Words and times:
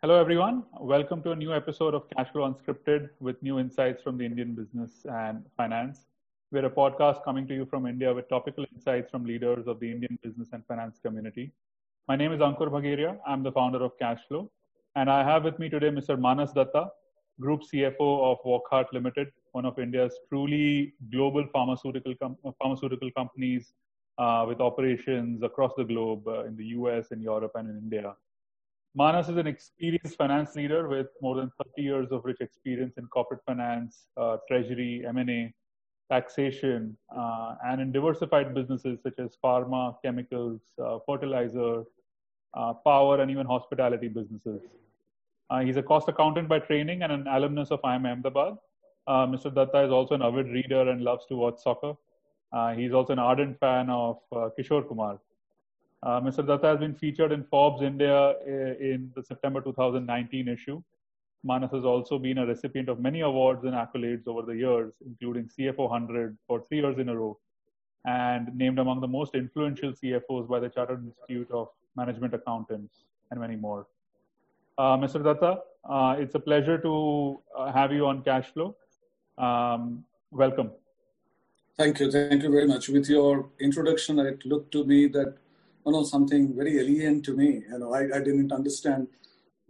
Hello, 0.00 0.14
everyone. 0.14 0.62
Welcome 0.78 1.24
to 1.24 1.32
a 1.32 1.34
new 1.34 1.52
episode 1.52 1.92
of 1.92 2.08
Cashflow 2.10 2.44
Unscripted 2.48 3.08
with 3.18 3.42
new 3.42 3.58
insights 3.58 4.00
from 4.00 4.16
the 4.16 4.24
Indian 4.24 4.54
business 4.54 5.04
and 5.12 5.42
finance. 5.56 6.06
We're 6.52 6.66
a 6.66 6.70
podcast 6.70 7.24
coming 7.24 7.48
to 7.48 7.54
you 7.54 7.66
from 7.66 7.84
India 7.84 8.14
with 8.14 8.28
topical 8.28 8.64
insights 8.72 9.10
from 9.10 9.24
leaders 9.24 9.66
of 9.66 9.80
the 9.80 9.90
Indian 9.90 10.16
business 10.22 10.50
and 10.52 10.64
finance 10.66 11.00
community. 11.04 11.50
My 12.06 12.14
name 12.14 12.32
is 12.32 12.38
Ankur 12.38 12.70
Bhageria. 12.70 13.18
I'm 13.26 13.42
the 13.42 13.50
founder 13.50 13.82
of 13.82 13.90
Cashflow. 14.00 14.48
And 14.94 15.10
I 15.10 15.24
have 15.24 15.42
with 15.42 15.58
me 15.58 15.68
today 15.68 15.90
Mr. 15.90 16.16
Manas 16.16 16.52
Datta, 16.52 16.90
Group 17.40 17.62
CFO 17.62 18.08
of 18.30 18.38
Wockhardt 18.46 18.92
Limited, 18.92 19.32
one 19.50 19.66
of 19.66 19.80
India's 19.80 20.16
truly 20.28 20.94
global 21.10 21.44
pharmaceutical, 21.52 22.14
com- 22.22 22.36
pharmaceutical 22.62 23.10
companies 23.16 23.72
uh, 24.18 24.44
with 24.46 24.60
operations 24.60 25.42
across 25.42 25.72
the 25.76 25.84
globe 25.84 26.28
uh, 26.28 26.44
in 26.44 26.56
the 26.56 26.66
US, 26.78 27.10
in 27.10 27.20
Europe, 27.20 27.50
and 27.56 27.68
in 27.68 27.78
India. 27.78 28.14
Manas 28.94 29.28
is 29.28 29.36
an 29.36 29.46
experienced 29.46 30.16
finance 30.16 30.54
leader 30.56 30.88
with 30.88 31.08
more 31.20 31.36
than 31.36 31.50
30 31.58 31.82
years 31.82 32.08
of 32.10 32.24
rich 32.24 32.40
experience 32.40 32.96
in 32.96 33.06
corporate 33.06 33.40
finance, 33.44 34.06
uh, 34.16 34.38
treasury, 34.48 35.04
M&A, 35.06 35.52
taxation, 36.10 36.96
uh, 37.14 37.54
and 37.66 37.80
in 37.82 37.92
diversified 37.92 38.54
businesses 38.54 38.98
such 39.02 39.18
as 39.18 39.36
pharma, 39.44 39.94
chemicals, 40.02 40.60
uh, 40.82 40.98
fertilizer, 41.06 41.84
uh, 42.54 42.72
power, 42.72 43.20
and 43.20 43.30
even 43.30 43.46
hospitality 43.46 44.08
businesses. 44.08 44.62
Uh, 45.50 45.60
he's 45.60 45.76
a 45.76 45.82
cost 45.82 46.08
accountant 46.08 46.48
by 46.48 46.58
training 46.58 47.02
and 47.02 47.12
an 47.12 47.26
alumnus 47.26 47.70
of 47.70 47.80
IIM 47.82 48.06
Ahmedabad. 48.10 48.56
Uh, 49.06 49.26
Mr. 49.26 49.54
Datta 49.54 49.84
is 49.84 49.90
also 49.90 50.14
an 50.14 50.22
avid 50.22 50.46
reader 50.48 50.88
and 50.90 51.02
loves 51.02 51.26
to 51.26 51.36
watch 51.36 51.58
soccer. 51.58 51.94
he's 52.74 52.92
also 52.92 53.12
an 53.12 53.18
ardent 53.18 53.58
fan 53.60 53.90
of 53.90 54.18
Kishore 54.58 54.86
Kumar. 54.88 55.18
Mr. 56.04 56.46
Datta 56.46 56.66
has 56.68 56.78
been 56.78 56.94
featured 56.94 57.32
in 57.32 57.44
Forbes 57.44 57.82
India 57.82 58.34
in 58.46 59.10
the 59.16 59.22
September 59.22 59.60
2019 59.60 60.48
issue. 60.48 60.82
Manas 61.44 61.70
has 61.72 61.84
also 61.84 62.18
been 62.18 62.38
a 62.38 62.46
recipient 62.46 62.88
of 62.88 63.00
many 63.00 63.20
awards 63.20 63.64
and 63.64 63.74
accolades 63.74 64.26
over 64.26 64.42
the 64.42 64.56
years, 64.56 64.94
including 65.06 65.48
CFO 65.48 65.88
100 65.88 66.36
for 66.46 66.64
three 66.68 66.78
years 66.78 66.98
in 66.98 67.08
a 67.08 67.16
row, 67.16 67.38
and 68.04 68.54
named 68.56 68.78
among 68.78 69.00
the 69.00 69.08
most 69.08 69.34
influential 69.34 69.92
CFOs 69.92 70.48
by 70.48 70.58
the 70.60 70.68
Chartered 70.68 71.04
Institute 71.04 71.50
of 71.50 71.68
Management 71.96 72.34
Accountants, 72.34 73.04
and 73.30 73.40
many 73.40 73.56
more. 73.56 73.86
Uh, 74.76 74.96
Mr. 74.96 75.22
Datta, 75.22 75.60
uh, 75.88 76.16
it's 76.18 76.34
a 76.34 76.40
pleasure 76.40 76.78
to 76.78 77.40
uh, 77.56 77.72
have 77.72 77.92
you 77.92 78.06
on 78.06 78.22
Cashflow. 78.22 78.74
Um, 79.36 80.04
welcome. 80.30 80.70
Thank 81.76 82.00
you. 82.00 82.10
Thank 82.10 82.42
you 82.42 82.50
very 82.50 82.66
much. 82.66 82.88
With 82.88 83.08
your 83.08 83.48
introduction, 83.60 84.18
it 84.18 84.44
looked 84.44 84.72
to 84.72 84.84
me 84.84 85.06
that 85.08 85.36
you 85.88 85.94
know 85.94 86.04
something 86.04 86.54
very 86.54 86.78
alien 86.78 87.22
to 87.22 87.34
me. 87.34 87.62
You 87.70 87.78
know, 87.78 87.94
I, 87.94 88.02
I 88.16 88.20
didn't 88.28 88.52
understand 88.52 89.08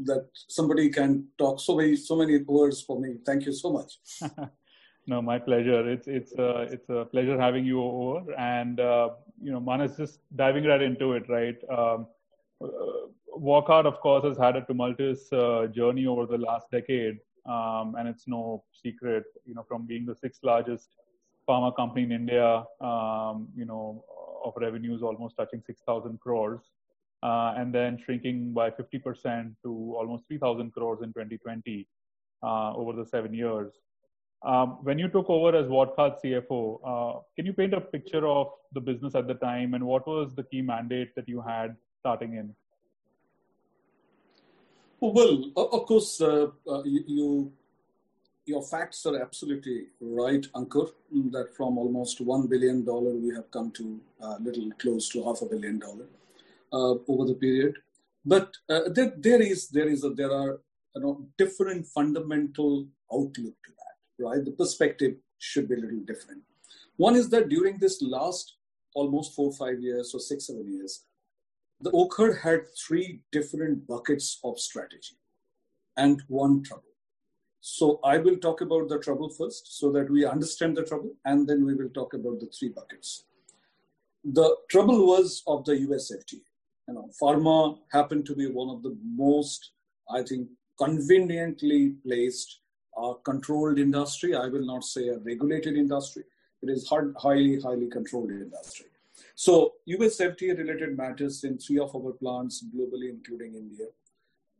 that 0.00 0.28
somebody 0.48 0.90
can 0.90 1.28
talk 1.38 1.60
so 1.60 1.76
many 1.76 1.94
so 1.96 2.16
many 2.16 2.38
words 2.38 2.82
for 2.82 3.00
me. 3.00 3.10
Thank 3.24 3.46
you 3.46 3.52
so 3.52 3.72
much. 3.72 3.92
no, 5.06 5.22
my 5.22 5.38
pleasure. 5.38 5.88
It's 5.88 6.08
it's 6.08 6.32
uh, 6.32 6.66
it's 6.74 6.88
a 6.88 7.04
pleasure 7.04 7.40
having 7.40 7.64
you 7.64 7.80
over, 7.82 8.32
and 8.34 8.80
uh, 8.80 9.10
you 9.40 9.52
know, 9.52 9.60
Manas 9.60 9.96
just 9.96 10.18
diving 10.34 10.64
right 10.64 10.82
into 10.82 11.12
it, 11.12 11.28
right? 11.28 11.58
Um, 11.78 12.06
uh, 12.60 13.86
of 13.86 14.00
course, 14.00 14.24
has 14.24 14.36
had 14.36 14.56
a 14.56 14.62
tumultuous 14.62 15.32
uh, 15.32 15.68
journey 15.72 16.06
over 16.06 16.26
the 16.26 16.38
last 16.38 16.66
decade, 16.72 17.18
um, 17.46 17.94
and 17.96 18.08
it's 18.08 18.26
no 18.26 18.64
secret, 18.82 19.24
you 19.46 19.54
know, 19.54 19.64
from 19.68 19.86
being 19.86 20.04
the 20.04 20.16
sixth 20.16 20.42
largest 20.42 20.88
pharma 21.48 21.74
company 21.76 22.02
in 22.04 22.12
India, 22.12 22.64
um, 22.80 23.48
you 23.56 23.64
know, 23.64 24.04
of 24.48 24.54
revenues 24.56 25.02
almost 25.02 25.36
touching 25.36 25.62
6,000 25.64 26.18
crores 26.20 26.60
uh, 27.22 27.54
and 27.56 27.74
then 27.74 27.98
shrinking 28.04 28.52
by 28.52 28.70
50% 28.70 29.52
to 29.62 29.94
almost 29.98 30.24
3,000 30.28 30.72
crores 30.72 31.00
in 31.02 31.08
2020 31.08 31.86
uh, 32.42 32.74
over 32.74 32.92
the 32.92 33.06
seven 33.06 33.34
years. 33.34 33.72
Um, 34.42 34.78
when 34.82 34.98
you 34.98 35.08
took 35.08 35.28
over 35.28 35.56
as 35.56 35.66
Wockhardt 35.66 36.22
CFO, 36.22 36.78
uh, 36.84 37.20
can 37.34 37.44
you 37.44 37.52
paint 37.52 37.74
a 37.74 37.80
picture 37.80 38.26
of 38.26 38.48
the 38.72 38.80
business 38.80 39.14
at 39.16 39.26
the 39.26 39.34
time 39.34 39.74
and 39.74 39.84
what 39.84 40.06
was 40.06 40.34
the 40.34 40.44
key 40.44 40.62
mandate 40.62 41.14
that 41.16 41.28
you 41.28 41.40
had 41.40 41.76
starting 41.98 42.34
in? 42.34 42.54
Well, 45.00 45.44
of 45.56 45.86
course, 45.86 46.20
uh, 46.20 46.48
uh, 46.68 46.82
you, 46.84 47.04
you, 47.06 47.52
your 48.48 48.62
facts 48.62 49.04
are 49.06 49.20
absolutely 49.20 49.86
right, 50.00 50.46
Ankur. 50.54 50.90
That 51.32 51.54
from 51.56 51.78
almost 51.78 52.20
one 52.20 52.46
billion 52.46 52.84
dollar, 52.84 53.14
we 53.14 53.34
have 53.34 53.50
come 53.50 53.70
to 53.72 54.00
a 54.22 54.26
uh, 54.26 54.38
little 54.40 54.70
close 54.78 55.08
to 55.10 55.24
half 55.24 55.42
a 55.42 55.46
billion 55.46 55.78
dollar 55.78 56.06
uh, 56.72 56.94
over 57.06 57.26
the 57.26 57.34
period. 57.34 57.76
But 58.24 58.56
uh, 58.68 58.88
there, 58.94 59.12
there 59.16 59.42
is 59.42 59.68
there 59.68 59.88
is 59.88 60.04
a, 60.04 60.10
there 60.10 60.32
are 60.32 60.60
you 60.96 61.02
know 61.02 61.26
different 61.36 61.86
fundamental 61.86 62.86
outlook 63.12 63.56
to 63.66 63.72
that, 63.80 64.24
right? 64.24 64.44
The 64.44 64.52
perspective 64.52 65.16
should 65.38 65.68
be 65.68 65.76
a 65.76 65.78
little 65.78 66.04
different. 66.06 66.42
One 66.96 67.14
is 67.14 67.28
that 67.30 67.48
during 67.48 67.78
this 67.78 68.02
last 68.02 68.54
almost 68.94 69.34
four 69.36 69.52
five 69.52 69.80
years 69.80 70.14
or 70.14 70.20
six 70.20 70.46
seven 70.46 70.72
years, 70.72 71.04
the 71.80 71.90
Wockhardt 71.90 72.40
had 72.40 72.62
three 72.76 73.20
different 73.30 73.86
buckets 73.86 74.40
of 74.42 74.58
strategy 74.58 75.16
and 75.96 76.22
one 76.28 76.62
trouble. 76.62 76.87
So 77.60 78.00
I 78.04 78.18
will 78.18 78.36
talk 78.36 78.60
about 78.60 78.88
the 78.88 78.98
trouble 78.98 79.28
first 79.28 79.78
so 79.78 79.90
that 79.92 80.10
we 80.10 80.24
understand 80.24 80.76
the 80.76 80.84
trouble, 80.84 81.14
and 81.24 81.46
then 81.48 81.64
we 81.64 81.74
will 81.74 81.90
talk 81.90 82.14
about 82.14 82.40
the 82.40 82.46
three 82.46 82.68
buckets. 82.68 83.24
The 84.24 84.56
trouble 84.68 85.06
was 85.06 85.42
of 85.46 85.64
the 85.64 85.76
US 85.88 86.10
you 86.10 86.94
know, 86.94 87.08
pharma 87.20 87.78
happened 87.92 88.24
to 88.26 88.34
be 88.34 88.46
one 88.46 88.70
of 88.70 88.82
the 88.82 88.96
most, 89.04 89.72
I 90.10 90.22
think, 90.22 90.48
conveniently 90.78 91.94
placed 92.04 92.60
uh, 92.96 93.14
controlled 93.24 93.78
industry. 93.78 94.34
I 94.34 94.46
will 94.48 94.64
not 94.64 94.84
say 94.84 95.08
a 95.08 95.18
regulated 95.18 95.76
industry. 95.76 96.24
It 96.62 96.70
is 96.70 96.88
hard, 96.88 97.14
highly, 97.18 97.60
highly 97.60 97.88
controlled 97.88 98.30
industry. 98.30 98.86
So 99.34 99.74
US 99.86 100.20
related 100.20 100.96
matters 100.96 101.44
in 101.44 101.58
three 101.58 101.78
of 101.78 101.94
our 101.94 102.12
plants 102.12 102.64
globally, 102.74 103.10
including 103.10 103.54
India, 103.54 103.86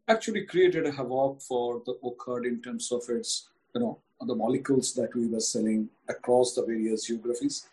actually 0.09 0.45
created 0.47 0.87
a 0.87 0.93
havoc 0.93 1.41
for 1.43 1.83
the 1.87 1.95
Wockhardt 2.03 2.47
in 2.47 2.63
terms 2.63 2.91
of 2.93 3.03
its, 3.09 3.49
you 3.75 3.81
know, 3.81 3.99
the 4.27 4.35
molecules 4.35 4.95
that 4.95 5.15
we 5.15 5.27
were 5.27 5.41
selling 5.41 5.89
across 6.09 6.55
the 6.55 6.65
various 6.65 7.07
geographies 7.07 7.69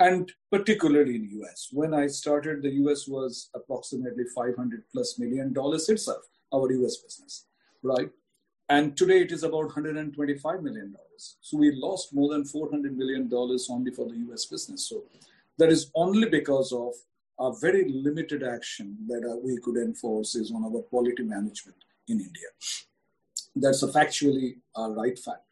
and 0.00 0.32
particularly 0.50 1.16
in 1.16 1.42
US. 1.42 1.68
When 1.72 1.92
I 1.92 2.06
started, 2.06 2.62
the 2.62 2.72
US 2.84 3.06
was 3.06 3.50
approximately 3.54 4.24
500 4.34 4.82
plus 4.92 5.18
million 5.18 5.52
dollars 5.52 5.88
itself, 5.88 6.24
our 6.52 6.72
US 6.72 6.96
business, 6.96 7.44
right? 7.82 8.10
And 8.68 8.96
today 8.96 9.20
it 9.22 9.32
is 9.32 9.42
about 9.42 9.66
125 9.66 10.62
million 10.62 10.92
dollars. 10.92 11.36
So 11.42 11.58
we 11.58 11.72
lost 11.72 12.14
more 12.14 12.30
than 12.30 12.44
400 12.44 12.96
million 12.96 13.28
dollars 13.28 13.68
only 13.70 13.90
for 13.90 14.08
the 14.08 14.16
US 14.30 14.46
business. 14.46 14.88
So 14.88 15.02
that 15.58 15.70
is 15.70 15.90
only 15.94 16.28
because 16.28 16.72
of 16.72 16.94
a 17.40 17.52
very 17.58 17.88
limited 17.88 18.42
action 18.42 18.96
that 19.08 19.24
uh, 19.24 19.36
we 19.42 19.56
could 19.58 19.76
enforce 19.76 20.34
is 20.34 20.52
on 20.52 20.62
our 20.64 20.82
quality 20.82 21.22
management 21.22 21.78
in 22.06 22.20
India. 22.20 22.50
That's 23.56 23.82
a 23.82 23.88
factually 23.88 24.58
uh, 24.78 24.90
right 24.90 25.18
fact. 25.18 25.44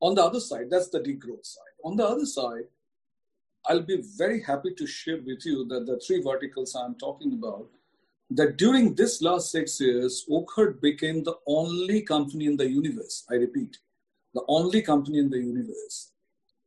On 0.00 0.14
the 0.14 0.24
other 0.24 0.40
side, 0.40 0.68
that's 0.70 0.90
the 0.90 1.00
degrowth 1.00 1.46
side. 1.46 1.76
On 1.84 1.96
the 1.96 2.06
other 2.06 2.26
side, 2.26 2.64
I'll 3.66 3.82
be 3.82 4.02
very 4.16 4.42
happy 4.42 4.74
to 4.74 4.86
share 4.86 5.18
with 5.18 5.44
you 5.44 5.64
that 5.66 5.86
the 5.86 6.00
three 6.00 6.22
verticals 6.22 6.74
I'm 6.74 6.94
talking 6.96 7.34
about, 7.34 7.68
that 8.30 8.56
during 8.56 8.94
this 8.94 9.22
last 9.22 9.50
six 9.50 9.80
years, 9.80 10.24
Wockhardt 10.28 10.80
became 10.80 11.22
the 11.22 11.36
only 11.46 12.02
company 12.02 12.46
in 12.46 12.56
the 12.56 12.68
universe, 12.68 13.24
I 13.30 13.34
repeat, 13.34 13.78
the 14.34 14.42
only 14.48 14.82
company 14.82 15.18
in 15.18 15.30
the 15.30 15.38
universe 15.38 16.10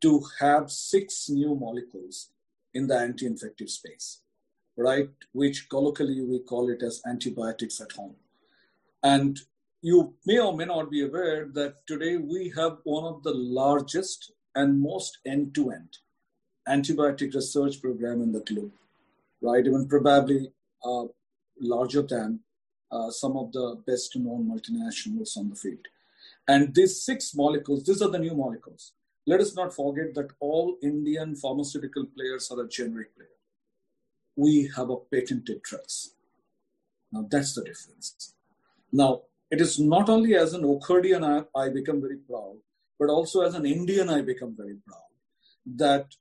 to 0.02 0.24
have 0.40 0.72
six 0.72 1.30
new 1.30 1.56
molecules 1.56 2.30
in 2.74 2.88
the 2.88 2.98
anti-infective 2.98 3.70
space, 3.70 4.21
right? 4.82 5.10
Which 5.34 5.70
colloquially 5.70 6.22
we 6.22 6.40
call 6.40 6.70
it 6.70 6.84
as 6.84 7.02
antibiotics 7.06 7.80
at 7.82 7.92
home. 7.94 8.16
And 9.04 9.40
you 9.82 10.14
may 10.26 10.40
or 10.40 10.56
may 10.56 10.66
not 10.66 10.92
be 10.92 11.04
aware 11.04 11.48
that 11.54 11.88
today 11.88 12.18
we 12.18 12.54
have 12.56 12.78
one 12.84 13.06
of 13.06 13.24
the 13.24 13.34
largest 13.34 14.32
and 14.54 14.80
most 14.82 15.18
end-to-end 15.26 15.98
antibiotic 16.68 17.34
research 17.34 17.82
program 17.82 18.22
in 18.22 18.32
the 18.32 18.42
globe, 18.42 18.72
right? 19.42 19.66
Even 19.66 19.88
probably 19.88 20.52
uh, 20.84 21.06
larger 21.60 22.02
than 22.02 22.40
uh, 22.92 23.10
some 23.10 23.38
of 23.38 23.52
the 23.52 23.82
best 23.88 24.16
known 24.16 24.46
multinationals 24.46 25.38
on 25.38 25.50
the 25.50 25.56
field. 25.56 25.88
And 26.48 26.76
these 26.76 27.02
six 27.02 27.34
molecules, 27.36 27.86
these 27.86 28.02
are 28.02 28.10
the 28.10 28.20
new 28.20 28.36
molecules. 28.36 28.94
Let 29.26 29.40
us 29.40 29.56
not 29.56 29.74
forget 29.74 30.14
that 30.16 30.32
all 30.40 30.78
Indian 30.84 31.36
pharmaceutical 31.36 32.06
players 32.06 32.52
are 32.52 32.62
a 32.62 32.68
generic 32.68 33.16
player. 33.16 33.28
We 34.36 34.72
have 34.76 34.90
a 34.90 34.98
patented 34.98 35.62
drugs. 35.62 36.14
Now 37.12 37.28
that's 37.30 37.54
the 37.56 37.64
difference. 37.64 38.34
Now, 38.92 39.24
it 39.50 39.60
is 39.62 39.80
not 39.80 40.10
only 40.10 40.36
as 40.36 40.54
an 40.54 40.64
Wockhardian 40.64 41.24
I, 41.24 41.60
I 41.60 41.70
become 41.70 42.02
very 42.02 42.18
proud, 42.18 42.58
but 43.00 43.10
also 43.10 43.42
as 43.42 43.54
an 43.56 43.66
Indian 43.66 44.10
I 44.10 44.22
become 44.22 44.56
very 44.56 44.76
proud 44.88 45.12
that 45.78 46.16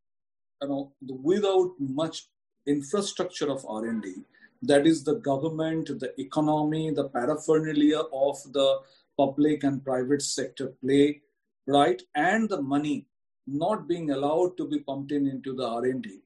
you 0.63 0.69
know, 0.69 0.93
without 1.23 1.73
much 1.79 2.29
infrastructure 2.67 3.51
of 3.51 3.65
R&D, 3.67 4.15
that 4.63 4.87
is 4.87 5.05
the 5.05 5.15
government, 5.15 5.89
the 6.01 6.13
economy, 6.21 6.91
the 6.91 7.09
paraphernalia 7.09 8.01
of 8.13 8.37
the 8.53 8.81
public 9.17 9.65
and 9.65 9.85
private 9.85 10.23
sector 10.23 10.69
play, 10.83 11.23
right? 11.67 12.03
And 12.15 12.49
the 12.49 12.61
money 12.61 13.07
not 13.47 13.89
being 13.89 14.11
allowed 14.11 14.57
to 14.59 14.67
be 14.67 14.81
pumped 14.81 15.13
in 15.13 15.27
into 15.27 15.55
the 15.55 15.67
R&D. 15.67 16.21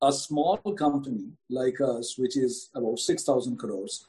A 0.00 0.12
small 0.12 0.58
company 0.58 1.32
like 1.50 1.80
us, 1.80 2.16
which 2.16 2.36
is 2.36 2.70
about 2.74 2.98
6,000 2.98 3.56
crores, 3.56 4.06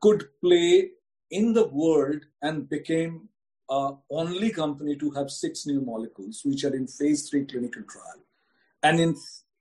could 0.00 0.28
play 0.40 0.90
in 1.30 1.52
the 1.52 1.68
world 1.68 2.22
and 2.40 2.68
became 2.68 3.28
uh, 3.68 3.92
only 4.10 4.50
company 4.50 4.96
to 4.96 5.10
have 5.12 5.30
six 5.30 5.66
new 5.66 5.80
molecules 5.80 6.42
which 6.44 6.64
are 6.64 6.74
in 6.74 6.86
phase 6.86 7.28
three 7.28 7.44
clinical 7.44 7.82
trial. 7.82 8.20
And 8.82 9.00
in 9.00 9.16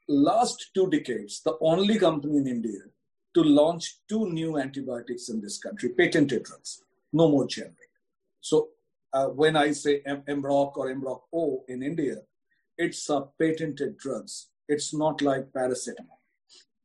last 0.08 0.72
two 0.74 0.90
decades, 0.90 1.42
the 1.44 1.58
only 1.62 1.98
company 1.98 2.38
in 2.38 2.48
India 2.48 2.82
to 3.34 3.44
launch 3.44 3.98
two 4.10 4.30
new 4.30 4.58
antibiotics 4.58 5.30
in 5.30 5.42
this 5.42 5.58
country, 5.58 5.90
patented 5.90 6.44
drugs, 6.44 6.84
no 7.14 7.30
more 7.30 7.48
generic. 7.48 7.78
So 8.42 8.70
uh, 9.14 9.28
when 9.28 9.56
I 9.56 9.72
say 9.72 10.02
M- 10.06 10.24
Emrok 10.28 10.76
or 10.76 10.94
Emrok 10.94 11.22
O 11.34 11.64
in 11.68 11.84
India, 11.84 12.18
it's 12.78 13.10
a 13.10 13.28
patented 13.40 13.98
drugs. 13.98 14.50
It's 14.72 14.94
not 14.94 15.22
like 15.22 15.52
paracetamol, 15.52 16.20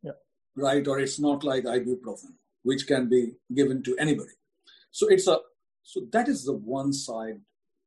yeah. 0.02 0.18
right? 0.56 0.86
Or 0.88 0.98
it's 0.98 1.20
not 1.20 1.44
like 1.44 1.62
ibuprofen, 1.64 2.32
which 2.64 2.88
can 2.88 3.08
be 3.08 3.34
given 3.54 3.84
to 3.84 3.96
anybody. 3.96 4.32
So 4.90 5.06
it's 5.06 5.28
a 5.28 5.38
so 5.84 6.00
that 6.10 6.28
is 6.28 6.44
the 6.44 6.52
one 6.52 6.92
side 6.92 7.40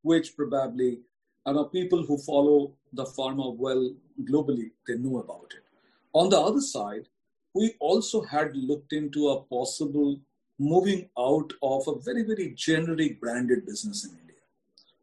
which 0.04 0.38
probably 0.38 1.00
I 1.46 1.52
know 1.52 1.66
people 1.66 2.04
who 2.04 2.18
follow 2.18 2.76
the 2.94 3.04
pharma 3.04 3.54
well 3.66 3.92
globally 4.30 4.72
they 4.88 4.96
know 4.96 5.18
about 5.20 5.52
it. 5.58 5.66
On 6.14 6.30
the 6.30 6.40
other 6.40 6.62
side, 6.62 7.10
we 7.54 7.74
also 7.82 8.22
had 8.22 8.56
looked 8.56 8.94
into 8.94 9.28
a 9.30 9.42
possible 9.56 10.18
moving 10.60 11.10
out 11.18 11.52
of 11.62 11.90
a 11.90 12.00
very 12.00 12.24
very 12.24 12.54
generic 12.56 13.20
branded 13.20 13.66
business 13.66 14.06
in 14.06 14.12
India, 14.12 14.44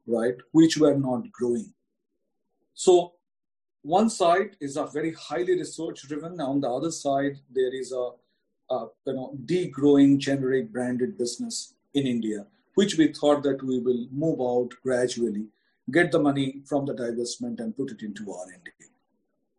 right? 0.07 0.37
Which 0.53 0.79
were 0.79 0.97
not 0.97 1.31
growing. 1.33 1.75
So 2.73 3.16
one 3.87 4.11
side 4.11 4.57
is 4.61 4.77
a 4.77 4.87
very 4.87 5.13
highly 5.13 5.59
research 5.59 6.03
driven. 6.09 6.41
On 6.41 6.61
the 6.61 6.69
other 6.69 6.91
side, 6.91 7.39
there 7.51 7.75
is 7.75 7.93
a, 7.93 8.11
a 8.75 8.87
you 9.07 9.15
know 9.15 9.39
degrowing 9.45 10.19
generic 10.19 10.73
branded 10.73 11.17
business 11.17 11.75
in 11.95 12.07
India 12.07 12.47
which 12.77 12.99
we 12.99 13.09
thought 13.09 13.43
that 13.43 13.63
we 13.63 13.79
will 13.81 14.07
move 14.13 14.41
out 14.41 14.71
gradually, 14.83 15.47
get 15.91 16.13
the 16.13 16.19
money 16.19 16.61
from 16.67 16.85
the 16.85 16.95
divestment 16.95 17.59
and 17.59 17.77
put 17.77 17.91
it 17.91 18.03
into 18.03 18.31
R&D. 18.31 18.71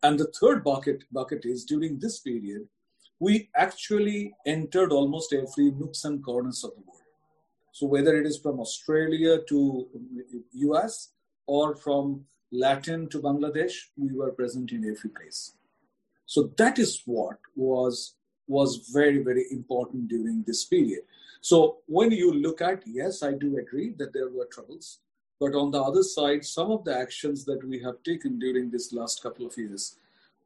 And 0.04 0.20
the 0.20 0.32
third 0.40 0.64
bucket, 0.64 1.04
bucket 1.12 1.44
is 1.44 1.66
during 1.66 1.98
this 1.98 2.20
period, 2.20 2.68
we 3.20 3.50
actually 3.56 4.36
entered 4.46 4.92
almost 4.92 5.34
every 5.34 5.72
nooks 5.72 6.06
and 6.06 6.24
corners 6.24 6.64
of 6.64 6.72
the 6.76 6.82
world. 6.82 7.02
So 7.72 7.88
whether 7.88 8.16
it 8.16 8.28
is 8.28 8.38
from 8.38 8.60
Australia 8.60 9.40
to 9.50 9.88
US 10.54 11.10
or 11.48 11.76
from 11.76 12.24
Latin 12.52 13.10
to 13.10 13.20
Bangladesh, 13.20 13.74
we 13.98 14.14
were 14.14 14.32
present 14.32 14.72
in 14.72 14.84
every 14.90 15.10
place. 15.10 15.54
So 16.26 16.52
that 16.58 16.80
is 16.80 17.02
what 17.06 17.38
was 17.56 18.14
was 18.50 18.90
very 18.94 19.22
very 19.22 19.46
important 19.52 20.08
during 20.08 20.44
this 20.48 20.64
period. 20.66 21.02
So 21.42 21.78
when 21.86 22.12
you 22.12 22.32
look 22.32 22.62
at, 22.62 22.84
yes, 22.86 23.24
I 23.24 23.34
do 23.34 23.58
agree 23.58 23.94
that 23.98 24.14
there 24.14 24.30
were 24.30 24.48
troubles. 24.52 25.00
But 25.40 25.54
on 25.54 25.72
the 25.72 25.82
other 25.82 26.04
side, 26.04 26.44
some 26.46 26.72
of 26.72 26.84
the 26.84 26.98
actions 26.98 27.46
that 27.46 27.64
we 27.64 27.80
have 27.84 28.02
taken 28.04 28.40
during 28.40 28.72
this 28.72 28.92
last 28.92 29.22
couple 29.22 29.46
of 29.46 29.58
years 29.58 29.98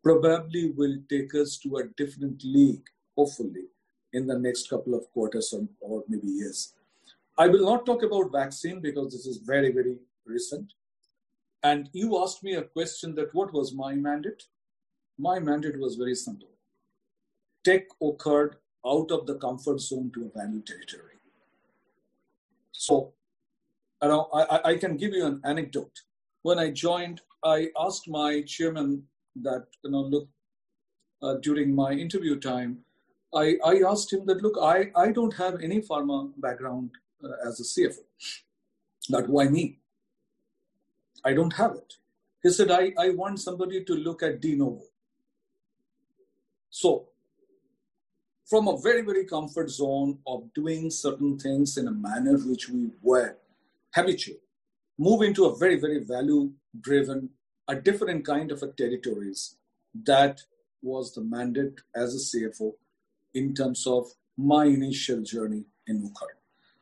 probably 0.04 0.72
will 0.72 0.98
take 1.10 1.34
us 1.36 1.58
to 1.60 1.78
a 1.78 1.88
different 1.96 2.44
league, 2.44 2.84
hopefully, 3.16 3.66
in 4.14 4.28
the 4.28 4.38
next 4.38 4.70
couple 4.70 4.94
of 4.94 5.10
quarters 5.12 5.54
or, 5.54 5.68
or 5.80 6.04
maybe 6.10 6.28
years. 6.28 6.74
I 7.38 7.48
will 7.48 7.64
not 7.64 7.86
talk 7.86 8.04
about 8.04 8.32
vaccine 8.32 8.82
because 8.82 9.14
this 9.14 9.26
is 9.26 9.38
very, 9.38 9.72
very 9.72 9.96
recent. 10.26 10.74
And 11.64 11.90
you 11.94 12.22
asked 12.22 12.44
me 12.44 12.56
a 12.56 12.64
question 12.64 13.16
that 13.16 13.34
what 13.34 13.54
was 13.54 13.74
my 13.74 13.94
mandate? 13.94 14.44
My 15.18 15.40
mandate 15.40 15.80
was 15.80 15.96
very 15.96 16.16
simple. 16.16 16.50
Take 17.64 17.88
Wockhardt 18.02 18.56
out 18.86 19.12
of 19.12 19.28
the 19.28 19.36
comfort 19.36 19.80
zone 19.80 20.12
to 20.16 20.26
a 20.26 20.40
value 20.40 20.62
territory. 20.62 21.20
So, 22.72 23.14
I, 24.02 24.60
I 24.66 24.78
can 24.78 24.98
give 24.98 25.14
you 25.14 25.26
an 25.28 25.40
anecdote. 25.46 26.00
When 26.42 26.58
I 26.58 26.72
joined, 26.72 27.22
I 27.44 27.70
asked 27.80 28.08
my 28.08 28.42
chairman 28.42 29.04
that, 29.44 29.68
you 29.84 29.92
know, 29.92 30.02
look, 30.02 30.28
uh, 31.22 31.36
during 31.36 31.76
my 31.76 31.92
interview 31.92 32.40
time, 32.40 32.80
I, 33.34 33.58
I 33.64 33.82
asked 33.88 34.12
him 34.12 34.26
that, 34.26 34.42
look, 34.42 34.58
I, 34.60 34.92
I 34.96 35.12
don't 35.12 35.34
have 35.36 35.62
any 35.62 35.82
pharma 35.82 36.32
background 36.38 36.90
uh, 37.24 37.48
as 37.48 37.60
a 37.60 37.64
CFO. 37.64 38.00
That 39.10 39.30
why 39.30 39.48
me? 39.48 39.81
I 41.24 41.34
don't 41.34 41.54
have 41.54 41.76
it. 41.76 41.94
He 42.44 42.50
said, 42.50 42.72
I, 42.72 42.94
I 42.98 43.10
want 43.10 43.40
somebody 43.40 43.84
to 43.84 43.94
look 43.94 44.24
at 44.24 44.42
de 44.42 44.56
novo. 44.56 44.82
So 46.70 47.08
from 48.52 48.68
a 48.68 48.78
very, 48.78 49.02
very 49.02 49.26
comfort 49.26 49.70
zone 49.70 50.20
of 50.28 50.54
doing 50.54 50.90
certain 50.90 51.38
things 51.38 51.78
in 51.78 51.88
a 51.88 51.92
manner 51.92 52.38
which 52.38 52.70
we 52.70 52.90
were 53.02 53.38
habitual, 53.94 54.38
move 54.98 55.22
into 55.22 55.46
a 55.46 55.56
very, 55.56 55.80
very 55.80 56.04
value 56.04 56.52
driven, 56.80 57.30
a 57.68 57.76
different 57.76 58.26
kind 58.26 58.52
of 58.52 58.62
a 58.64 58.68
territories. 58.68 59.56
That 60.06 60.42
was 60.82 61.14
the 61.14 61.22
mandate 61.22 61.80
as 61.96 62.14
a 62.14 62.38
CFO 62.38 62.74
in 63.34 63.54
terms 63.54 63.86
of 63.88 64.08
my 64.38 64.66
initial 64.66 65.22
journey 65.22 65.64
in 65.88 66.02
Wockhardt. 66.02 66.40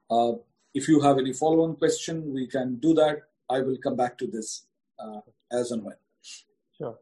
Uh, 0.10 0.40
if 0.74 0.88
you 0.88 1.02
have 1.02 1.18
any 1.18 1.34
follow-on 1.34 1.76
question, 1.76 2.34
we 2.34 2.48
can 2.48 2.78
do 2.78 2.94
that. 2.96 3.29
I 3.50 3.62
will 3.62 3.78
come 3.78 3.96
back 3.96 4.18
to 4.20 4.28
this 4.28 4.66
uh, 5.00 5.22
as 5.52 5.72
and 5.72 5.84
when. 5.84 5.96
Sure. 6.78 6.98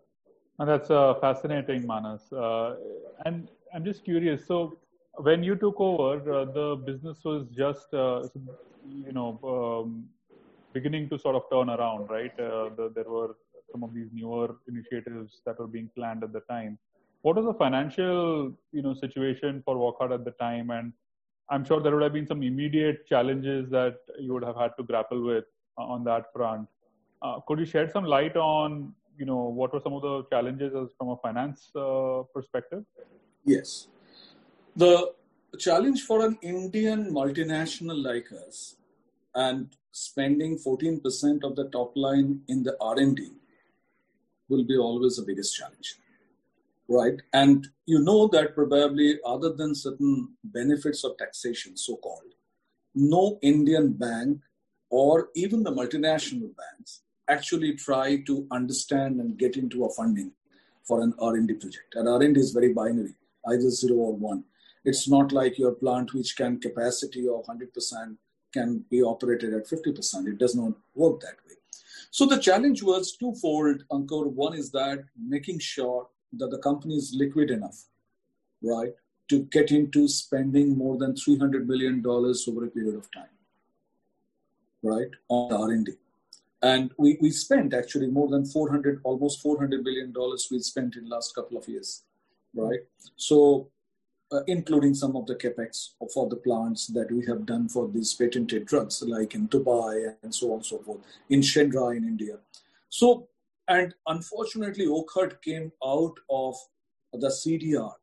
And 0.60 0.70
that's 0.70 0.90
uh, 0.90 1.14
fascinating, 1.22 1.86
Manas. 1.86 2.32
Uh, 2.32 2.76
and 3.26 3.50
I'm 3.74 3.86
just 3.86 4.04
curious. 4.04 4.46
So 4.48 4.78
when 5.18 5.44
you 5.44 5.56
took 5.56 5.80
over, 5.80 6.16
uh, 6.32 6.46
the 6.46 6.82
business 6.86 7.20
was 7.24 7.48
just 7.56 7.94
uh, 7.94 8.28
you 9.06 9.12
know 9.12 9.40
um, 9.44 10.06
beginning 10.74 11.10
to 11.10 11.20
sort 11.20 11.36
of 11.36 11.44
turn 11.52 11.70
around, 11.70 12.10
right? 12.10 12.36
The, 12.38 12.92
there 12.96 13.10
were 13.10 13.36
some 13.72 13.84
of 13.84 13.94
these 13.94 14.08
newer 14.14 14.56
initiatives 14.68 15.42
that 15.46 15.60
were 15.60 15.68
being 15.68 15.90
planned 15.96 16.24
at 16.24 16.34
the 16.34 16.42
time. 16.42 16.78
What 17.22 17.36
was 17.36 17.46
the 17.46 17.54
financial 17.54 18.54
you 18.72 18.82
know 18.82 18.94
situation 18.94 19.62
for 19.66 19.76
Wockhardt 19.76 20.14
at 20.14 20.26
the 20.26 20.32
time, 20.32 20.72
and 20.72 20.94
I'm 21.50 21.66
sure 21.66 21.82
there 21.82 21.94
would 21.94 22.04
have 22.04 22.14
been 22.14 22.28
some 22.28 22.42
immediate 22.42 23.06
challenges 23.08 23.70
that 23.70 23.98
you 24.20 24.34
would 24.34 24.44
have 24.44 24.58
had 24.58 24.72
to 24.78 24.84
grapple 24.84 25.22
with 25.24 25.46
on 25.78 26.04
that 26.04 26.32
front. 26.34 26.68
Uh, 27.22 27.40
could 27.48 27.60
you 27.60 27.66
shed 27.66 27.92
some 27.92 28.04
light 28.04 28.36
on 28.36 28.94
you 29.18 29.26
know 29.26 29.44
what 29.60 29.74
were 29.74 29.82
some 29.84 29.94
of 29.94 30.02
the 30.02 30.24
challenges 30.30 30.74
from 30.98 31.10
a 31.10 31.18
finance 31.18 31.72
uh, 31.76 32.24
perspective? 32.34 32.84
Yes. 33.46 33.88
The 34.76 35.14
challenge 35.58 36.04
for 36.04 36.26
an 36.26 36.38
Indian 36.42 37.12
multinational 37.12 38.04
like 38.04 38.28
us 38.32 38.76
and 39.34 39.70
spending 39.92 40.60
14% 40.60 41.44
of 41.44 41.56
the 41.56 41.70
top 41.70 41.94
line 41.96 42.42
in 42.48 42.64
the 42.64 42.78
R&D 42.80 43.32
will 44.50 44.64
be 44.64 44.78
always 44.78 45.16
the 45.16 45.24
biggest 45.24 45.56
challenge. 45.56 45.96
Right? 46.88 47.20
And 47.34 47.68
you 47.86 48.00
know 48.00 48.28
that 48.28 48.56
probably 48.56 49.20
other 49.26 49.52
than 49.54 49.76
certain 49.76 50.36
benefits 50.44 51.04
of 51.04 51.18
taxation, 51.18 51.76
so 51.76 51.98
called, 51.98 52.34
no 52.96 53.40
Indian 53.42 53.94
bank 53.94 54.42
or 54.90 55.30
even 55.36 55.64
the 55.64 55.72
multinational 55.72 56.52
banks 56.56 57.02
actually 57.30 57.74
try 57.76 58.18
to 58.22 58.48
understand 58.52 59.20
and 59.20 59.38
get 59.38 59.58
into 59.58 59.86
a 59.86 59.94
funding 59.94 60.32
for 60.84 61.02
an 61.02 61.14
R&D 61.20 61.54
project. 61.56 61.96
And 61.96 62.08
R&D 62.08 62.40
is 62.40 62.52
very 62.52 62.74
binary 62.74 63.14
either 63.48 63.70
zero 63.70 63.96
or 63.96 64.16
one. 64.16 64.44
It's 64.86 65.08
not 65.08 65.32
like 65.32 65.58
your 65.58 65.74
plant, 65.74 66.14
which 66.14 66.36
can 66.36 66.60
capacity 66.60 67.28
of 67.28 67.46
100% 67.46 68.18
can 68.54 68.86
be 68.90 69.02
operated 69.02 69.54
at 69.54 69.68
50%. 69.68 70.28
It 70.28 70.38
does 70.38 70.56
not 70.56 70.74
work 70.96 71.20
that 71.22 71.36
way. 71.48 71.56
So 72.12 72.26
the 72.26 72.40
challenge 72.40 72.84
was 72.84 73.16
twofold, 73.16 73.84
Ankur. 73.92 74.28
One 74.28 74.54
is 74.54 74.72
that 74.72 75.04
making 75.18 75.60
sure 75.60 76.08
that 76.34 76.52
the 76.52 76.58
company 76.60 76.96
is 76.96 77.14
liquid 77.18 77.52
enough, 77.52 77.84
right, 78.62 78.94
to 79.30 79.44
get 79.46 79.72
into 79.72 80.08
spending 80.08 80.78
more 80.78 80.98
than 80.98 81.14
$300 81.14 81.66
million 81.66 82.04
over 82.06 82.66
a 82.66 82.70
period 82.70 82.96
of 82.96 83.12
time, 83.12 83.36
right, 84.84 85.10
on 85.30 85.72
R&D. 85.72 85.94
And 86.62 86.92
we, 86.98 87.18
we 87.22 87.30
spent 87.30 87.74
actually 87.74 88.08
more 88.08 88.28
than 88.28 88.46
400, 88.46 89.02
almost 89.04 89.44
$400 89.44 89.84
million 89.84 90.14
we 90.52 90.60
spent 90.60 90.96
in 90.96 91.08
last 91.08 91.36
couple 91.36 91.58
of 91.58 91.68
years 91.68 92.04
right? 92.58 92.80
So, 93.16 93.70
uh, 94.32 94.42
including 94.48 94.94
some 94.94 95.16
of 95.16 95.26
the 95.26 95.36
capex 95.36 95.92
for 96.14 96.28
the 96.28 96.36
plants 96.36 96.88
that 96.88 97.10
we 97.12 97.26
have 97.26 97.46
done 97.46 97.70
for 97.70 97.88
these 97.88 98.14
patented 98.14 98.66
drugs, 98.66 99.02
like 99.02 99.36
in 99.36 99.48
Dubai 99.48 100.16
and 100.22 100.36
so 100.36 100.48
on 100.48 100.56
and 100.56 100.66
so 100.66 100.80
forth, 100.80 101.00
in 101.30 101.40
Shendra 101.40 101.96
in 101.96 102.04
India. 102.04 102.38
So, 102.90 103.30
and 103.70 103.94
unfortunately, 104.06 104.86
Wockhardt 104.86 105.42
came 105.42 105.72
out 105.86 106.16
of 106.30 106.56
the 107.14 107.30
CDR 107.30 107.94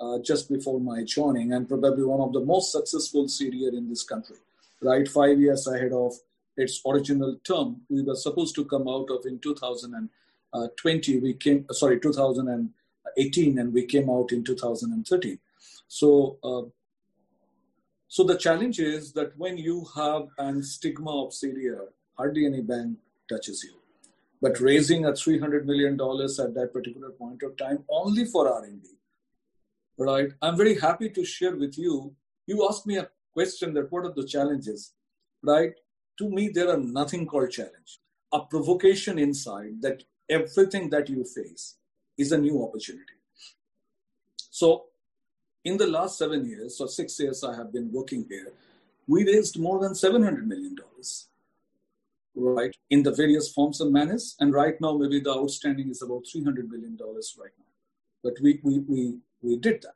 uh, 0.00 0.18
just 0.20 0.48
before 0.48 0.80
my 0.80 1.02
joining, 1.04 1.52
and 1.52 1.68
probably 1.68 2.04
one 2.04 2.20
of 2.20 2.32
the 2.32 2.40
most 2.40 2.72
successful 2.72 3.26
CDR 3.26 3.76
in 3.76 3.88
this 3.88 4.02
country. 4.02 4.36
Right, 4.82 5.08
five 5.08 5.40
years 5.40 5.66
ahead 5.66 5.92
of 5.92 6.12
its 6.56 6.80
original 6.86 7.38
term, 7.44 7.82
we 7.88 8.02
were 8.02 8.14
supposed 8.14 8.54
to 8.56 8.64
come 8.64 8.88
out 8.88 9.08
of 9.10 9.24
in 9.26 9.38
2020. 9.38 11.18
We 11.18 11.34
came, 11.34 11.66
sorry, 11.70 11.98
2018, 12.00 13.58
and 13.58 13.72
we 13.72 13.86
came 13.86 14.10
out 14.10 14.32
in 14.32 14.44
2013. 14.44 15.38
So, 15.88 16.38
uh, 16.42 16.62
so 18.08 18.24
the 18.24 18.36
challenge 18.36 18.78
is 18.78 19.12
that 19.12 19.36
when 19.36 19.56
you 19.56 19.86
have 19.94 20.28
an 20.38 20.62
stigma 20.62 21.24
of 21.24 21.32
CDR, 21.32 21.88
hardly 22.16 22.46
any 22.46 22.60
bank 22.60 22.98
touches 23.28 23.64
you. 23.64 23.74
But 24.40 24.60
raising 24.60 25.06
a 25.06 25.12
$300 25.12 25.64
million 25.64 25.94
at 25.94 26.54
that 26.54 26.70
particular 26.72 27.10
point 27.10 27.42
of 27.42 27.56
time 27.56 27.84
only 27.88 28.26
for 28.26 28.52
R&D 28.52 28.96
right? 29.98 30.28
I'm 30.42 30.56
very 30.56 30.78
happy 30.78 31.10
to 31.10 31.24
share 31.24 31.56
with 31.56 31.78
you. 31.78 32.14
You 32.46 32.66
asked 32.68 32.86
me 32.86 32.98
a 32.98 33.08
question 33.36 33.74
that 33.74 33.90
what 33.92 34.04
are 34.06 34.14
the 34.18 34.26
challenges, 34.34 34.92
right? 35.42 35.74
To 36.18 36.30
me, 36.36 36.48
there 36.48 36.70
are 36.70 36.82
nothing 37.00 37.26
called 37.26 37.50
challenge. 37.50 37.90
A 38.32 38.40
provocation 38.40 39.18
inside 39.18 39.82
that 39.82 40.02
everything 40.28 40.90
that 40.90 41.08
you 41.08 41.24
face 41.24 41.64
is 42.16 42.32
a 42.32 42.38
new 42.38 42.56
opportunity. 42.66 43.18
So, 44.50 44.86
in 45.64 45.76
the 45.76 45.86
last 45.86 46.18
seven 46.18 46.48
years 46.48 46.80
or 46.80 46.88
six 46.88 47.18
years 47.20 47.44
I 47.44 47.54
have 47.54 47.72
been 47.72 47.90
working 47.92 48.24
here, 48.28 48.52
we 49.06 49.24
raised 49.24 49.58
more 49.58 49.78
than 49.80 49.92
$700 49.92 50.44
million, 50.46 50.76
right, 52.34 52.74
in 52.90 53.02
the 53.02 53.12
various 53.12 53.52
forms 53.52 53.80
and 53.80 53.92
manners. 53.92 54.34
And 54.40 54.52
right 54.52 54.80
now, 54.80 54.96
maybe 54.96 55.20
the 55.20 55.34
outstanding 55.34 55.90
is 55.90 56.02
about 56.02 56.24
$300 56.34 56.68
million 56.68 56.96
right 57.42 57.56
now. 57.58 57.72
But 58.24 58.34
we, 58.42 58.60
we, 58.62 58.78
we 58.78 59.18
we 59.42 59.56
did 59.56 59.82
that. 59.82 59.94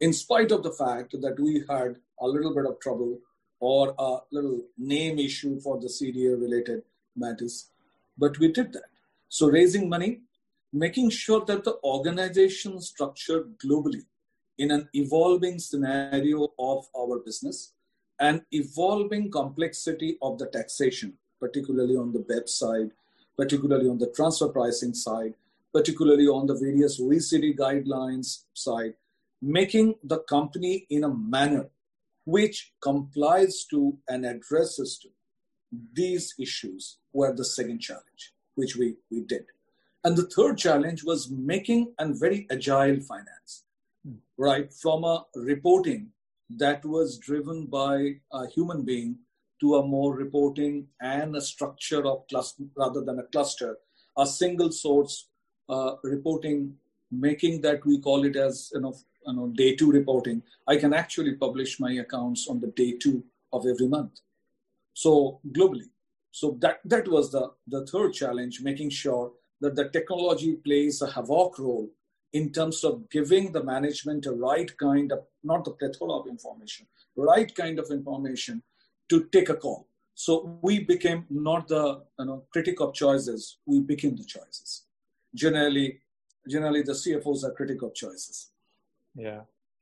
In 0.00 0.12
spite 0.12 0.52
of 0.52 0.62
the 0.62 0.72
fact 0.72 1.20
that 1.20 1.38
we 1.40 1.64
had 1.68 1.96
a 2.20 2.26
little 2.26 2.54
bit 2.54 2.66
of 2.66 2.80
trouble 2.80 3.18
or 3.60 3.94
a 3.98 4.18
little 4.30 4.60
name 4.76 5.18
issue 5.18 5.60
for 5.60 5.80
the 5.80 5.88
CDR 5.88 6.40
related 6.40 6.82
matters, 7.16 7.70
but 8.18 8.38
we 8.38 8.52
did 8.52 8.72
that. 8.72 8.90
So 9.28 9.48
raising 9.48 9.88
money, 9.88 10.20
making 10.72 11.10
sure 11.10 11.44
that 11.46 11.64
the 11.64 11.78
organization 11.82 12.80
structured 12.80 13.58
globally 13.58 14.04
in 14.58 14.70
an 14.70 14.88
evolving 14.92 15.58
scenario 15.58 16.52
of 16.58 16.86
our 16.96 17.18
business 17.18 17.72
and 18.20 18.42
evolving 18.52 19.30
complexity 19.30 20.18
of 20.22 20.38
the 20.38 20.46
taxation, 20.46 21.14
particularly 21.40 21.96
on 21.96 22.12
the 22.12 22.20
BEPS 22.20 22.50
side, 22.50 22.90
particularly 23.36 23.88
on 23.88 23.98
the 23.98 24.12
transfer 24.14 24.48
pricing 24.48 24.94
side, 24.94 25.34
particularly 25.72 26.26
on 26.26 26.46
the 26.46 26.54
various 26.54 27.00
OECD 27.00 27.56
guidelines 27.56 28.44
side, 28.52 28.94
making 29.42 29.94
the 30.04 30.18
company 30.20 30.86
in 30.90 31.04
a 31.04 31.08
manner 31.08 31.68
which 32.24 32.72
complies 32.80 33.64
to 33.70 33.98
and 34.08 34.24
addresses 34.24 34.98
to 34.98 35.08
these 35.92 36.34
issues 36.38 36.98
were 37.12 37.34
the 37.34 37.44
second 37.44 37.80
challenge, 37.80 38.32
which 38.54 38.76
we, 38.76 38.96
we 39.10 39.22
did. 39.22 39.44
And 40.02 40.16
the 40.16 40.26
third 40.26 40.58
challenge 40.58 41.02
was 41.04 41.30
making 41.30 41.94
a 41.98 42.12
very 42.12 42.46
agile 42.50 43.00
finance, 43.00 43.64
right? 44.36 44.72
From 44.72 45.04
a 45.04 45.24
reporting 45.34 46.10
that 46.50 46.84
was 46.84 47.18
driven 47.18 47.66
by 47.66 48.16
a 48.32 48.46
human 48.46 48.84
being 48.84 49.18
to 49.60 49.76
a 49.76 49.86
more 49.86 50.14
reporting 50.14 50.86
and 51.00 51.34
a 51.34 51.40
structure 51.40 52.06
of 52.06 52.26
cluster 52.28 52.64
rather 52.76 53.00
than 53.00 53.18
a 53.18 53.22
cluster, 53.24 53.78
a 54.18 54.26
single 54.26 54.70
source 54.70 55.28
uh, 55.70 55.92
reporting, 56.02 56.74
making 57.10 57.62
that 57.62 57.84
we 57.86 57.98
call 57.98 58.24
it 58.24 58.36
as 58.36 58.70
you 58.74 58.80
know, 58.80 58.94
you 59.26 59.32
know 59.32 59.48
day 59.48 59.74
two 59.76 59.90
reporting. 59.90 60.42
I 60.66 60.76
can 60.76 60.92
actually 60.92 61.34
publish 61.34 61.80
my 61.80 61.92
accounts 61.92 62.48
on 62.48 62.60
the 62.60 62.68
day 62.68 62.92
two 62.92 63.24
of 63.52 63.66
every 63.66 63.88
month. 63.88 64.20
So 64.94 65.40
globally, 65.52 65.90
so 66.30 66.56
that 66.60 66.80
that 66.84 67.08
was 67.08 67.30
the 67.30 67.50
the 67.66 67.86
third 67.86 68.12
challenge, 68.12 68.60
making 68.62 68.90
sure 68.90 69.32
that 69.60 69.74
the 69.74 69.88
technology 69.88 70.56
plays 70.56 71.02
a 71.02 71.10
havoc 71.10 71.58
role 71.58 71.90
in 72.32 72.50
terms 72.50 72.82
of 72.82 73.08
giving 73.10 73.52
the 73.52 73.62
management 73.62 74.26
a 74.26 74.32
right 74.32 74.76
kind 74.78 75.12
of 75.12 75.20
not 75.42 75.64
the 75.64 75.70
plethora 75.72 76.12
of 76.12 76.26
information, 76.26 76.86
right 77.16 77.54
kind 77.54 77.78
of 77.78 77.90
information 77.90 78.62
to 79.08 79.24
take 79.32 79.48
a 79.48 79.54
call. 79.54 79.86
So 80.16 80.58
we 80.62 80.80
became 80.80 81.26
not 81.28 81.68
the 81.68 82.02
you 82.18 82.24
know, 82.24 82.44
critic 82.52 82.80
of 82.80 82.94
choices, 82.94 83.58
we 83.66 83.80
became 83.80 84.16
the 84.16 84.24
choices 84.24 84.84
generally 85.34 86.00
generally 86.48 86.82
the 86.82 86.92
CFOs 86.92 87.44
are 87.44 87.52
critical 87.52 87.88
of 87.88 87.94
choices. 87.94 88.50
Yeah, 89.14 89.40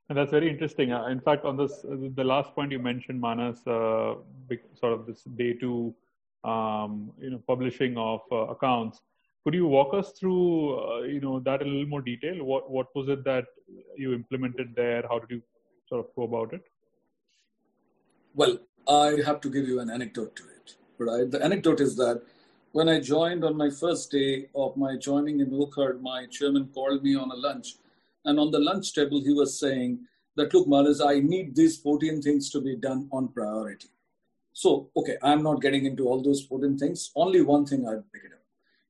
and 0.09 0.17
that's 0.17 0.31
very 0.31 0.49
interesting. 0.49 0.91
Uh, 0.91 1.07
in 1.07 1.19
fact, 1.19 1.45
on 1.45 1.57
this, 1.57 1.85
uh, 1.85 1.95
the 2.15 2.23
last 2.23 2.53
point 2.53 2.71
you 2.71 2.79
mentioned, 2.79 3.19
Manas, 3.19 3.65
uh, 3.65 4.15
sort 4.79 4.93
of 4.93 5.05
this 5.07 5.23
day 5.23 5.53
two, 5.53 5.93
um, 6.43 7.11
you 7.19 7.31
know, 7.31 7.41
publishing 7.47 7.97
of 7.97 8.21
uh, 8.31 8.47
accounts. 8.47 9.01
Could 9.43 9.55
you 9.55 9.67
walk 9.67 9.93
us 9.93 10.11
through, 10.11 10.79
uh, 10.79 11.01
you 11.01 11.19
know, 11.19 11.39
that 11.39 11.61
in 11.61 11.67
a 11.67 11.71
little 11.71 11.87
more 11.87 12.01
detail? 12.01 12.43
What 12.43 12.69
what 12.69 12.95
was 12.95 13.09
it 13.09 13.23
that 13.25 13.45
you 13.97 14.13
implemented 14.13 14.73
there? 14.75 15.03
How 15.09 15.19
did 15.19 15.31
you 15.31 15.41
sort 15.89 16.05
of 16.05 16.15
go 16.15 16.23
about 16.23 16.53
it? 16.53 16.63
Well, 18.35 18.59
I 18.87 19.21
have 19.25 19.41
to 19.41 19.49
give 19.49 19.67
you 19.67 19.79
an 19.79 19.89
anecdote 19.89 20.35
to 20.37 20.43
it. 20.43 20.75
Right, 20.99 21.29
the 21.29 21.43
anecdote 21.43 21.81
is 21.81 21.95
that 21.97 22.21
when 22.71 22.87
I 22.87 22.99
joined 22.99 23.43
on 23.43 23.57
my 23.57 23.69
first 23.69 24.11
day 24.11 24.47
of 24.55 24.77
my 24.77 24.95
joining 24.95 25.39
in 25.39 25.49
Wockhardt, 25.49 26.01
my 26.01 26.27
chairman 26.27 26.69
called 26.73 27.03
me 27.03 27.15
on 27.15 27.31
a 27.31 27.35
lunch. 27.35 27.75
And 28.25 28.39
on 28.39 28.51
the 28.51 28.59
lunch 28.59 28.93
table, 28.93 29.21
he 29.21 29.33
was 29.33 29.59
saying 29.59 29.99
that, 30.35 30.53
look, 30.53 30.67
Maharaj, 30.67 31.01
I 31.01 31.19
need 31.19 31.55
these 31.55 31.77
14 31.77 32.21
things 32.21 32.49
to 32.51 32.61
be 32.61 32.75
done 32.75 33.07
on 33.11 33.29
priority. 33.29 33.89
So, 34.53 34.89
okay, 34.95 35.17
I'm 35.21 35.43
not 35.43 35.61
getting 35.61 35.85
into 35.85 36.07
all 36.07 36.21
those 36.21 36.45
14 36.45 36.77
things. 36.77 37.11
Only 37.15 37.41
one 37.41 37.65
thing 37.65 37.87
I 37.87 37.95
pick 38.13 38.25
up. 38.25 38.39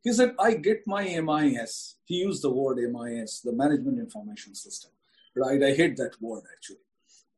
He 0.04 0.12
said, 0.12 0.36
I 0.38 0.56
get 0.56 0.86
my 0.86 1.04
MIS. 1.04 1.96
He 2.06 2.16
used 2.16 2.44
the 2.44 2.50
word 2.50 2.78
MIS, 2.78 3.42
the 3.42 3.54
Management 3.54 4.00
Information 4.00 4.54
System. 4.54 4.92
Right? 5.36 5.64
I 5.64 5.74
hate 5.74 5.98
that 5.98 6.22
word 6.22 6.44
actually. 6.54 6.78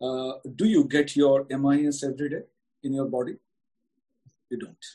Uh, 0.02 0.40
do 0.56 0.66
you 0.66 0.84
get 0.84 1.16
your 1.16 1.46
MIS 1.50 2.04
every 2.04 2.30
day 2.30 2.44
in 2.84 2.94
your 2.94 3.06
body? 3.06 3.36
You 4.50 4.58
don't 4.58 4.86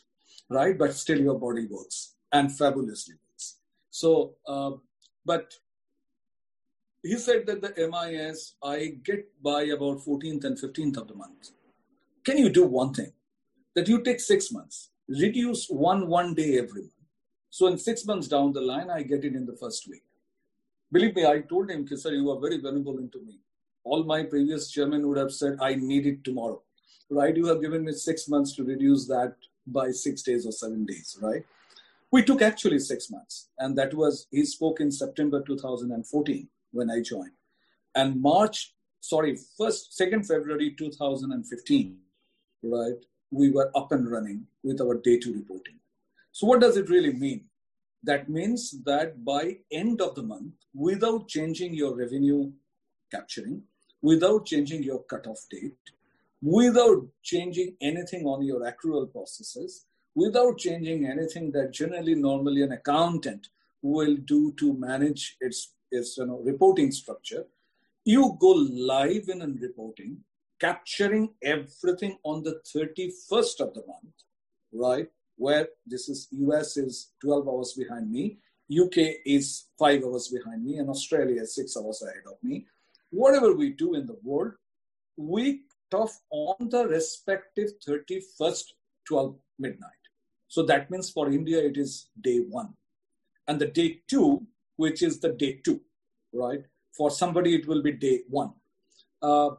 right? 0.50 0.76
But 0.76 0.95
still 0.95 1.21
your 1.21 1.38
body 1.38 1.66
works 1.71 2.14
and 2.33 2.54
fabulously 2.54 3.14
works. 3.30 3.57
So, 3.90 4.35
uh, 4.47 4.73
but 5.25 5.54
he 7.02 7.16
said 7.16 7.47
that 7.47 7.62
the 7.62 7.73
MIS, 7.88 8.54
I 8.62 8.99
get 9.02 9.26
by 9.42 9.62
about 9.62 10.00
14th 10.00 10.45
and 10.45 10.59
15th 10.59 10.97
of 10.99 11.09
the 11.09 11.14
month. 11.14 11.50
Can 12.25 12.37
you 12.37 12.50
do 12.50 12.64
one 12.64 12.92
thing? 12.92 13.12
That 13.75 13.88
you 13.88 14.02
take 14.02 14.21
six 14.21 14.52
months, 14.52 14.90
reduce 15.09 15.66
one 15.69 16.09
one 16.09 16.35
day 16.35 16.59
every 16.59 16.83
month. 16.83 16.92
So 17.49 17.66
in 17.69 17.78
six 17.78 18.04
months 18.04 18.28
down 18.28 18.52
the 18.52 18.61
line, 18.61 18.90
I 18.90 19.02
get 19.02 19.25
it 19.25 19.35
in 19.35 19.47
the 19.47 19.57
first 19.57 19.88
week. 19.88 20.02
Believe 20.92 21.16
me, 21.16 21.25
I 21.25 21.40
told 21.40 21.71
him, 21.71 21.87
sir, 21.97 22.12
you 22.12 22.30
are 22.30 22.40
very 22.40 22.59
benevolent 22.59 23.12
to 23.12 23.23
me. 23.23 23.38
All 23.85 24.04
my 24.04 24.25
previous 24.25 24.71
chairman 24.71 25.09
would 25.09 25.16
have 25.16 25.33
said, 25.33 25.57
I 25.61 25.76
need 25.76 26.07
it 26.07 26.23
tomorrow. 26.23 26.62
Right? 27.09 27.37
You 27.37 27.47
have 27.47 27.62
given 27.62 27.85
me 27.85 27.92
six 27.92 28.28
months 28.28 28.54
to 28.57 28.64
reduce 28.64 29.07
that 29.07 29.35
by 29.66 29.90
six 29.90 30.23
days 30.23 30.47
or 30.47 30.52
seven 30.52 30.85
days, 30.85 31.16
right? 31.21 31.45
We 32.12 32.23
took 32.23 32.42
actually 32.42 32.80
six 32.80 33.11
months. 33.11 33.49
And 33.59 33.76
that 33.78 33.95
was, 33.95 34.26
he 34.30 34.45
spoke 34.45 34.80
in 34.80 34.90
September 34.90 35.42
2014 35.42 36.49
when 36.73 36.91
I 36.91 37.00
joined. 37.03 37.33
And 37.95 38.21
March, 38.21 38.75
sorry, 39.00 39.37
first, 39.59 39.99
2nd 40.00 40.27
February 40.27 40.75
2015, 40.79 41.99
right, 42.62 42.93
we 43.31 43.50
were 43.50 43.71
up 43.75 43.93
and 43.93 44.11
running 44.11 44.47
with 44.62 44.81
our 44.81 44.95
day 44.95 45.19
two 45.19 45.35
reporting. 45.35 45.77
So 46.33 46.47
what 46.47 46.61
does 46.61 46.77
it 46.77 46.89
really 46.89 47.12
mean? 47.12 47.47
That 48.03 48.29
means 48.29 48.75
that 48.85 49.25
by 49.25 49.59
end 49.71 50.00
of 50.00 50.15
the 50.15 50.23
month, 50.23 50.55
without 50.75 51.29
changing 51.29 51.75
your 51.75 51.95
revenue 51.95 52.53
capturing, 53.11 53.62
without 54.00 54.47
changing 54.47 54.83
your 54.83 55.03
cutoff 55.03 55.45
date, 55.50 55.75
without 56.43 57.07
changing 57.23 57.77
anything 57.81 58.25
on 58.25 58.43
your 58.45 58.61
accrual 58.61 59.11
processes, 59.11 59.85
without 60.15 60.59
changing 60.59 61.07
anything 61.07 61.53
that 61.53 61.73
generally 61.73 62.15
normally 62.15 62.62
an 62.62 62.73
accountant 62.73 63.49
will 63.83 64.17
do 64.17 64.53
to 64.53 64.73
manage 64.75 65.37
its, 65.41 65.75
its 65.90 66.16
you 66.16 66.26
know, 66.26 66.40
reporting 66.42 66.90
structure, 66.92 67.44
you 68.04 68.37
go 68.40 68.49
live 68.49 69.28
in 69.28 69.42
and 69.42 69.61
reporting, 69.61 70.18
capturing 70.59 71.30
everything 71.42 72.18
on 72.23 72.42
the 72.42 72.61
31st 72.75 73.61
of 73.61 73.75
the 73.75 73.85
month, 73.87 74.14
right? 74.73 75.09
Where 75.37 75.68
this 75.87 76.09
is 76.09 76.28
US 76.32 76.76
is 76.76 77.12
12 77.20 77.49
hours 77.49 77.75
behind 77.75 78.11
me, 78.11 78.38
UK 78.70 79.16
is 79.26 79.66
five 79.78 80.04
hours 80.04 80.28
behind 80.28 80.64
me, 80.64 80.78
and 80.78 80.88
Australia 80.88 81.42
is 81.42 81.54
six 81.54 81.76
hours 81.76 82.02
ahead 82.02 82.25
of 82.26 82.37
me. 82.42 82.66
Whatever 83.11 83.54
we 83.54 83.70
do 83.70 83.94
in 83.94 84.06
the 84.06 84.18
world, 84.23 84.52
we 85.16 85.62
off 85.92 86.20
on 86.30 86.68
the 86.68 86.87
respective 86.87 87.70
31st 87.87 88.64
12 89.06 89.37
midnight. 89.59 89.90
So 90.49 90.62
that 90.64 90.90
means 90.90 91.11
for 91.11 91.30
India, 91.30 91.59
it 91.59 91.76
is 91.76 92.09
day 92.20 92.38
one. 92.38 92.75
And 93.49 93.61
the 93.61 93.66
day 93.66 94.00
two, 94.09 94.47
which 94.83 95.03
is 95.03 95.21
the 95.21 95.33
day 95.41 95.53
two, 95.65 95.81
right? 96.33 96.65
For 96.97 97.11
somebody, 97.11 97.55
it 97.55 97.67
will 97.69 97.83
be 97.83 97.93
day 97.93 98.21
one. 98.29 98.53
Uh, 99.21 99.51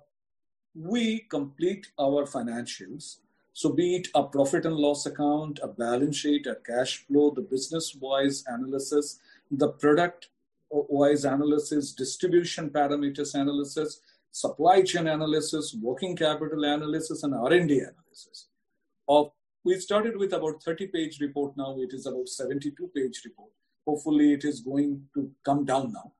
we 0.73 1.03
complete 1.29 1.87
our 1.99 2.25
financials. 2.25 3.17
So, 3.53 3.69
be 3.79 3.95
it 3.97 4.07
a 4.15 4.23
profit 4.23 4.65
and 4.65 4.75
loss 4.75 5.05
account, 5.05 5.59
a 5.61 5.67
balance 5.67 6.17
sheet, 6.17 6.47
a 6.47 6.55
cash 6.55 7.05
flow, 7.05 7.29
the 7.35 7.41
business 7.41 7.93
wise 7.99 8.43
analysis, 8.47 9.19
the 9.51 9.69
product 9.83 10.29
wise 10.71 11.25
analysis, 11.25 11.91
distribution 11.91 12.69
parameters 12.69 13.35
analysis, 13.35 13.99
supply 14.31 14.81
chain 14.81 15.07
analysis, 15.07 15.75
working 15.81 16.15
capital 16.15 16.63
analysis, 16.63 17.23
and 17.23 17.35
R&D 17.35 17.79
analysis. 17.79 18.47
Of 19.07 19.31
we 19.63 19.79
started 19.79 20.17
with 20.17 20.33
about 20.33 20.63
30 20.63 20.87
page 20.87 21.19
report. 21.19 21.57
Now 21.57 21.75
it 21.77 21.93
is 21.93 22.07
about 22.07 22.29
72 22.29 22.89
page 22.95 23.21
report. 23.25 23.51
Hopefully, 23.91 24.33
it 24.33 24.45
is 24.45 24.61
going 24.61 24.89
to 25.15 25.29
come 25.47 25.65
down 25.65 25.91
now 25.91 26.11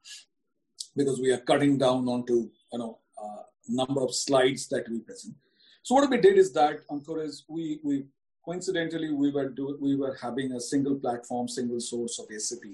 because 0.95 1.19
we 1.21 1.31
are 1.31 1.43
cutting 1.51 1.77
down 1.77 2.07
onto 2.15 2.37
you 2.73 2.79
know 2.79 2.97
uh, 3.23 3.43
number 3.69 4.01
of 4.01 4.13
slides 4.13 4.67
that 4.71 4.89
we 4.89 4.99
present. 4.99 5.35
So 5.83 5.95
what 5.95 6.09
we 6.09 6.17
did 6.17 6.37
is 6.37 6.51
that 6.53 6.87
Ankur 6.89 7.23
is 7.25 7.45
we 7.47 7.79
we 7.83 8.05
coincidentally 8.45 9.11
we 9.13 9.31
were 9.31 9.49
do, 9.49 9.77
we 9.79 9.95
were 9.95 10.17
having 10.21 10.51
a 10.53 10.59
single 10.59 10.95
platform, 10.95 11.47
single 11.47 11.79
source 11.79 12.19
of 12.19 12.25
SAP 12.47 12.65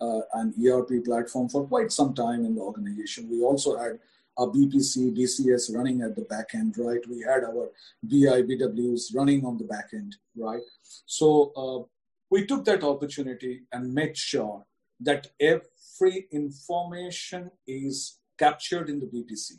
uh, 0.00 0.20
and 0.34 0.52
ERP 0.66 1.04
platform 1.04 1.48
for 1.48 1.66
quite 1.66 1.90
some 1.92 2.12
time 2.14 2.44
in 2.44 2.54
the 2.54 2.60
organization. 2.60 3.30
We 3.30 3.42
also 3.42 3.78
had 3.78 3.98
a 4.36 4.46
BPC, 4.46 5.16
DCS 5.16 5.74
running 5.74 6.02
at 6.02 6.16
the 6.16 6.22
back 6.22 6.54
end, 6.54 6.74
right? 6.76 7.00
We 7.08 7.20
had 7.20 7.44
our 7.44 7.70
BI, 8.02 8.42
BWs 8.48 9.14
running 9.14 9.44
on 9.46 9.56
the 9.58 9.64
back 9.64 9.90
end, 9.94 10.16
right? 10.36 10.62
So 11.06 11.28
uh, 11.62 11.93
we 12.34 12.44
took 12.44 12.64
that 12.64 12.82
opportunity 12.82 13.62
and 13.70 13.94
made 13.94 14.16
sure 14.16 14.66
that 14.98 15.28
every 15.38 16.26
information 16.32 17.48
is 17.64 18.18
captured 18.36 18.90
in 18.90 18.98
the 18.98 19.06
BPC 19.06 19.52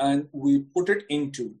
and 0.00 0.26
we 0.32 0.52
put 0.76 0.88
it 0.88 1.04
into 1.08 1.54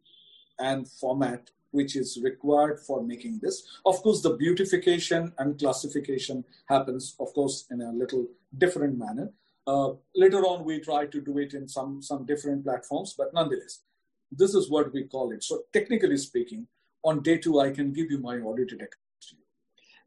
and 0.58 0.88
format 0.88 1.50
which 1.70 1.94
is 1.94 2.18
required 2.20 2.80
for 2.80 3.00
making 3.04 3.38
this. 3.42 3.62
Of 3.86 4.02
course, 4.02 4.22
the 4.22 4.34
beautification 4.42 5.32
and 5.38 5.56
classification 5.56 6.44
happens, 6.68 7.14
of 7.20 7.32
course, 7.32 7.66
in 7.70 7.80
a 7.80 7.92
little 7.92 8.26
different 8.58 8.98
manner. 8.98 9.30
Uh, 9.68 9.90
later 10.16 10.42
on, 10.50 10.64
we 10.64 10.80
try 10.80 11.06
to 11.06 11.20
do 11.20 11.38
it 11.38 11.54
in 11.54 11.68
some, 11.68 12.02
some 12.02 12.26
different 12.26 12.64
platforms, 12.64 13.14
but 13.16 13.32
nonetheless, 13.34 13.82
this 14.32 14.52
is 14.54 14.68
what 14.68 14.92
we 14.92 15.04
call 15.04 15.30
it. 15.30 15.44
So 15.44 15.62
technically 15.72 16.16
speaking, 16.16 16.66
on 17.04 17.22
day 17.22 17.38
two, 17.38 17.60
I 17.60 17.70
can 17.70 17.92
give 17.92 18.10
you 18.10 18.18
my 18.18 18.38
audited 18.38 18.80
account. 18.80 19.03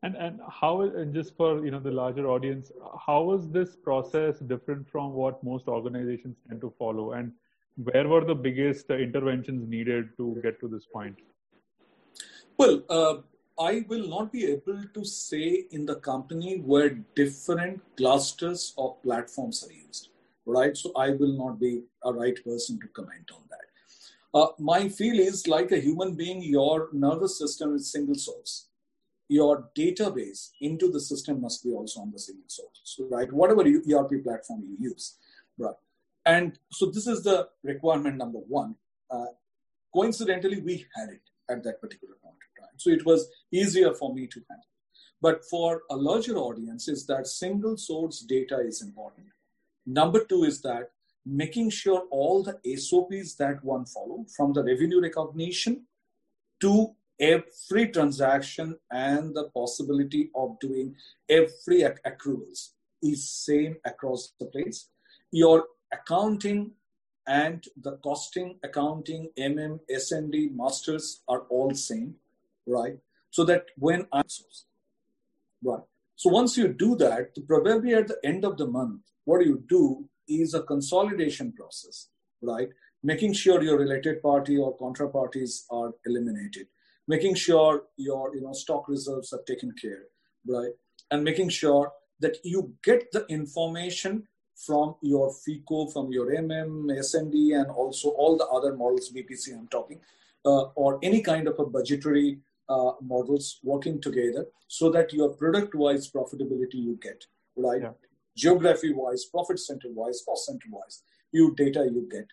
And 0.04 0.16
and 0.16 0.40
how 0.48 0.82
and 0.82 1.14
just 1.14 1.36
for 1.36 1.66
you 1.66 1.72
know 1.72 1.80
the 1.80 1.92
larger 1.92 2.28
audience, 2.28 2.72
how 3.06 3.34
is 3.34 3.50
this 3.50 3.76
process 3.76 4.40
different 4.40 4.88
from 4.88 5.14
what 5.14 5.44
most 5.44 5.68
organizations 5.68 6.38
tend 6.48 6.62
to 6.62 6.74
follow? 6.78 7.14
And 7.14 7.32
where 7.78 8.08
were 8.08 8.24
the 8.24 8.36
biggest 8.36 8.90
interventions 8.90 9.68
needed 9.68 10.10
to 10.18 10.40
get 10.44 10.60
to 10.60 10.68
this 10.68 10.86
point? 10.86 11.16
Well, 12.58 12.84
uh, 12.90 13.18
I 13.60 13.86
will 13.88 14.08
not 14.08 14.32
be 14.32 14.46
able 14.46 14.84
to 14.94 15.04
say 15.04 15.66
in 15.72 15.86
the 15.86 15.96
company 15.96 16.60
where 16.60 16.90
different 17.16 17.82
clusters 17.96 18.74
or 18.78 18.98
platforms 18.98 19.64
are 19.68 19.74
used, 19.74 20.10
right? 20.46 20.78
So 20.78 20.92
I 20.96 21.12
will 21.12 21.36
not 21.38 21.60
be 21.60 21.84
a 22.04 22.14
right 22.14 22.38
person 22.44 22.80
to 22.80 22.88
comment 22.88 23.32
on 23.34 23.42
that. 23.50 23.68
Uh, 24.34 24.48
my 24.60 24.90
feel 24.90 25.20
is 25.20 25.48
like 25.48 25.72
a 25.72 25.80
human 25.80 26.14
being, 26.14 26.44
your 26.44 26.90
nervous 26.94 27.40
system 27.40 27.76
is 27.76 27.92
single 27.92 28.16
source. 28.16 28.67
Your 29.30 29.70
database 29.78 30.52
into 30.62 30.90
the 30.90 31.02
system 31.02 31.42
must 31.42 31.64
be 31.64 31.72
also 31.72 32.02
on 32.02 32.12
the 32.12 32.20
single 32.20 32.48
source, 32.48 33.00
right? 33.12 33.32
Whatever 33.32 33.62
ERP 33.62 34.24
platform 34.24 34.64
you 34.68 34.90
use, 34.90 35.18
right? 35.58 35.76
And 36.26 36.58
so 36.72 36.88
this 36.88 37.08
is 37.08 37.24
the 37.24 37.50
requirement 37.64 38.18
number 38.18 38.40
one. 38.40 38.76
Uh, 39.10 39.28
coincidentally, 39.94 40.62
we 40.62 40.86
had 40.96 41.10
it 41.10 41.22
at 41.50 41.64
that 41.64 41.82
particular 41.82 42.16
point 42.22 42.36
in 42.36 42.64
time. 42.64 42.74
So 42.78 42.90
it 42.90 43.06
was 43.06 43.30
easier 43.52 43.94
for 43.94 44.14
me 44.14 44.28
to 44.28 44.42
handle. 44.50 44.66
But 45.22 45.46
for 45.46 45.84
a 45.90 45.96
larger 45.96 46.38
audience, 46.38 46.88
is 46.88 47.06
that 47.08 47.28
single 47.28 47.78
source 47.78 48.20
data 48.20 48.60
is 48.60 48.82
important. 48.82 49.28
Number 49.86 50.24
two 50.24 50.44
is 50.44 50.62
that 50.62 50.92
making 51.26 51.70
sure 51.70 52.04
all 52.12 52.44
the 52.44 52.60
SOPs 52.78 53.36
that 53.36 53.64
one 53.64 53.86
follow 53.86 54.26
from 54.36 54.54
the 54.54 54.64
revenue 54.64 55.02
recognition 55.02 55.86
to 56.62 56.96
every 57.20 57.88
transaction 57.90 58.78
and 58.92 59.36
the 59.36 59.50
possibility 59.54 60.30
of 60.36 60.60
doing 60.60 60.96
every 61.30 61.82
accruals 62.06 62.70
is 63.02 63.30
same 63.30 63.76
across 63.86 64.34
the 64.40 64.46
place. 64.46 64.90
Your 65.32 65.66
accounting 65.92 66.72
and 67.28 67.64
the 67.82 67.98
costing, 67.98 68.58
accounting, 68.64 69.30
MM, 69.38 69.80
SND, 69.90 70.56
masters 70.56 71.22
are 71.28 71.42
all 71.50 71.74
same, 71.74 72.16
right? 72.66 72.98
So 73.32 73.44
that 73.46 73.66
when 73.78 74.08
I 74.14 74.22
right. 75.64 75.84
So 76.16 76.32
once 76.32 76.58
you 76.58 76.70
do 76.70 76.96
that, 76.96 77.36
probably 77.48 77.94
at 77.94 78.08
the 78.08 78.18
end 78.24 78.44
of 78.44 78.58
the 78.58 78.66
month, 78.66 79.02
what 79.26 79.46
you 79.46 79.64
do 79.68 80.10
is 80.28 80.54
a 80.54 80.64
consolidation 80.64 81.52
process, 81.52 82.08
right? 82.42 82.70
Making 83.04 83.34
sure 83.34 83.62
your 83.62 83.78
related 83.78 84.22
party 84.24 84.58
or 84.58 84.76
contra 84.78 85.10
parties 85.10 85.66
are 85.70 85.94
eliminated, 86.06 86.68
making 87.08 87.36
sure 87.36 87.84
your 87.98 88.36
you 88.36 88.42
know 88.42 88.54
stock 88.54 88.88
reserves 88.88 89.34
are 89.34 89.42
taken 89.48 89.72
care, 89.82 90.04
right? 90.46 90.72
And 91.12 91.24
making 91.24 91.50
sure 91.50 91.92
that 92.20 92.38
you 92.44 92.74
get 92.84 93.12
the 93.12 93.26
information 93.28 94.28
from 94.56 94.96
your 95.02 95.32
FICO, 95.46 95.88
from 95.88 96.12
your 96.12 96.32
MM, 96.32 96.90
SND, 96.92 97.60
and 97.60 97.70
also 97.70 98.10
all 98.10 98.38
the 98.38 98.48
other 98.48 98.76
models, 98.76 99.12
BPC 99.16 99.54
I'm 99.54 99.68
talking, 99.68 100.00
uh, 100.46 100.64
or 100.76 101.00
any 101.04 101.22
kind 101.22 101.48
of 101.48 101.60
a 101.60 101.66
budgetary 101.66 102.40
uh, 102.70 102.92
models 103.02 103.60
working 103.64 104.02
together 104.02 104.48
so 104.68 104.90
that 104.92 105.14
your 105.14 105.30
product 105.30 105.76
wise 105.76 106.10
profitability 106.12 106.76
you 106.76 107.00
get, 107.02 107.24
right? 107.56 107.82
Yeah. 107.82 107.92
Geography 108.36 108.94
wise, 108.94 109.26
profit 109.26 109.60
center 109.60 109.90
wise, 109.90 110.22
cost 110.26 110.46
center 110.46 110.68
wise, 110.70 111.04
you 111.32 111.54
data 111.56 111.88
you 111.92 112.08
get. 112.12 112.28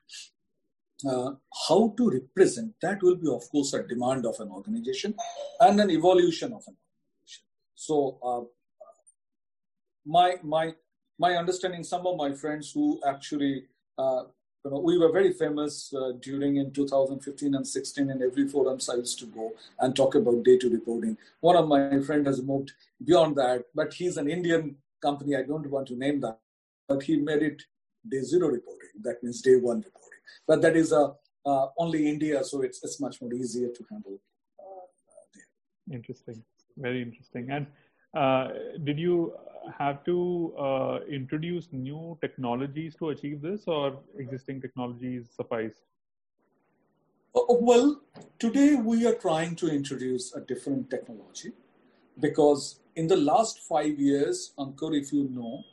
Uh, 1.06 1.32
how 1.68 1.92
to 1.98 2.10
represent 2.10 2.72
that 2.80 3.02
will 3.02 3.16
be, 3.16 3.28
of 3.28 3.42
course, 3.50 3.74
a 3.74 3.82
demand 3.82 4.24
of 4.24 4.38
an 4.40 4.48
organization 4.48 5.14
and 5.60 5.78
an 5.78 5.90
evolution 5.90 6.52
of 6.52 6.62
an 6.66 6.76
organization. 6.76 7.44
So, 7.74 8.18
uh, 8.22 8.44
my 10.06 10.36
my 10.42 10.74
my 11.18 11.36
understanding, 11.36 11.84
some 11.84 12.06
of 12.06 12.16
my 12.16 12.32
friends 12.32 12.72
who 12.72 13.00
actually, 13.06 13.64
uh, 13.98 14.22
you 14.64 14.70
know, 14.70 14.80
we 14.80 14.98
were 14.98 15.12
very 15.12 15.32
famous 15.32 15.92
uh, 15.94 16.12
during 16.20 16.56
in 16.56 16.72
2015 16.72 17.54
and 17.54 17.66
16 17.66 18.10
in 18.10 18.22
every 18.22 18.48
forums 18.48 18.88
I 18.88 18.94
used 18.94 19.18
to 19.20 19.26
go 19.26 19.52
and 19.80 19.94
talk 19.94 20.14
about 20.14 20.42
data 20.42 20.68
reporting. 20.68 21.16
One 21.40 21.56
of 21.56 21.68
my 21.68 22.00
friend 22.00 22.26
has 22.26 22.42
moved 22.42 22.72
beyond 23.04 23.36
that, 23.36 23.64
but 23.74 23.92
he's 23.92 24.16
an 24.16 24.28
Indian 24.28 24.76
company. 25.02 25.36
I 25.36 25.42
don't 25.42 25.68
want 25.70 25.88
to 25.88 25.96
name 25.96 26.20
that, 26.20 26.38
but 26.88 27.02
he 27.02 27.16
made 27.16 27.42
it 27.42 27.62
day 28.08 28.22
zero 28.22 28.48
reporting. 28.48 28.90
That 29.02 29.22
means 29.22 29.42
day 29.42 29.56
one 29.56 29.78
reporting. 29.78 30.13
But 30.46 30.62
that 30.62 30.76
is 30.76 30.92
uh, 30.92 31.10
uh 31.46 31.66
only 31.78 32.08
India, 32.08 32.42
so 32.44 32.62
it's, 32.62 32.82
it's 32.82 33.00
much 33.00 33.20
more 33.20 33.32
easier 33.32 33.68
to 33.68 33.84
handle 33.90 34.18
uh, 34.58 34.86
there. 35.34 35.96
Interesting. 35.96 36.42
Very 36.76 37.02
interesting. 37.02 37.50
And 37.50 37.66
uh, 38.14 38.48
did 38.84 38.98
you 38.98 39.34
have 39.78 40.04
to 40.04 40.54
uh, 40.58 40.98
introduce 41.10 41.68
new 41.72 42.18
technologies 42.20 42.94
to 42.96 43.10
achieve 43.10 43.40
this, 43.40 43.64
or 43.66 43.98
existing 44.18 44.60
technologies 44.60 45.30
suffice? 45.34 45.74
Well, 47.34 48.00
today 48.38 48.76
we 48.76 49.06
are 49.06 49.14
trying 49.14 49.56
to 49.56 49.68
introduce 49.68 50.34
a 50.34 50.40
different 50.40 50.90
technology 50.90 51.52
because 52.20 52.80
in 52.94 53.08
the 53.08 53.16
last 53.16 53.58
five 53.60 53.98
years, 53.98 54.52
Ankur, 54.56 54.96
if 54.96 55.12
you 55.12 55.28
know, 55.30 55.64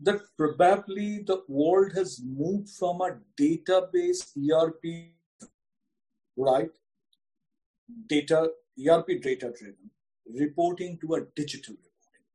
that 0.00 0.20
probably 0.36 1.22
the 1.22 1.42
world 1.48 1.92
has 1.94 2.20
moved 2.22 2.68
from 2.68 3.00
a 3.00 3.16
database 3.40 4.32
ERP, 4.36 5.12
right? 6.36 6.70
Data, 8.08 8.50
ERP 8.86 9.22
data 9.22 9.52
driven, 9.58 9.90
reporting 10.34 10.98
to 10.98 11.14
a 11.14 11.20
digital 11.34 11.74
reporting. 11.74 12.26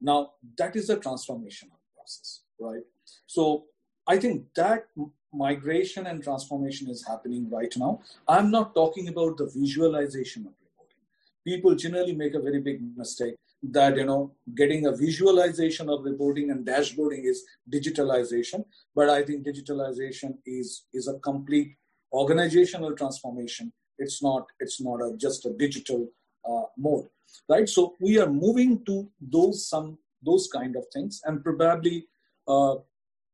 now, 0.00 0.32
that 0.58 0.76
is 0.76 0.90
a 0.90 0.96
transformational 0.96 1.80
process, 1.94 2.42
right? 2.60 2.82
So 3.26 3.64
I 4.06 4.18
think 4.18 4.46
that 4.54 4.86
migration 5.32 6.06
and 6.06 6.22
transformation 6.22 6.90
is 6.90 7.06
happening 7.06 7.48
right 7.50 7.72
now. 7.76 8.00
I'm 8.28 8.50
not 8.50 8.74
talking 8.74 9.08
about 9.08 9.38
the 9.38 9.46
visualization 9.46 10.42
of 10.42 10.52
reporting. 10.62 11.02
People 11.44 11.74
generally 11.74 12.14
make 12.14 12.34
a 12.34 12.40
very 12.40 12.60
big 12.60 12.80
mistake 12.96 13.36
that 13.62 13.96
you 13.96 14.04
know 14.04 14.32
getting 14.54 14.86
a 14.86 14.92
visualization 14.92 15.88
of 15.88 16.04
reporting 16.04 16.50
and 16.50 16.66
dashboarding 16.66 17.24
is 17.24 17.44
digitalization. 17.70 18.64
But 18.94 19.08
i 19.08 19.22
think 19.22 19.46
digitalization 19.46 20.38
is 20.46 20.84
is 20.92 21.08
a 21.08 21.18
complete 21.20 21.76
organizational 22.12 22.94
transformation. 22.94 23.72
It's 23.98 24.22
not 24.22 24.46
it's 24.60 24.80
not 24.80 25.00
a, 25.00 25.16
just 25.16 25.46
a 25.46 25.52
digital 25.52 26.08
uh, 26.44 26.64
mode 26.76 27.08
right? 27.48 27.68
So 27.68 27.96
we 28.00 28.18
are 28.18 28.30
moving 28.30 28.84
to 28.86 29.08
those 29.20 29.66
some 29.68 29.98
those 30.24 30.48
kind 30.52 30.76
of 30.76 30.84
things, 30.92 31.20
and 31.24 31.42
probably 31.42 32.06
uh, 32.46 32.76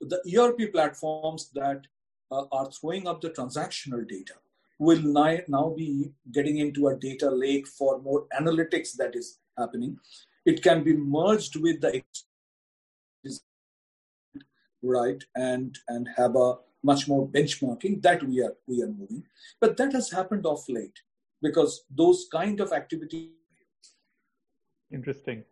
the 0.00 0.20
ERP 0.34 0.72
platforms 0.72 1.50
that 1.54 1.82
uh, 2.30 2.44
are 2.52 2.70
throwing 2.70 3.06
up 3.06 3.20
the 3.20 3.30
transactional 3.30 4.08
data 4.08 4.34
will 4.78 5.02
now 5.48 5.74
be 5.76 6.12
getting 6.32 6.58
into 6.58 6.86
a 6.88 6.96
data 6.96 7.28
lake 7.28 7.66
for 7.66 8.00
more 8.00 8.26
analytics 8.40 8.92
that 8.96 9.16
is 9.16 9.38
happening. 9.58 9.98
It 10.46 10.62
can 10.62 10.82
be 10.84 10.94
merged 10.94 11.56
with 11.56 11.80
the 11.80 12.02
right 14.82 15.22
and 15.34 15.76
and 15.88 16.08
have 16.16 16.36
a 16.36 16.54
much 16.82 17.08
more 17.08 17.28
benchmarking 17.28 18.00
that 18.02 18.22
we 18.22 18.42
are 18.42 18.54
we 18.66 18.82
are 18.82 18.88
moving. 18.88 19.24
But 19.60 19.76
that 19.78 19.92
has 19.92 20.10
happened 20.10 20.46
of 20.46 20.64
late 20.68 21.00
because 21.42 21.84
those 21.90 22.26
kind 22.30 22.60
of 22.60 22.72
activity. 22.72 23.30
Interesting. 24.92 25.44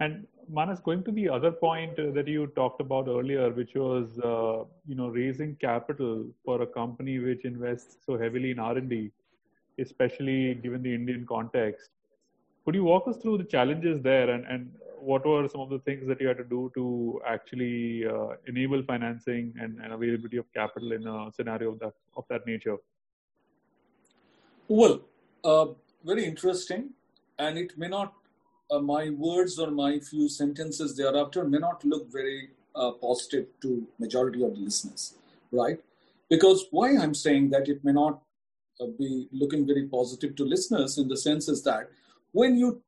And 0.00 0.26
Manas, 0.48 0.80
going 0.80 1.02
to 1.04 1.12
the 1.12 1.28
other 1.28 1.50
point 1.50 1.98
uh, 1.98 2.10
that 2.10 2.28
you 2.28 2.46
talked 2.48 2.80
about 2.80 3.08
earlier, 3.08 3.50
which 3.50 3.74
was 3.74 4.18
uh, 4.18 4.64
you 4.86 4.94
know 4.94 5.08
raising 5.08 5.56
capital 5.56 6.26
for 6.44 6.62
a 6.62 6.66
company 6.66 7.18
which 7.18 7.44
invests 7.44 7.96
so 8.04 8.18
heavily 8.18 8.50
in 8.50 8.58
R 8.58 8.76
and 8.76 8.88
D, 8.88 9.10
especially 9.78 10.54
given 10.54 10.82
the 10.82 10.94
Indian 10.94 11.26
context. 11.26 11.90
Could 12.64 12.74
you 12.74 12.84
walk 12.84 13.06
us 13.08 13.16
through 13.18 13.38
the 13.38 13.44
challenges 13.44 14.00
there, 14.02 14.30
and, 14.30 14.46
and 14.46 14.70
what 14.98 15.26
were 15.26 15.46
some 15.48 15.60
of 15.60 15.68
the 15.68 15.78
things 15.80 16.08
that 16.08 16.20
you 16.20 16.28
had 16.28 16.38
to 16.38 16.44
do 16.44 16.72
to 16.74 17.20
actually 17.26 18.06
uh, 18.06 18.28
enable 18.46 18.82
financing 18.82 19.52
and, 19.60 19.78
and, 19.82 19.92
availability 19.92 20.38
of 20.38 20.46
capital 20.54 20.92
in 20.92 21.06
a 21.06 21.30
scenario 21.32 21.72
of 21.72 21.78
that 21.80 21.92
of 22.16 22.24
that 22.30 22.46
nature? 22.46 22.76
Well, 24.66 25.02
uh, 25.44 25.66
very 26.04 26.24
interesting, 26.24 26.90
and 27.38 27.58
it 27.58 27.76
may 27.76 27.88
not 27.88 28.14
uh, 28.70 28.78
my 28.78 29.10
words 29.10 29.58
or 29.58 29.70
my 29.70 29.98
few 29.98 30.28
sentences 30.28 30.96
thereafter 30.96 31.44
may 31.44 31.58
not 31.58 31.84
look 31.84 32.10
very 32.10 32.50
uh, 32.74 32.92
positive 32.92 33.46
to 33.60 33.86
majority 33.98 34.42
of 34.42 34.54
the 34.54 34.60
listeners, 34.60 35.14
right? 35.52 35.78
Because 36.30 36.64
why 36.70 36.96
I'm 36.96 37.14
saying 37.14 37.50
that 37.50 37.68
it 37.68 37.84
may 37.84 37.92
not 37.92 38.22
uh, 38.80 38.86
be 38.98 39.28
looking 39.32 39.66
very 39.66 39.86
positive 39.86 40.34
to 40.36 40.44
listeners 40.44 40.96
in 40.98 41.08
the 41.08 41.16
sense 41.16 41.48
is 41.48 41.62
that 41.64 41.90
when 42.34 42.56
you 42.56 42.82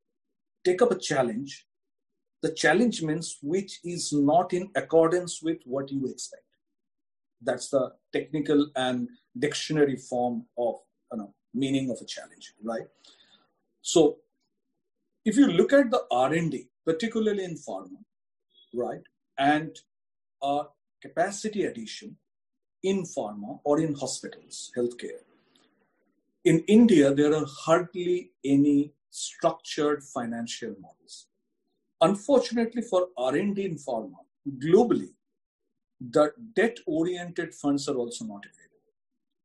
take 0.64 0.82
up 0.82 0.90
a 0.90 0.98
challenge, 0.98 1.66
the 2.42 2.52
challenge 2.52 3.00
means 3.00 3.38
which 3.42 3.78
is 3.84 4.12
not 4.12 4.52
in 4.52 4.70
accordance 4.74 5.40
with 5.40 5.58
what 5.64 5.90
you 5.90 6.06
expect. 6.08 6.42
That's 7.40 7.68
the 7.70 7.92
technical 8.12 8.66
and 8.74 9.08
dictionary 9.38 9.96
form 9.96 10.46
of 10.58 10.74
you 11.12 11.18
know, 11.18 11.34
meaning 11.54 11.90
of 11.90 11.98
a 12.00 12.04
challenge, 12.04 12.54
right? 12.62 12.88
So 13.82 14.18
if 15.24 15.36
you 15.36 15.46
look 15.46 15.72
at 15.72 15.92
the 15.92 16.02
R&D, 16.10 16.68
particularly 16.84 17.44
in 17.44 17.54
pharma, 17.54 18.02
right, 18.74 19.02
and 19.38 19.78
uh, 20.42 20.64
capacity 21.00 21.64
addition 21.64 22.16
in 22.82 23.04
pharma 23.04 23.60
or 23.62 23.78
in 23.80 23.94
hospitals, 23.94 24.72
healthcare, 24.76 25.22
in 26.44 26.64
India, 26.66 27.14
there 27.14 27.34
are 27.34 27.46
hardly 27.64 28.32
any 28.44 28.92
structured 29.10 30.02
financial 30.02 30.74
models. 30.80 31.26
Unfortunately 32.00 32.82
for 32.82 33.08
R&D 33.16 33.64
in 33.64 33.76
pharma, 33.76 34.18
globally, 34.58 35.10
the 36.00 36.32
debt-oriented 36.54 37.54
funds 37.54 37.88
are 37.88 37.96
also 37.96 38.24
not 38.24 38.44
available. 38.44 38.66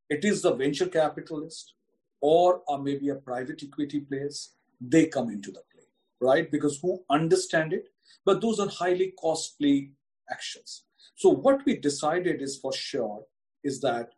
It 0.10 0.26
is 0.26 0.42
the 0.42 0.54
venture 0.54 0.88
capitalist 0.88 1.74
or, 2.20 2.62
or 2.68 2.80
maybe 2.80 3.10
a 3.10 3.16
private 3.16 3.64
equity 3.64 4.02
place, 4.02 4.54
they 4.80 5.06
come 5.08 5.30
into 5.30 5.52
the 5.52 5.64
play, 5.74 5.86
right? 6.20 6.52
Because 6.52 6.80
who 6.82 7.04
understand 7.10 7.74
it? 7.74 7.90
But 8.26 8.42
those 8.42 8.60
are 8.60 8.68
highly 8.68 9.14
costly 9.20 9.94
actions. 10.30 10.84
So 11.16 11.30
what 11.30 11.66
we 11.66 11.78
decided 11.78 12.42
is 12.42 12.58
for 12.58 12.74
sure 12.74 13.24
is 13.64 13.80
that 13.82 14.10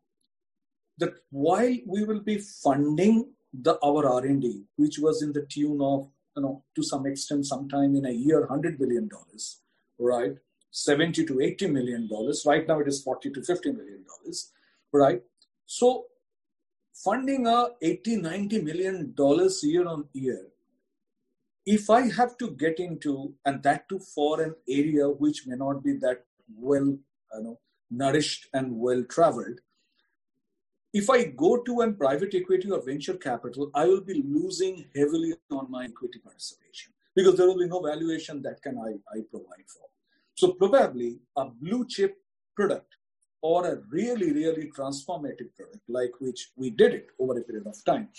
that 0.99 1.13
while 1.32 1.75
we 1.88 2.03
will 2.03 2.19
be 2.19 2.38
funding 2.38 3.32
the 3.53 3.77
our 3.83 4.07
R&D, 4.07 4.63
which 4.77 4.99
was 4.99 5.21
in 5.21 5.33
the 5.33 5.45
tune 5.45 5.81
of 5.81 6.09
you 6.35 6.43
know 6.43 6.63
to 6.75 6.83
some 6.83 7.05
extent 7.05 7.45
sometime 7.45 7.95
in 7.95 8.05
a 8.05 8.11
year 8.11 8.41
100 8.41 8.77
billion 8.79 9.07
dollars, 9.07 9.61
right? 9.99 10.35
70 10.71 11.25
to 11.25 11.39
80 11.39 11.67
million 11.67 12.07
dollars. 12.07 12.43
Right 12.45 12.67
now 12.67 12.79
it 12.79 12.87
is 12.87 13.03
40 13.03 13.31
to 13.31 13.43
50 13.43 13.71
million 13.73 14.03
dollars, 14.07 14.51
right? 14.91 15.21
So 15.65 16.05
funding 16.93 17.47
a 17.47 17.67
80 17.81 18.17
90 18.17 18.61
million 18.61 19.13
dollars 19.15 19.63
year 19.63 19.87
on 19.87 20.05
year 20.13 20.47
if 21.65 21.89
I 21.89 22.09
have 22.11 22.37
to 22.39 22.51
get 22.51 22.79
into, 22.79 23.33
and 23.45 23.63
that 23.63 23.87
too 23.87 23.99
for 23.99 24.41
an 24.41 24.55
area 24.67 25.07
which 25.07 25.47
may 25.47 25.55
not 25.55 25.83
be 25.83 25.93
that 25.97 26.25
well 26.57 26.85
you 26.85 27.43
know, 27.43 27.59
nourished 27.89 28.47
and 28.53 28.77
well 28.77 29.03
traveled, 29.09 29.59
if 30.93 31.10
I 31.10 31.25
go 31.25 31.58
to 31.63 31.82
a 31.82 31.91
private 31.91 32.36
equity 32.36 32.69
or 32.69 32.82
venture 32.82 33.15
capital, 33.15 33.71
I 33.73 33.86
will 33.86 34.01
be 34.01 34.23
losing 34.25 34.86
heavily 34.95 35.34
on 35.51 35.69
my 35.69 35.86
equity 35.86 36.19
participation 36.19 36.93
because 37.15 37.36
there 37.38 37.47
will 37.47 37.58
be 37.58 37.67
no 37.67 37.82
valuation 37.82 38.41
that 38.43 38.62
can 38.62 38.77
I, 38.77 38.91
I 39.15 39.21
provide 39.29 39.67
for. 39.67 39.88
So 40.36 40.53
probably 40.53 41.19
a 41.36 41.45
blue 41.45 41.86
chip 41.88 42.17
product 42.56 42.95
or 43.41 43.67
a 43.67 43.77
really, 43.89 44.32
really 44.32 44.71
transformative 44.75 45.56
product 45.56 45.82
like 45.88 46.12
which 46.19 46.51
we 46.56 46.69
did 46.69 46.93
it 46.93 47.08
over 47.19 47.38
a 47.38 47.41
period 47.41 47.67
of 47.67 47.84
time, 47.86 48.10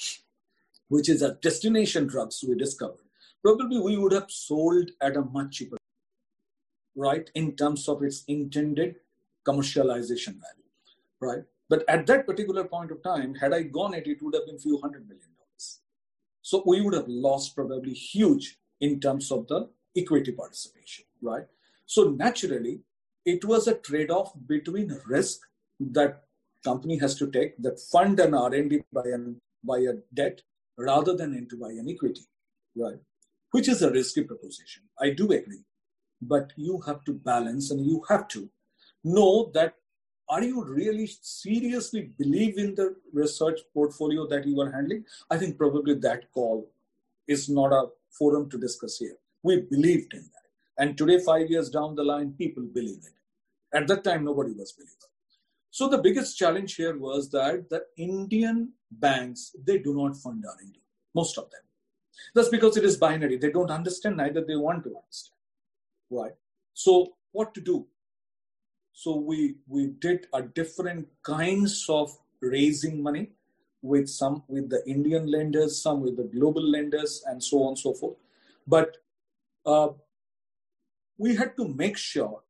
which 0.88 1.08
is 1.08 1.22
a 1.22 1.34
destination 1.34 2.06
drugs 2.06 2.44
we 2.46 2.56
discovered 2.56 3.04
probably 3.44 3.78
we 3.78 3.98
would 3.98 4.12
have 4.12 4.30
sold 4.30 4.90
at 5.02 5.16
a 5.16 5.20
much 5.20 5.58
cheaper, 5.58 5.76
right, 6.96 7.30
in 7.34 7.54
terms 7.54 7.88
of 7.88 8.02
its 8.02 8.24
intended 8.26 8.96
commercialization 9.46 10.40
value, 10.44 10.70
right? 11.20 11.44
But 11.68 11.84
at 11.88 12.06
that 12.06 12.26
particular 12.26 12.64
point 12.64 12.90
of 12.90 13.02
time, 13.02 13.34
had 13.34 13.52
I 13.52 13.62
gone 13.62 13.94
it, 13.94 14.06
it 14.06 14.22
would 14.22 14.34
have 14.34 14.46
been 14.46 14.58
few 14.58 14.80
hundred 14.80 15.08
million 15.08 15.28
dollars. 15.38 15.80
So 16.42 16.62
we 16.66 16.80
would 16.80 16.94
have 16.94 17.08
lost 17.08 17.54
probably 17.54 17.94
huge 17.94 18.58
in 18.80 19.00
terms 19.00 19.30
of 19.32 19.46
the 19.48 19.70
equity 19.96 20.32
participation, 20.32 21.06
right? 21.22 21.46
So 21.86 22.10
naturally, 22.10 22.80
it 23.24 23.44
was 23.44 23.66
a 23.66 23.74
trade-off 23.74 24.32
between 24.46 24.98
risk 25.06 25.40
that 25.80 26.24
company 26.62 26.98
has 26.98 27.14
to 27.16 27.30
take 27.30 27.56
that 27.62 27.80
fund 27.80 28.20
an 28.20 28.34
R&D 28.34 28.82
by 28.92 29.04
an 29.04 29.40
by 29.62 29.78
a 29.78 29.94
debt 30.12 30.42
rather 30.76 31.16
than 31.16 31.34
into 31.34 31.56
by 31.56 31.70
an 31.70 31.88
equity, 31.88 32.26
right? 32.76 32.98
which 33.54 33.68
is 33.68 33.82
a 33.82 33.90
risky 33.92 34.24
proposition. 34.24 34.82
I 35.00 35.10
do 35.10 35.30
agree. 35.30 35.62
But 36.20 36.52
you 36.56 36.80
have 36.86 37.04
to 37.04 37.12
balance 37.12 37.70
and 37.70 37.86
you 37.86 38.02
have 38.08 38.26
to 38.28 38.50
know 39.04 39.52
that 39.54 39.74
are 40.28 40.42
you 40.42 40.64
really 40.64 41.08
seriously 41.20 42.10
believe 42.18 42.58
in 42.58 42.74
the 42.74 42.96
research 43.12 43.60
portfolio 43.72 44.26
that 44.28 44.46
you 44.46 44.60
are 44.60 44.70
handling? 44.70 45.04
I 45.30 45.36
think 45.36 45.58
probably 45.58 45.94
that 45.94 46.32
call 46.32 46.70
is 47.28 47.48
not 47.48 47.72
a 47.72 47.88
forum 48.10 48.48
to 48.50 48.58
discuss 48.58 48.98
here. 48.98 49.16
We 49.42 49.62
believed 49.62 50.14
in 50.14 50.22
that. 50.22 50.82
And 50.82 50.96
today, 50.96 51.20
five 51.20 51.50
years 51.50 51.70
down 51.70 51.94
the 51.94 52.02
line, 52.02 52.34
people 52.36 52.62
believe 52.62 53.02
it. 53.04 53.76
At 53.76 53.86
that 53.88 54.04
time, 54.04 54.24
nobody 54.24 54.52
was 54.52 54.72
believing. 54.72 54.96
So 55.70 55.88
the 55.88 55.98
biggest 55.98 56.38
challenge 56.38 56.76
here 56.76 56.96
was 56.96 57.30
that 57.30 57.68
the 57.68 57.84
Indian 57.96 58.72
banks, 58.90 59.54
they 59.66 59.78
do 59.78 59.94
not 59.94 60.16
fund 60.16 60.44
R&D, 60.48 60.80
most 61.14 61.36
of 61.36 61.50
them. 61.50 61.60
That's 62.34 62.48
because 62.48 62.76
it 62.76 62.84
is 62.84 62.96
binary. 62.96 63.36
They 63.36 63.50
don't 63.50 63.70
understand, 63.70 64.16
neither 64.16 64.44
they 64.44 64.56
want 64.56 64.84
to 64.84 64.90
understand. 64.90 65.38
Right? 66.10 66.34
So 66.72 67.14
what 67.32 67.54
to 67.54 67.60
do? 67.60 67.86
So 68.94 69.16
we 69.16 69.56
we 69.66 69.88
did 69.98 70.28
a 70.32 70.40
different 70.40 71.08
kinds 71.24 71.86
of 71.88 72.16
raising 72.40 73.02
money 73.02 73.30
with 73.82 74.08
some 74.08 74.44
with 74.46 74.70
the 74.70 74.82
Indian 74.86 75.26
lenders, 75.26 75.82
some 75.82 76.00
with 76.00 76.16
the 76.16 76.30
global 76.38 76.62
lenders, 76.62 77.22
and 77.26 77.42
so 77.42 77.62
on 77.64 77.68
and 77.70 77.78
so 77.78 77.92
forth. 77.92 78.16
But 78.68 78.98
uh, 79.66 79.88
we 81.18 81.34
had 81.34 81.56
to 81.56 81.66
make 81.66 81.96
sure 81.96 82.42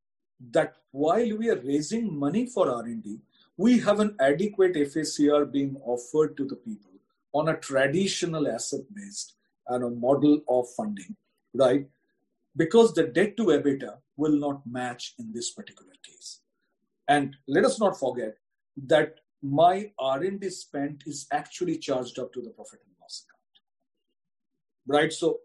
that 0.51 0.75
while 0.91 1.37
we 1.39 1.49
are 1.49 1.61
raising 1.61 2.15
money 2.19 2.47
for 2.47 2.71
R&D, 2.71 3.21
we 3.57 3.79
have 3.81 4.01
an 4.01 4.15
adequate 4.21 4.75
FACR 4.75 5.51
being 5.51 5.77
offered 5.85 6.37
to 6.37 6.45
the 6.45 6.57
people 6.57 6.91
on 7.33 7.49
a 7.49 7.57
traditional 7.57 8.49
asset-based 8.49 9.35
and 9.69 9.83
a 9.83 9.91
model 9.91 10.41
of 10.49 10.69
funding, 10.77 11.17
right? 11.55 11.87
Because 12.57 12.93
the 12.93 13.05
debt 13.05 13.37
to 13.39 13.45
EBITDA 13.47 13.97
will 14.17 14.37
not 14.39 14.67
match 14.67 15.15
in 15.19 15.33
this 15.33 15.51
particular 15.51 15.93
case. 16.05 16.41
And 17.09 17.37
let 17.47 17.65
us 17.65 17.79
not 17.79 17.99
forget 17.99 18.37
that 18.87 19.17
my 19.43 19.91
R&D 19.99 20.49
spent 20.51 21.05
is 21.07 21.27
actually 21.31 21.79
charged 21.79 22.19
up 22.19 22.33
to 22.33 22.41
the 22.41 22.51
profit 22.51 22.81
and 22.87 22.95
loss 23.01 23.25
account, 23.27 25.03
right? 25.03 25.13
So, 25.13 25.41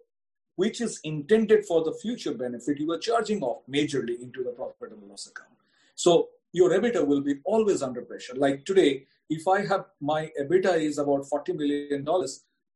which 0.56 0.82
is 0.82 1.00
intended 1.04 1.66
for 1.66 1.84
the 1.84 1.94
future 1.94 2.34
benefit, 2.34 2.80
you 2.80 2.92
are 2.92 2.98
charging 2.98 3.42
off 3.42 3.64
majorly 3.70 4.22
into 4.22 4.44
the 4.44 4.52
profit 4.52 4.92
and 4.92 5.04
loss 5.10 5.28
account. 5.28 5.50
So, 5.96 6.30
your 6.54 6.72
EBITDA 6.72 7.06
will 7.06 7.22
be 7.22 7.36
always 7.46 7.82
under 7.82 8.02
pressure. 8.02 8.34
Like 8.36 8.66
today, 8.66 9.06
if 9.30 9.48
I 9.48 9.66
have 9.66 9.86
my 10.02 10.32
EBITDA 10.40 10.82
is 10.82 10.98
about 10.98 11.26
$40 11.32 11.56
million, 11.56 12.06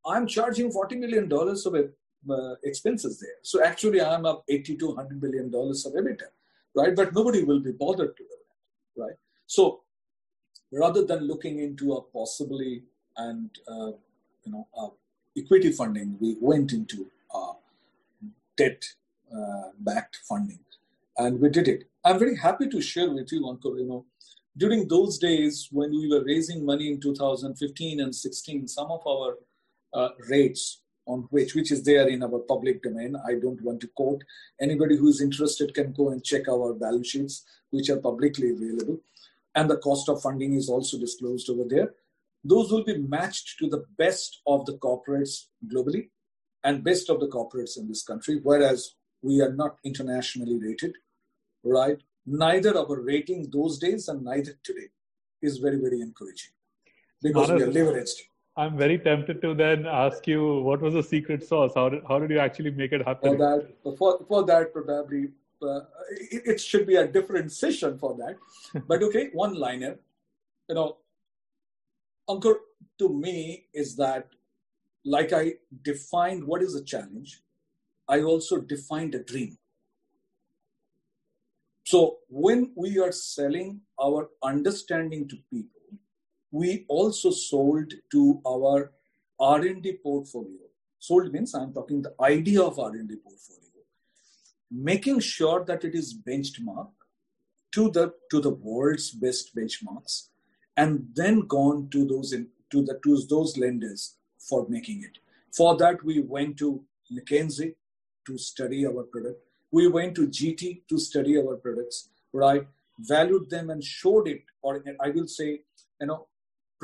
I'm 0.05 0.27
charging 0.27 0.71
$40 0.71 0.99
million 0.99 1.31
of 1.31 1.75
uh, 2.29 2.55
expenses 2.63 3.19
there. 3.19 3.37
So 3.41 3.63
actually, 3.63 4.01
I'm 4.01 4.25
up 4.25 4.43
80 4.49 4.77
to 4.77 4.87
100 4.87 5.21
million 5.21 5.49
dollars 5.51 5.85
of 5.85 5.93
EBITDA, 5.93 6.27
right? 6.75 6.95
But 6.95 7.13
nobody 7.13 7.43
will 7.43 7.59
be 7.59 7.71
bothered 7.71 8.15
to 8.17 8.23
do 8.23 8.29
that. 8.29 9.01
right? 9.03 9.15
So 9.47 9.81
rather 10.71 11.03
than 11.05 11.27
looking 11.27 11.59
into 11.59 11.93
a 11.93 12.01
possibly 12.01 12.83
and 13.17 13.49
uh, 13.67 13.91
you 14.45 14.51
know 14.51 14.67
uh, 14.77 14.89
equity 15.37 15.71
funding, 15.71 16.17
we 16.19 16.37
went 16.39 16.73
into 16.73 17.07
uh, 17.33 17.53
debt 18.57 18.83
uh, 19.35 19.69
backed 19.79 20.17
funding, 20.27 20.59
and 21.17 21.39
we 21.39 21.49
did 21.49 21.67
it. 21.67 21.89
I'm 22.05 22.19
very 22.19 22.35
happy 22.35 22.67
to 22.69 22.81
share 22.81 23.09
with 23.11 23.31
you, 23.31 23.41
Ankur. 23.41 23.79
You 23.79 23.85
know, 23.85 24.05
during 24.57 24.87
those 24.87 25.17
days 25.17 25.69
when 25.71 25.91
we 25.91 26.07
were 26.09 26.23
raising 26.23 26.65
money 26.65 26.89
in 26.91 26.99
2015 26.99 27.99
and 28.01 28.15
16, 28.15 28.67
some 28.67 28.91
of 28.91 29.05
our 29.07 29.37
uh, 29.93 30.09
rates 30.29 30.81
on 31.05 31.27
which 31.31 31.55
which 31.55 31.71
is 31.71 31.83
there 31.83 32.07
in 32.07 32.23
our 32.23 32.39
public 32.39 32.81
domain. 32.83 33.15
I 33.27 33.33
don't 33.35 33.61
want 33.61 33.81
to 33.81 33.87
quote. 33.87 34.23
Anybody 34.61 34.97
who 34.97 35.09
is 35.09 35.21
interested 35.21 35.73
can 35.73 35.91
go 35.93 36.09
and 36.09 36.23
check 36.23 36.47
our 36.47 36.73
balance 36.73 37.09
sheets, 37.09 37.43
which 37.71 37.89
are 37.89 37.97
publicly 37.99 38.51
available 38.51 38.99
and 39.55 39.69
the 39.69 39.77
cost 39.77 40.09
of 40.09 40.21
funding 40.21 40.53
is 40.53 40.69
also 40.69 40.97
disclosed 40.97 41.49
over 41.49 41.63
there. 41.67 41.93
Those 42.43 42.71
will 42.71 42.83
be 42.83 42.97
matched 42.97 43.57
to 43.59 43.69
the 43.69 43.85
best 43.97 44.41
of 44.45 44.65
the 44.65 44.77
corporates 44.77 45.45
globally 45.67 46.09
and 46.63 46.83
best 46.83 47.09
of 47.09 47.19
the 47.19 47.27
corporates 47.27 47.77
in 47.77 47.87
this 47.87 48.03
country, 48.03 48.39
whereas 48.41 48.95
we 49.21 49.41
are 49.41 49.53
not 49.53 49.77
internationally 49.83 50.57
rated, 50.57 50.95
right? 51.63 51.97
Neither 52.25 52.77
our 52.77 52.99
rating 53.01 53.49
those 53.51 53.77
days 53.79 54.07
and 54.07 54.23
neither 54.23 54.53
today 54.63 54.89
is 55.41 55.57
very, 55.57 55.77
very 55.77 56.01
encouraging 56.01 56.51
because 57.21 57.51
we 57.51 57.61
are 57.61 57.67
leveraged. 57.67 58.19
I'm 58.55 58.77
very 58.77 58.99
tempted 58.99 59.41
to 59.41 59.55
then 59.55 59.87
ask 59.87 60.27
you 60.27 60.61
what 60.61 60.79
was 60.81 60.93
the 60.93 61.01
secret 61.01 61.43
sauce? 61.43 61.71
How 61.75 61.89
did, 61.89 62.03
how 62.07 62.19
did 62.19 62.29
you 62.29 62.39
actually 62.39 62.71
make 62.71 62.91
it 62.91 63.05
happen? 63.05 63.31
For 63.31 63.37
that, 63.37 63.97
for, 63.97 64.25
for 64.27 64.45
that 64.45 64.71
probably 64.73 65.29
uh, 65.61 65.79
it, 66.31 66.43
it, 66.45 66.61
should 66.61 66.85
be 66.85 66.97
a 66.97 67.07
different 67.07 67.51
session 67.51 67.97
for 67.97 68.15
that. 68.17 68.83
but 68.87 69.01
okay, 69.01 69.29
one 69.33 69.55
liner. 69.55 69.95
You 70.69 70.75
know, 70.75 70.97
Ankur, 72.29 72.55
to 72.99 73.09
me, 73.09 73.65
is 73.73 73.95
that 73.95 74.27
like 75.05 75.33
I 75.33 75.53
defined 75.81 76.43
what 76.43 76.61
is 76.61 76.75
a 76.75 76.83
challenge, 76.83 77.41
I 78.07 78.21
also 78.21 78.59
defined 78.59 79.15
a 79.15 79.23
dream. 79.23 79.57
So 81.85 82.19
when 82.29 82.71
we 82.75 82.99
are 82.99 83.11
selling 83.11 83.81
our 84.01 84.29
understanding 84.41 85.27
to 85.27 85.37
people, 85.51 85.72
we 86.53 86.85
also 86.87 87.31
sold 87.31 87.91
to 88.11 88.39
our 88.47 88.91
R&D 89.39 89.97
portfolio. 90.03 90.65
Sold 90.99 91.33
means 91.33 91.55
I'm 91.55 91.73
talking 91.73 92.03
the 92.03 92.13
idea 92.21 92.61
of 92.61 92.77
R&D 92.77 93.15
portfolio. 93.23 93.81
Making 94.71 95.19
sure 95.19 95.65
that 95.65 95.83
it 95.83 95.95
is 95.95 96.15
benchmark 96.15 96.91
to 97.71 97.89
the 97.89 98.13
to 98.29 98.39
the 98.39 98.51
world's 98.51 99.09
best 99.09 99.55
benchmarks 99.55 100.27
and 100.77 101.07
then 101.15 101.41
gone 101.47 101.89
to 101.89 102.05
those 102.05 102.33
in, 102.33 102.47
to 102.69 102.83
the 102.83 102.99
to 103.03 103.17
those 103.29 103.57
lenders 103.57 104.15
for 104.37 104.67
making 104.69 105.03
it. 105.03 105.17
For 105.57 105.75
that 105.77 106.03
we 106.03 106.19
went 106.19 106.57
to 106.57 106.83
mckinsey 107.11 107.73
to 108.27 108.37
study 108.37 108.85
our 108.85 109.03
product. 109.03 109.41
We 109.71 109.87
went 109.87 110.15
to 110.15 110.27
gt 110.27 110.83
to 110.87 110.99
study 110.99 111.37
our 111.37 111.55
products 111.55 112.09
right? 112.31 112.67
Valued 112.99 113.49
them 113.49 113.71
and 113.71 113.83
showed 113.83 114.27
it 114.27 114.43
or 114.61 114.83
i 115.01 115.09
will 115.09 115.27
say 115.27 115.61
you 115.99 116.07
know 116.07 116.27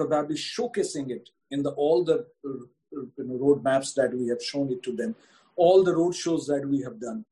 probably 0.07 0.35
showcasing 0.35 1.09
it 1.12 1.29
in 1.51 1.63
the 1.63 1.71
all 1.71 2.03
the 2.03 2.25
you 2.43 3.12
know, 3.17 3.38
roadmaps 3.45 3.93
that 3.95 4.13
we 4.13 4.27
have 4.27 4.41
shown 4.41 4.71
it 4.71 4.81
to 4.83 4.95
them 4.95 5.15
all 5.59 5.83
the 5.83 5.95
road 5.95 6.15
shows 6.15 6.47
that 6.47 6.67
we 6.67 6.81
have 6.81 6.99
done 6.99 7.25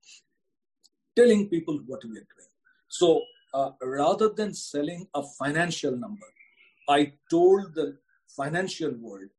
telling 1.16 1.48
people 1.50 1.80
what 1.88 2.04
we 2.04 2.12
are 2.12 2.28
doing. 2.36 2.52
So 2.90 3.22
uh, 3.54 3.72
rather 3.82 4.30
than 4.30 4.54
selling 4.54 5.08
a 5.16 5.24
financial 5.40 5.96
number, 5.96 6.28
I 6.88 7.14
told 7.32 7.74
the 7.74 7.98
financial 8.28 8.92
world 8.92 9.30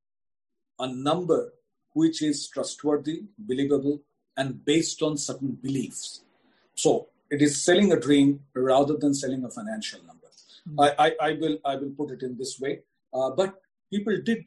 a 0.78 0.88
number 0.88 1.52
which 1.92 2.22
is 2.22 2.48
trustworthy, 2.48 3.22
believable, 3.38 4.00
and 4.36 4.64
based 4.64 5.02
on 5.02 5.16
certain 5.16 5.52
beliefs. 5.62 6.22
So 6.74 7.08
it 7.30 7.42
is 7.42 7.62
selling 7.62 7.92
a 7.92 8.00
dream 8.00 8.40
rather 8.54 8.96
than 8.96 9.14
selling 9.14 9.44
a 9.44 9.50
financial 9.50 10.00
number. 10.04 10.28
Mm-hmm. 10.68 10.80
I, 10.80 10.88
I, 11.06 11.28
I, 11.28 11.32
will 11.34 11.58
I 11.64 11.76
will 11.76 11.90
put 11.90 12.10
it 12.10 12.22
in 12.22 12.36
this 12.38 12.58
way. 12.60 12.80
Uh, 13.12 13.30
but 13.30 13.54
people 13.92 14.16
did 14.24 14.44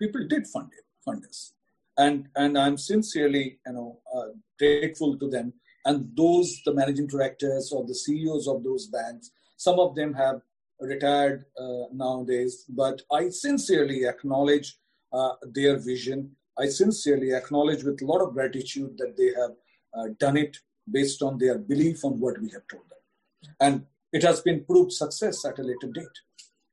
people 0.00 0.26
did 0.28 0.46
fund 0.46 0.70
it 0.76 0.84
fund 1.04 1.24
us, 1.28 1.54
and 1.98 2.28
and 2.36 2.58
I'm 2.58 2.76
sincerely 2.76 3.58
you 3.66 3.72
know 3.72 4.00
uh, 4.14 4.28
grateful 4.58 5.18
to 5.18 5.28
them. 5.28 5.52
And 5.86 6.10
those 6.16 6.62
the 6.64 6.72
managing 6.72 7.08
directors 7.08 7.70
or 7.70 7.84
the 7.86 7.94
ceos 7.94 8.48
of 8.48 8.64
those 8.64 8.86
banks 8.86 9.30
some 9.56 9.78
of 9.78 9.94
them 9.94 10.12
have 10.14 10.40
retired 10.80 11.44
uh, 11.58 11.84
nowadays. 11.92 12.64
But 12.68 13.02
i 13.12 13.28
sincerely 13.28 14.06
acknowledge 14.06 14.78
uh, 15.12 15.34
their 15.52 15.78
vision. 15.78 16.32
I 16.58 16.66
sincerely 16.66 17.32
acknowledge 17.34 17.84
with 17.84 18.02
a 18.02 18.06
lot 18.06 18.20
of 18.20 18.34
gratitude 18.34 18.96
that 18.98 19.16
they 19.16 19.30
have 19.40 19.54
uh, 19.96 20.08
done 20.18 20.36
it 20.36 20.56
based 20.90 21.22
on 21.22 21.38
their 21.38 21.58
belief 21.58 22.04
on 22.04 22.20
what 22.20 22.40
we 22.40 22.50
have 22.50 22.66
told 22.70 22.84
them. 22.90 23.54
And 23.60 23.86
it 24.12 24.22
has 24.22 24.40
been 24.40 24.64
proved 24.64 24.92
success 24.92 25.44
at 25.44 25.58
a 25.58 25.62
later 25.62 25.90
date 25.92 26.18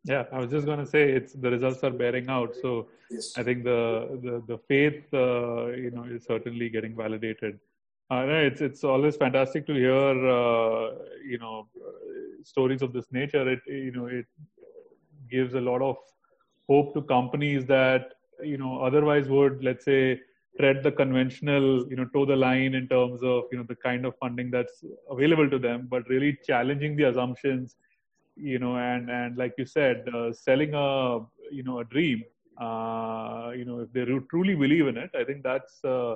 yeah 0.04 0.24
i 0.32 0.40
was 0.40 0.50
just 0.50 0.66
going 0.66 0.80
to 0.80 0.86
say 0.86 1.12
it's 1.12 1.34
the 1.34 1.50
results 1.50 1.84
are 1.84 1.92
bearing 1.92 2.28
out 2.30 2.56
so 2.62 2.88
yes. 3.10 3.34
i 3.38 3.44
think 3.44 3.64
the 3.64 4.20
the, 4.24 4.44
the 4.48 4.58
faith 4.68 5.02
uh, 5.14 5.68
you 5.84 5.92
know 5.92 6.04
is 6.04 6.24
certainly 6.26 6.70
getting 6.70 6.96
validated 6.96 7.60
uh, 8.12 8.26
it's 8.28 8.60
it's 8.60 8.84
always 8.84 9.16
fantastic 9.16 9.66
to 9.66 9.74
hear 9.74 10.30
uh, 10.30 10.92
you 11.26 11.38
know 11.38 11.68
stories 12.44 12.82
of 12.82 12.92
this 12.92 13.06
nature. 13.12 13.50
It 13.50 13.62
you 13.68 13.92
know 13.92 14.08
it 14.08 14.26
gives 15.30 15.54
a 15.54 15.62
lot 15.62 15.82
of 15.82 15.96
hope 16.68 16.94
to 16.94 17.02
companies 17.04 17.66
that 17.68 18.14
you 18.44 18.58
know 18.58 18.82
otherwise 18.82 19.30
would 19.30 19.64
let's 19.64 19.86
say 19.86 20.20
tread 20.60 20.84
the 20.84 20.92
conventional 20.92 21.88
you 21.90 21.96
know 21.96 22.06
toe 22.14 22.26
the 22.26 22.36
line 22.36 22.74
in 22.74 22.88
terms 22.90 23.24
of 23.24 23.44
you 23.52 23.58
know 23.58 23.66
the 23.70 23.76
kind 23.76 24.06
of 24.06 24.14
funding 24.18 24.52
that's 24.52 24.84
available 25.10 25.50
to 25.50 25.60
them, 25.60 25.88
but 25.90 26.08
really 26.10 26.38
challenging 26.46 26.98
the 26.98 27.04
assumptions 27.04 27.76
you 28.36 28.60
know 28.60 28.76
and 28.78 29.10
and 29.10 29.38
like 29.38 29.54
you 29.58 29.66
said 29.66 30.08
uh, 30.16 30.32
selling 30.32 30.74
a 30.74 31.20
you 31.52 31.64
know 31.64 31.80
a 31.80 31.86
dream 31.86 32.24
uh, 32.60 33.52
you 33.56 33.66
know 33.66 33.80
if 33.80 33.92
they 33.94 34.06
truly 34.30 34.56
believe 34.56 34.88
in 34.88 34.98
it 34.98 35.12
i 35.16 35.24
think 35.24 35.44
that's 35.44 35.84
uh, 35.84 36.16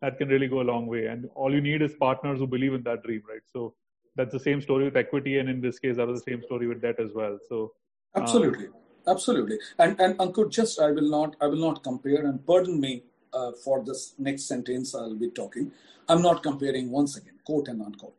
that 0.00 0.18
can 0.18 0.28
really 0.28 0.48
go 0.48 0.60
a 0.60 0.68
long 0.72 0.86
way. 0.86 1.06
And 1.06 1.28
all 1.34 1.52
you 1.52 1.60
need 1.60 1.82
is 1.82 1.94
partners 1.94 2.38
who 2.38 2.46
believe 2.46 2.74
in 2.74 2.82
that 2.84 3.02
dream, 3.02 3.22
right? 3.28 3.42
So 3.52 3.74
that's 4.16 4.32
the 4.32 4.40
same 4.40 4.60
story 4.60 4.84
with 4.84 4.96
equity, 4.96 5.38
and 5.38 5.48
in 5.48 5.60
this 5.60 5.78
case, 5.78 5.96
that 5.96 6.06
was 6.06 6.22
the 6.22 6.32
same 6.32 6.42
story 6.42 6.66
with 6.66 6.82
debt 6.82 6.98
as 6.98 7.12
well. 7.14 7.38
So 7.48 7.72
absolutely, 8.16 8.66
um, 8.66 8.74
absolutely. 9.06 9.58
And 9.78 10.00
and 10.00 10.18
Ankur, 10.18 10.50
just 10.50 10.80
I 10.80 10.90
will 10.90 11.08
not 11.08 11.36
I 11.40 11.46
will 11.46 11.60
not 11.68 11.82
compare. 11.82 12.26
And 12.26 12.44
pardon 12.46 12.80
me 12.80 13.04
uh, 13.32 13.52
for 13.64 13.84
this 13.84 14.14
next 14.18 14.44
sentence 14.44 14.94
I'll 14.94 15.14
be 15.14 15.30
talking. 15.30 15.72
I'm 16.08 16.22
not 16.22 16.42
comparing 16.42 16.90
once 16.90 17.16
again, 17.16 17.38
quote 17.44 17.68
and 17.68 17.82
unquote. 17.82 18.16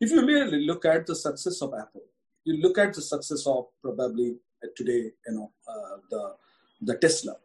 If 0.00 0.10
you 0.10 0.24
really 0.26 0.64
look 0.66 0.84
at 0.84 1.06
the 1.06 1.14
success 1.14 1.60
of 1.60 1.74
Apple, 1.74 2.04
you 2.44 2.60
look 2.62 2.78
at 2.78 2.94
the 2.94 3.02
success 3.02 3.46
of 3.46 3.66
probably 3.82 4.36
today, 4.76 5.10
you 5.26 5.32
know, 5.32 5.52
uh, 5.68 5.96
the 6.10 6.34
the 6.82 6.96
Tesla. 6.98 7.36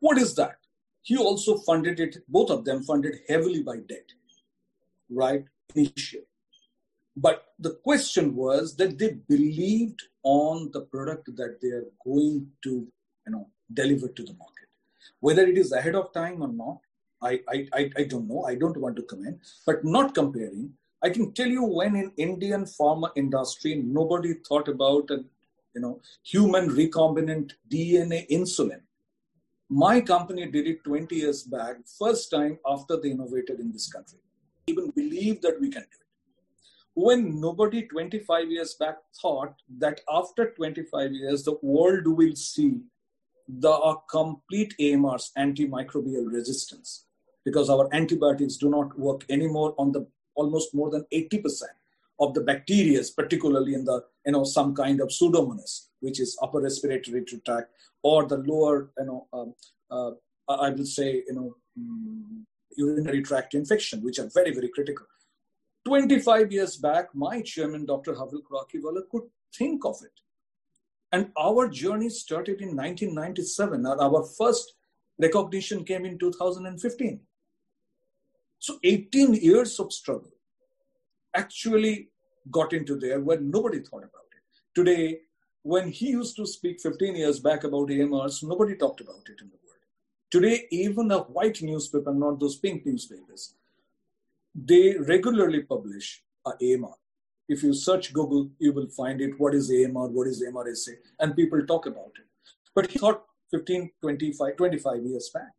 What 0.00 0.18
is 0.18 0.34
that? 0.34 0.58
He 1.02 1.16
also 1.16 1.58
funded 1.58 2.00
it, 2.00 2.16
both 2.28 2.50
of 2.50 2.64
them 2.64 2.82
funded 2.82 3.14
heavily 3.28 3.62
by 3.62 3.76
debt, 3.88 4.08
right? 5.08 5.44
Initially. 5.74 6.24
But 7.16 7.44
the 7.58 7.74
question 7.84 8.34
was 8.34 8.76
that 8.76 8.98
they 8.98 9.12
believed 9.28 10.02
on 10.22 10.70
the 10.72 10.82
product 10.82 11.34
that 11.36 11.60
they 11.62 11.68
are 11.68 11.86
going 12.04 12.48
to, 12.64 12.70
you 13.26 13.32
know, 13.32 13.48
deliver 13.72 14.08
to 14.08 14.22
the 14.22 14.34
market. 14.34 14.68
Whether 15.20 15.46
it 15.46 15.56
is 15.56 15.72
ahead 15.72 15.94
of 15.94 16.12
time 16.12 16.42
or 16.42 16.48
not, 16.48 16.80
I, 17.22 17.40
I, 17.48 17.66
I, 17.72 17.90
I 17.98 18.02
don't 18.04 18.28
know. 18.28 18.44
I 18.44 18.54
don't 18.56 18.76
want 18.76 18.96
to 18.96 19.02
comment. 19.02 19.38
But 19.64 19.84
not 19.84 20.14
comparing, 20.14 20.72
I 21.02 21.10
can 21.10 21.32
tell 21.32 21.48
you 21.48 21.64
when 21.64 21.94
in 21.96 22.12
Indian 22.16 22.64
pharma 22.64 23.10
industry, 23.16 23.74
nobody 23.74 24.34
thought 24.48 24.68
about 24.68 25.10
a, 25.10 25.24
you 25.74 25.80
know, 25.80 26.00
human 26.22 26.70
recombinant 26.70 27.52
DNA 27.70 28.28
insulin 28.30 28.80
my 29.68 30.00
company 30.00 30.46
did 30.46 30.66
it 30.66 30.84
20 30.84 31.14
years 31.16 31.42
back, 31.42 31.76
first 31.98 32.30
time 32.30 32.58
after 32.66 32.96
they 32.96 33.10
innovated 33.10 33.58
in 33.58 33.72
this 33.72 33.92
country. 33.92 34.18
Even 34.68 34.90
believe 34.90 35.42
that 35.42 35.60
we 35.60 35.70
can 35.70 35.82
do 35.82 35.88
it. 36.00 36.06
When 36.94 37.40
nobody 37.40 37.82
25 37.82 38.50
years 38.50 38.74
back 38.74 38.96
thought 39.20 39.54
that 39.78 40.00
after 40.10 40.52
25 40.52 41.12
years, 41.12 41.44
the 41.44 41.58
world 41.62 42.06
will 42.06 42.34
see 42.36 42.80
the 43.48 43.96
complete 44.10 44.74
AMRs, 44.80 45.32
antimicrobial 45.36 46.32
resistance, 46.32 47.04
because 47.44 47.68
our 47.68 47.88
antibiotics 47.92 48.56
do 48.56 48.70
not 48.70 48.98
work 48.98 49.24
anymore 49.28 49.74
on 49.78 49.92
the 49.92 50.06
almost 50.36 50.74
more 50.74 50.90
than 50.90 51.04
80% 51.12 51.62
of 52.18 52.34
the 52.34 52.40
bacteria, 52.40 53.02
particularly 53.14 53.74
in 53.74 53.84
the, 53.84 54.04
you 54.24 54.32
know, 54.32 54.44
some 54.44 54.74
kind 54.74 55.00
of 55.00 55.08
pseudomonas, 55.08 55.88
which 56.00 56.20
is 56.20 56.38
upper 56.42 56.60
respiratory 56.60 57.24
tract 57.44 57.70
or 58.02 58.26
the 58.26 58.38
lower, 58.38 58.90
you 58.98 59.04
know, 59.04 59.26
um, 59.32 59.54
uh, 59.90 60.12
I 60.48 60.70
will 60.70 60.86
say, 60.86 61.24
you 61.26 61.34
know, 61.34 61.56
um, 61.76 62.46
urinary 62.76 63.22
tract 63.22 63.54
infection, 63.54 64.02
which 64.02 64.18
are 64.18 64.30
very, 64.32 64.52
very 64.52 64.68
critical. 64.68 65.06
25 65.86 66.52
years 66.52 66.76
back, 66.76 67.14
my 67.14 67.40
chairman, 67.42 67.86
Dr. 67.86 68.14
Habil 68.14 68.40
Khorakiwala, 68.42 69.02
could 69.10 69.22
think 69.56 69.84
of 69.84 69.96
it. 70.02 70.12
And 71.12 71.30
our 71.38 71.68
journey 71.68 72.08
started 72.08 72.60
in 72.60 72.76
1997. 72.76 73.86
Our 73.86 74.24
first 74.36 74.74
recognition 75.18 75.84
came 75.84 76.04
in 76.04 76.18
2015. 76.18 77.20
So 78.58 78.78
18 78.82 79.34
years 79.34 79.78
of 79.78 79.92
struggle 79.92 80.32
actually 81.34 82.08
got 82.50 82.72
into 82.72 82.96
there 82.98 83.20
when 83.20 83.50
nobody 83.50 83.80
thought 83.80 84.04
about 84.04 84.30
it. 84.32 84.42
Today, 84.74 85.20
when 85.62 85.90
he 85.90 86.10
used 86.10 86.36
to 86.36 86.46
speak 86.46 86.80
15 86.80 87.16
years 87.16 87.40
back 87.40 87.64
about 87.64 87.88
AMRs, 87.88 88.42
nobody 88.42 88.76
talked 88.76 89.00
about 89.00 89.28
it 89.28 89.40
in 89.40 89.48
the 89.48 89.58
world. 89.64 89.84
Today, 90.30 90.66
even 90.70 91.10
a 91.10 91.18
white 91.18 91.60
newspaper, 91.60 92.14
not 92.14 92.38
those 92.38 92.56
pink 92.56 92.86
newspapers, 92.86 93.54
they 94.54 94.96
regularly 94.96 95.62
publish 95.62 96.22
a 96.46 96.50
AMR. 96.62 96.94
If 97.48 97.62
you 97.62 97.74
search 97.74 98.12
Google, 98.12 98.50
you 98.58 98.72
will 98.72 98.88
find 98.88 99.20
it. 99.20 99.38
What 99.38 99.54
is 99.54 99.70
AMR? 99.70 100.08
What 100.08 100.26
is 100.26 100.42
MRSA? 100.42 100.94
And 101.20 101.36
people 101.36 101.64
talk 101.66 101.86
about 101.86 102.12
it. 102.16 102.26
But 102.74 102.90
he 102.90 102.98
thought 102.98 103.24
15, 103.50 103.90
25, 104.00 104.56
25 104.56 105.02
years 105.02 105.30
back. 105.32 105.52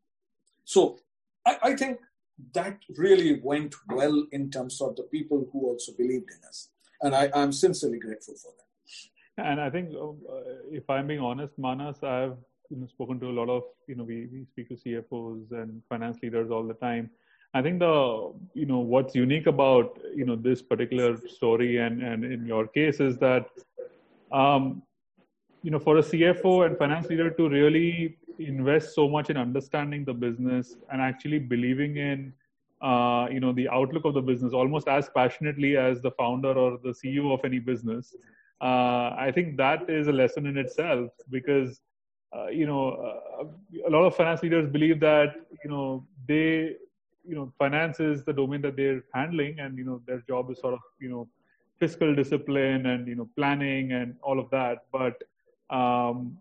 So 0.65 0.99
I, 1.45 1.57
I 1.63 1.75
think 1.75 1.99
that 2.54 2.80
really 2.97 3.39
went 3.43 3.76
well 3.89 4.26
in 4.32 4.50
terms 4.50 4.82
of 4.82 4.95
the 4.95 5.04
people 5.04 5.47
who 5.52 5.67
also 5.67 5.91
believed 5.97 6.30
in 6.30 6.47
us. 6.47 6.69
And 7.02 7.15
I, 7.15 7.30
I'm 7.34 7.52
sincerely 7.52 8.00
grateful 8.00 8.36
for 8.36 8.52
that. 8.58 9.43
And 9.43 9.62
I 9.62 9.69
think, 9.69 9.89
uh, 9.93 10.12
if 10.71 10.89
I'm 10.89 11.08
being 11.08 11.19
honest, 11.19 11.54
Manas, 11.58 12.04
I've 12.04 12.38
you 12.69 12.78
know, 12.78 12.88
spoken 12.88 13.19
to 13.19 13.30
a 13.30 13.32
lot 13.39 13.50
of, 13.50 13.63
you 13.88 13.95
know, 13.95 14.04
we, 14.04 14.28
we 14.32 14.45
speak 14.45 14.69
to 14.69 14.76
CFOs 14.76 15.52
and 15.52 15.82
finance 15.89 16.17
leaders 16.21 16.52
all 16.52 16.63
the 16.63 16.73
time. 16.73 17.10
I 17.54 17.62
think 17.62 17.80
the, 17.80 18.34
you 18.54 18.65
know, 18.65 18.80
what's 18.80 19.15
unique 19.15 19.47
about, 19.47 20.00
you 20.15 20.26
know, 20.26 20.36
this 20.36 20.62
particular 20.62 21.17
story 21.28 21.78
and, 21.78 22.02
and 22.02 22.26
in 22.26 22.45
your 22.45 22.67
case 22.67 23.00
is 23.00 23.17
that, 23.19 23.47
um, 24.32 24.84
you 25.63 25.71
know, 25.71 25.80
for 25.80 25.97
a 25.97 26.02
CFO 26.02 26.65
and 26.65 26.78
finance 26.78 27.08
leader 27.08 27.30
to 27.32 27.50
really 27.50 28.17
invest 28.39 28.93
so 28.95 29.08
much 29.08 29.30
in 29.30 29.38
understanding 29.38 30.06
the 30.06 30.13
business 30.13 30.76
and 30.91 31.02
actually 31.02 31.39
believing 31.39 31.97
in 31.97 32.34
uh, 32.82 33.28
you 33.32 33.39
know 33.39 33.52
the 33.54 33.67
outlook 33.69 34.06
of 34.06 34.13
the 34.13 34.21
business 34.21 34.54
almost 34.54 34.88
as 34.88 35.10
passionately 35.15 35.78
as 35.78 36.02
the 36.02 36.12
founder 36.12 36.54
or 36.54 36.78
the 36.84 36.89
ceo 36.89 37.34
of 37.34 37.43
any 37.43 37.60
business 37.60 38.15
uh, 38.62 39.10
i 39.17 39.32
think 39.34 39.58
that 39.58 39.89
is 39.89 40.08
a 40.08 40.12
lesson 40.12 40.45
in 40.45 40.58
itself 40.58 41.10
because 41.32 41.82
uh, 42.36 42.47
you 42.47 42.67
know 42.67 42.89
uh, 42.89 43.43
a 43.88 43.89
lot 43.89 44.04
of 44.06 44.15
finance 44.15 44.43
leaders 44.43 44.67
believe 44.67 45.00
that 45.00 45.36
you 45.63 45.69
know 45.69 46.06
they 46.28 46.76
you 47.28 47.36
know 47.36 47.52
finance 47.58 48.00
is 48.00 48.23
the 48.23 48.34
domain 48.34 48.62
that 48.62 48.76
they're 48.76 49.04
handling 49.13 49.60
and 49.60 49.78
you 49.78 49.84
know 49.84 50.02
their 50.06 50.21
job 50.28 50.52
is 50.52 50.60
sort 50.60 50.73
of 50.73 50.80
you 51.00 51.10
know 51.10 51.28
fiscal 51.80 52.15
discipline 52.15 52.88
and 52.88 53.08
you 53.08 53.15
know 53.15 53.30
planning 53.36 53.91
and 53.91 54.15
all 54.21 54.39
of 54.39 54.50
that. 54.50 54.86
But 54.91 55.21
um, 55.69 56.38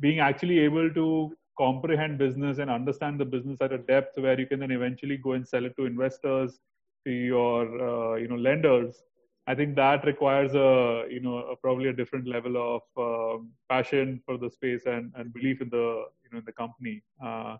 being 0.00 0.20
actually 0.20 0.58
able 0.60 0.90
to 0.90 1.32
comprehend 1.58 2.18
business 2.18 2.58
and 2.58 2.70
understand 2.70 3.18
the 3.18 3.24
business 3.24 3.60
at 3.60 3.72
a 3.72 3.78
depth 3.78 4.18
where 4.18 4.38
you 4.38 4.46
can 4.46 4.60
then 4.60 4.70
eventually 4.70 5.16
go 5.16 5.32
and 5.32 5.46
sell 5.46 5.64
it 5.64 5.76
to 5.76 5.86
investors 5.86 6.60
to 7.04 7.10
your 7.10 7.62
uh, 7.88 8.14
you 8.16 8.28
know 8.28 8.36
lenders 8.36 9.02
i 9.46 9.54
think 9.54 9.74
that 9.74 10.04
requires 10.04 10.54
a 10.54 11.04
you 11.14 11.20
know 11.20 11.38
a, 11.52 11.56
probably 11.56 11.88
a 11.88 11.92
different 12.00 12.26
level 12.28 12.54
of 12.68 12.82
uh, 13.06 13.36
passion 13.68 14.20
for 14.24 14.38
the 14.38 14.50
space 14.50 14.86
and, 14.86 15.12
and 15.16 15.32
belief 15.32 15.60
in 15.60 15.68
the 15.70 15.86
you 16.22 16.30
know 16.30 16.38
in 16.38 16.44
the 16.44 16.56
company 16.62 17.02
uh, 17.24 17.56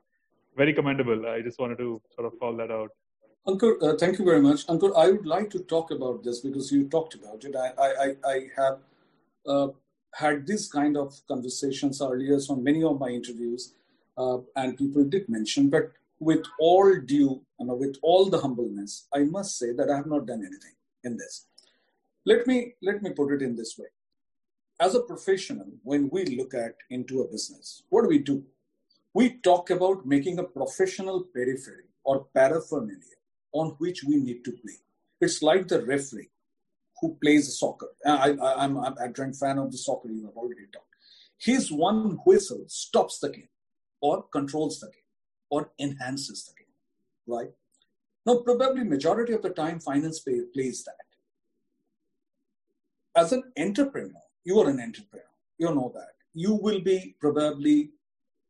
very 0.57 0.73
commendable 0.73 1.27
i 1.27 1.41
just 1.41 1.59
wanted 1.59 1.79
to 1.79 2.01
sort 2.15 2.27
of 2.27 2.39
call 2.39 2.57
that 2.57 2.71
out 2.71 2.91
Ankur, 3.47 3.83
uh, 3.83 3.97
thank 3.97 4.19
you 4.19 4.27
very 4.27 4.43
much. 4.43 4.67
Ankur, 4.67 4.95
I 4.95 5.11
would 5.11 5.25
like 5.25 5.49
to 5.51 5.61
talk 5.61 5.91
about 5.91 6.23
this 6.23 6.41
because 6.41 6.71
you 6.71 6.87
talked 6.87 7.15
about 7.15 7.43
it. 7.45 7.57
I, 7.57 7.69
I, 7.87 8.09
I 8.33 8.37
have 8.57 8.79
uh, 9.47 9.69
had 10.15 10.47
this 10.47 10.71
kind 10.71 10.97
of 10.97 11.15
conversations 11.29 12.01
earlier 12.03 12.39
on 12.49 12.65
many 12.65 12.83
of 12.83 12.99
my 12.99 13.09
interviews 13.09 13.75
uh, 14.17 14.39
and 14.57 14.77
people 14.77 15.05
did 15.05 15.29
mention, 15.29 15.71
but 15.71 15.93
with 16.19 16.45
all 16.59 16.95
due, 17.07 17.41
you 17.61 17.67
know, 17.67 17.75
with 17.75 17.97
all 18.03 18.29
the 18.29 18.39
humbleness, 18.39 19.07
I 19.15 19.21
must 19.21 19.59
say 19.59 19.73
that 19.73 19.91
I 19.91 19.97
have 19.97 20.07
not 20.07 20.27
done 20.27 20.41
anything 20.41 20.75
in 21.05 21.17
this. 21.17 21.47
Let 22.25 22.47
me 22.47 22.75
let 22.83 23.03
me 23.03 23.11
put 23.11 23.33
it 23.33 23.43
in 23.43 23.55
this 23.55 23.79
way. 23.79 23.87
As 24.81 24.95
a 24.95 25.01
professional, 25.01 25.67
when 25.83 26.09
we 26.11 26.25
look 26.25 26.55
at 26.55 26.75
into 26.91 27.23
a 27.23 27.29
business, 27.29 27.83
what 27.89 28.03
do 28.03 28.09
we 28.09 28.19
do? 28.19 28.45
We 29.15 29.39
talk 29.39 29.71
about 29.71 30.07
making 30.07 30.39
a 30.39 30.45
professional 30.45 31.23
periphery 31.23 31.85
or 32.05 32.27
paraphernalia 32.35 33.19
on 33.53 33.71
which 33.79 34.05
we 34.05 34.17
need 34.17 34.45
to 34.45 34.53
play. 34.53 34.79
It's 35.21 35.43
like 35.43 35.69
the 35.69 35.85
referee 35.85 36.31
who 37.01 37.17
plays 37.23 37.59
soccer. 37.59 37.89
Uh, 38.05 38.35
I, 38.43 38.65
am 38.65 38.77
a 38.77 38.95
adjoint 39.01 39.37
fan 39.37 39.59
of 39.59 39.71
the 39.71 39.79
soccer, 39.79 40.09
you 40.09 40.27
have 40.27 40.37
already 40.37 40.67
talked. 40.73 40.87
His 41.39 41.71
one 41.71 42.19
whistle 42.27 42.65
stops 42.67 43.21
the 43.21 43.31
game 43.31 43.49
or 44.01 44.25
controls 44.33 44.81
the 44.81 44.87
game 44.87 45.09
or 45.51 45.71
enhances 45.79 46.45
the 46.45 46.55
game, 46.59 46.75
right? 47.27 47.51
Now, 48.27 48.39
probably 48.39 48.85
majority 48.85 49.33
of 49.33 49.43
the 49.43 49.51
time, 49.51 49.81
finance 49.81 50.21
play, 50.21 50.41
plays 50.53 50.85
that. 50.85 50.95
As 53.17 53.33
an 53.33 53.45
entrepreneur, 53.59 54.23
you 54.45 54.59
are 54.61 54.69
an 54.69 54.81
entrepreneur. 54.81 55.25
You 55.59 55.75
know 55.75 55.93
that. 55.95 56.15
You 56.35 56.55
will 56.55 56.81
be 56.81 57.17
probably, 57.21 57.91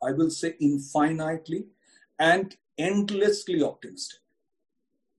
I 0.02 0.12
will 0.12 0.30
say, 0.30 0.54
infinitely 0.61 1.66
and 2.18 2.56
endlessly 2.76 3.62
optimistic. 3.62 4.20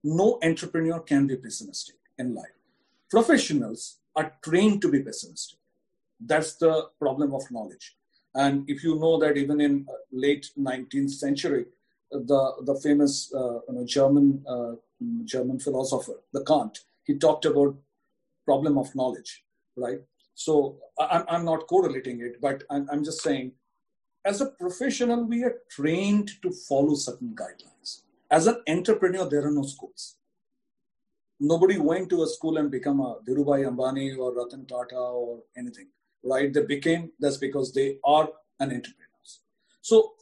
No 0.04 0.38
entrepreneur 0.42 1.00
can 1.00 1.26
be 1.26 1.36
pessimistic 1.36 1.96
in 2.18 2.34
life. 2.34 2.59
Professionals 3.10 3.98
are 4.16 4.32
trained 4.42 4.80
to 4.82 4.90
be 4.90 5.02
pessimistic. 5.02 5.58
That's 6.20 6.56
the 6.56 6.88
problem 6.98 7.34
of 7.34 7.42
knowledge. 7.50 7.96
And 8.34 8.68
if 8.68 8.84
you 8.84 8.98
know 8.98 9.18
that 9.18 9.36
even 9.36 9.60
in 9.60 9.86
uh, 9.88 9.94
late 10.12 10.50
19th 10.58 11.10
century, 11.10 11.66
the, 12.10 12.52
the 12.62 12.74
famous 12.82 13.32
uh, 13.34 13.60
you 13.68 13.74
know, 13.74 13.84
German, 13.86 14.44
uh, 14.48 14.72
German 15.24 15.58
philosopher, 15.58 16.20
the 16.32 16.44
Kant, 16.44 16.78
he 17.04 17.14
talked 17.14 17.44
about 17.44 17.76
problem 18.44 18.78
of 18.78 18.94
knowledge, 18.94 19.44
right? 19.76 20.00
So 20.34 20.78
I'm, 20.98 21.24
I'm 21.28 21.44
not 21.44 21.66
correlating 21.66 22.20
it, 22.20 22.40
but 22.40 22.62
I'm, 22.70 22.88
I'm 22.90 23.04
just 23.04 23.22
saying, 23.22 23.52
as 24.24 24.40
a 24.40 24.46
professional, 24.46 25.24
we 25.24 25.44
are 25.44 25.56
trained 25.70 26.30
to 26.42 26.50
follow 26.68 26.94
certain 26.94 27.34
guidelines. 27.34 28.02
As 28.30 28.46
an 28.46 28.62
entrepreneur, 28.68 29.28
there 29.28 29.46
are 29.46 29.50
no 29.50 29.62
schools. 29.62 30.16
Nobody 31.40 31.78
went 31.78 32.10
to 32.10 32.22
a 32.22 32.26
school 32.26 32.58
and 32.58 32.70
become 32.70 33.00
a 33.00 33.16
Dhirubhai 33.26 33.66
Ambani 33.66 34.16
or 34.18 34.34
Ratan 34.34 34.66
Tata 34.66 34.96
or 34.96 35.40
anything 35.56 35.88
right? 36.22 36.52
They 36.52 36.62
became 36.64 37.10
that's 37.18 37.36
because 37.36 37.72
they 37.72 37.98
are 38.04 38.28
an 38.58 38.70
entrepreneurs. 38.70 39.40
So 39.80 40.14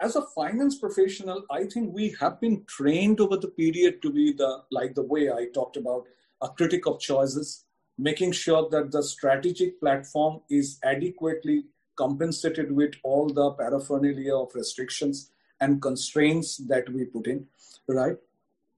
as 0.00 0.16
a 0.16 0.22
finance 0.34 0.78
professional, 0.78 1.44
I 1.50 1.64
think 1.64 1.94
we 1.94 2.14
have 2.20 2.40
been 2.40 2.64
trained 2.66 3.20
over 3.20 3.36
the 3.36 3.48
period 3.48 4.02
to 4.02 4.12
be 4.12 4.32
the 4.32 4.62
like 4.70 4.94
the 4.94 5.02
way 5.02 5.30
I 5.30 5.46
talked 5.54 5.76
about 5.76 6.06
a 6.40 6.48
critic 6.48 6.86
of 6.86 7.00
choices, 7.00 7.64
making 7.98 8.32
sure 8.32 8.68
that 8.70 8.90
the 8.90 9.02
strategic 9.02 9.80
platform 9.80 10.40
is 10.50 10.78
adequately 10.82 11.64
compensated 11.96 12.72
with 12.72 12.94
all 13.04 13.28
the 13.28 13.50
paraphernalia 13.52 14.34
of 14.34 14.54
restrictions 14.54 15.30
and 15.60 15.80
constraints 15.80 16.56
that 16.56 16.88
we 16.92 17.04
put 17.04 17.26
in, 17.26 17.46
right? 17.86 18.16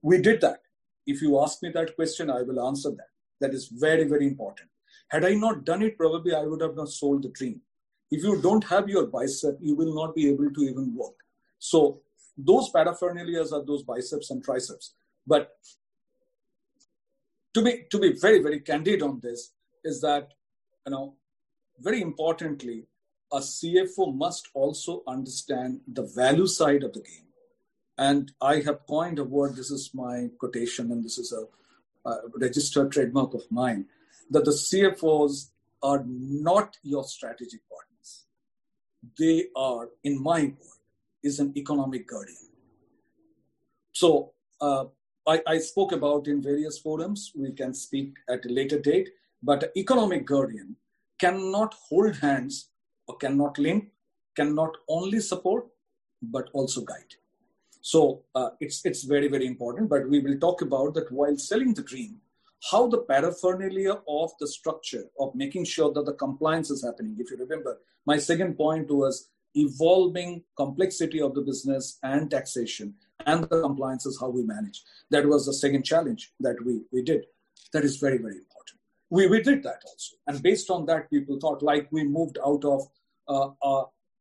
We 0.03 0.21
did 0.21 0.43
that. 0.43 0.64
If 1.07 1.23
you 1.23 1.41
ask 1.41 1.63
me 1.63 1.71
that 1.71 1.95
question, 1.97 2.31
I 2.31 2.43
will 2.43 2.67
answer 2.67 2.91
that. 2.91 3.09
That 3.41 3.55
is 3.55 3.69
very, 3.69 4.05
very 4.05 4.27
important. 4.27 4.69
Had 5.09 5.25
I 5.25 5.35
not 5.35 5.65
done 5.65 5.83
it, 5.83 5.99
probably 5.99 6.35
I 6.35 6.43
would 6.43 6.63
have 6.63 6.77
not 6.77 6.89
sold 6.89 7.23
the 7.23 7.29
dream. 7.29 7.61
If 8.11 8.23
you 8.23 8.41
don't 8.41 8.65
have 8.65 8.89
your 8.89 9.07
bicep, 9.07 9.59
you 9.61 9.75
will 9.75 9.95
not 9.95 10.15
be 10.15 10.29
able 10.29 10.51
to 10.51 10.61
even 10.63 10.95
walk. 10.95 11.17
So 11.59 12.01
those 12.37 12.71
paraphernalias 12.73 13.53
are 13.53 13.65
those 13.65 13.83
biceps 13.83 14.31
and 14.31 14.43
triceps. 14.43 14.95
But 15.27 15.57
to 17.55 17.63
be 17.63 17.85
to 17.91 17.99
be 17.99 18.13
very 18.13 18.43
very 18.43 18.61
candid 18.61 19.03
on 19.03 19.21
this 19.21 19.53
is 19.85 20.01
that 20.01 20.35
you 20.87 20.93
know 20.93 21.15
very 21.79 22.03
importantly 22.03 22.87
a 23.33 23.39
cfo 23.39 24.15
must 24.15 24.49
also 24.55 25.03
understand 25.07 25.81
the 25.87 26.03
value 26.03 26.47
side 26.47 26.83
of 26.83 26.93
the 26.93 27.01
game 27.01 27.24
and 27.99 28.33
i 28.41 28.57
have 28.61 28.87
coined 28.87 29.19
a 29.19 29.25
word 29.25 29.55
this 29.57 29.71
is 29.71 29.91
my 29.95 30.29
quotation 30.39 30.91
and 30.91 31.05
this 31.05 31.19
is 31.19 31.33
a, 31.33 32.09
a 32.09 32.17
registered 32.37 32.91
trademark 32.91 33.35
of 33.35 33.43
mine 33.51 33.87
that 34.31 34.45
the 34.45 34.51
CFOs 34.51 35.51
are 35.83 36.03
not 36.07 36.79
your 36.83 37.05
strategic 37.05 37.61
partners. 37.69 38.25
They 39.19 39.49
are, 39.55 39.91
in 40.03 40.23
my 40.23 40.43
word, 40.43 40.81
is 41.23 41.41
an 41.41 41.53
economic 41.57 42.09
guardian. 42.09 42.37
So 43.93 44.33
uh, 44.61 44.87
I, 45.27 45.43
I, 45.47 45.59
spoke 45.59 45.93
about 45.93 46.27
in 46.27 46.43
various 46.43 46.79
forums. 46.79 47.33
We 47.35 47.53
can 47.53 47.75
speak 47.75 48.17
at 48.29 48.45
a 48.45 48.49
later 48.49 48.79
date. 48.79 49.11
But 49.43 49.73
economic 49.77 50.27
guardian 50.27 50.77
cannot 51.19 51.75
hold 51.89 52.17
hands 52.17 52.71
or 53.07 53.17
cannot 53.17 53.59
link, 53.59 53.91
cannot 54.35 54.77
only 54.89 55.21
support, 55.21 55.67
but 56.23 56.49
also 56.53 56.81
guide. 56.81 57.15
So 57.93 58.23
uh, 58.35 58.51
it's 58.61 58.81
it's 58.87 59.03
very 59.05 59.29
very 59.29 59.47
important. 59.47 59.91
But 59.91 60.09
we 60.09 60.21
will 60.21 60.39
talk 60.39 60.63
about 60.63 60.95
that 60.95 61.13
while 61.13 61.37
selling 61.37 61.75
the 61.75 61.83
dream, 61.83 62.13
how 62.71 62.89
the 62.89 63.03
paraphernalia 63.13 63.97
of 64.09 64.31
the 64.41 64.49
structure 64.49 65.05
of 65.21 65.35
making 65.35 65.65
sure 65.65 65.93
that 65.93 66.07
the 66.07 66.15
compliance 66.15 66.71
is 66.71 66.83
happening. 66.83 67.17
If 67.19 67.31
you 67.31 67.37
remember, 67.37 67.79
my 68.07 68.17
second 68.17 68.57
point 68.57 68.91
was 68.91 69.29
evolving 69.55 70.45
complexity 70.57 71.21
of 71.21 71.35
the 71.35 71.43
business 71.43 71.99
and 72.03 72.31
taxation 72.31 72.95
and 73.27 73.45
the 73.45 73.61
compliance 73.61 74.07
is 74.07 74.19
how 74.19 74.29
we 74.29 74.43
manage. 74.43 74.83
That 75.11 75.27
was 75.27 75.47
the 75.47 75.55
second 75.55 75.85
challenge 75.85 76.33
that 76.41 76.57
we, 76.65 76.81
we 76.93 77.03
did. 77.03 77.27
That 77.73 77.85
is 77.85 77.99
very, 77.99 78.19
very 78.19 78.39
important. 78.39 78.79
We, 79.11 79.27
we 79.29 79.43
did 79.43 79.63
that 79.63 79.83
also. 79.87 80.17
And 80.27 80.43
based 80.43 80.71
on 80.71 80.87
that, 80.87 81.11
people 81.11 81.39
thought 81.39 81.63
like 81.63 81.89
we 81.93 82.05
moved 82.05 82.39
out 82.45 82.65
of 82.65 82.89
uh, 83.29 83.51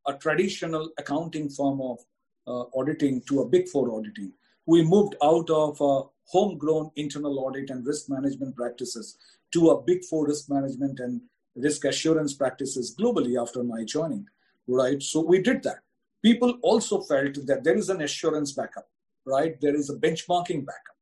a, 0.07 0.13
traditional 0.19 0.89
accounting 0.99 1.49
firm 1.49 1.81
of 1.81 1.99
Uh, 2.45 2.65
auditing 2.75 3.21
to 3.21 3.39
a 3.39 3.47
big 3.47 3.69
four 3.69 3.89
auditing. 3.95 4.29
We 4.65 4.83
moved 4.83 5.15
out 5.23 5.49
of 5.49 5.79
a 5.79 6.01
homegrown 6.25 6.91
internal 6.97 7.39
audit 7.39 7.69
and 7.69 7.87
risk 7.87 8.09
management 8.09 8.57
practices 8.57 9.17
to 9.53 9.69
a 9.69 9.81
big 9.81 10.03
four 10.03 10.27
risk 10.27 10.49
management 10.49 10.99
and 10.99 11.21
risk 11.55 11.85
assurance 11.85 12.33
practices 12.33 12.93
globally 12.99 13.41
after 13.41 13.63
my 13.63 13.85
joining, 13.85 14.27
right? 14.67 15.01
So 15.01 15.21
we 15.21 15.41
did 15.41 15.63
that. 15.63 15.79
People 16.21 16.57
also 16.63 16.99
felt 16.99 17.35
that 17.45 17.63
there 17.63 17.77
is 17.77 17.87
an 17.87 18.01
assurance 18.01 18.51
backup, 18.51 18.89
right? 19.25 19.55
There 19.61 19.75
is 19.75 19.89
a 19.89 19.95
benchmarking 19.95 20.65
backup, 20.65 20.97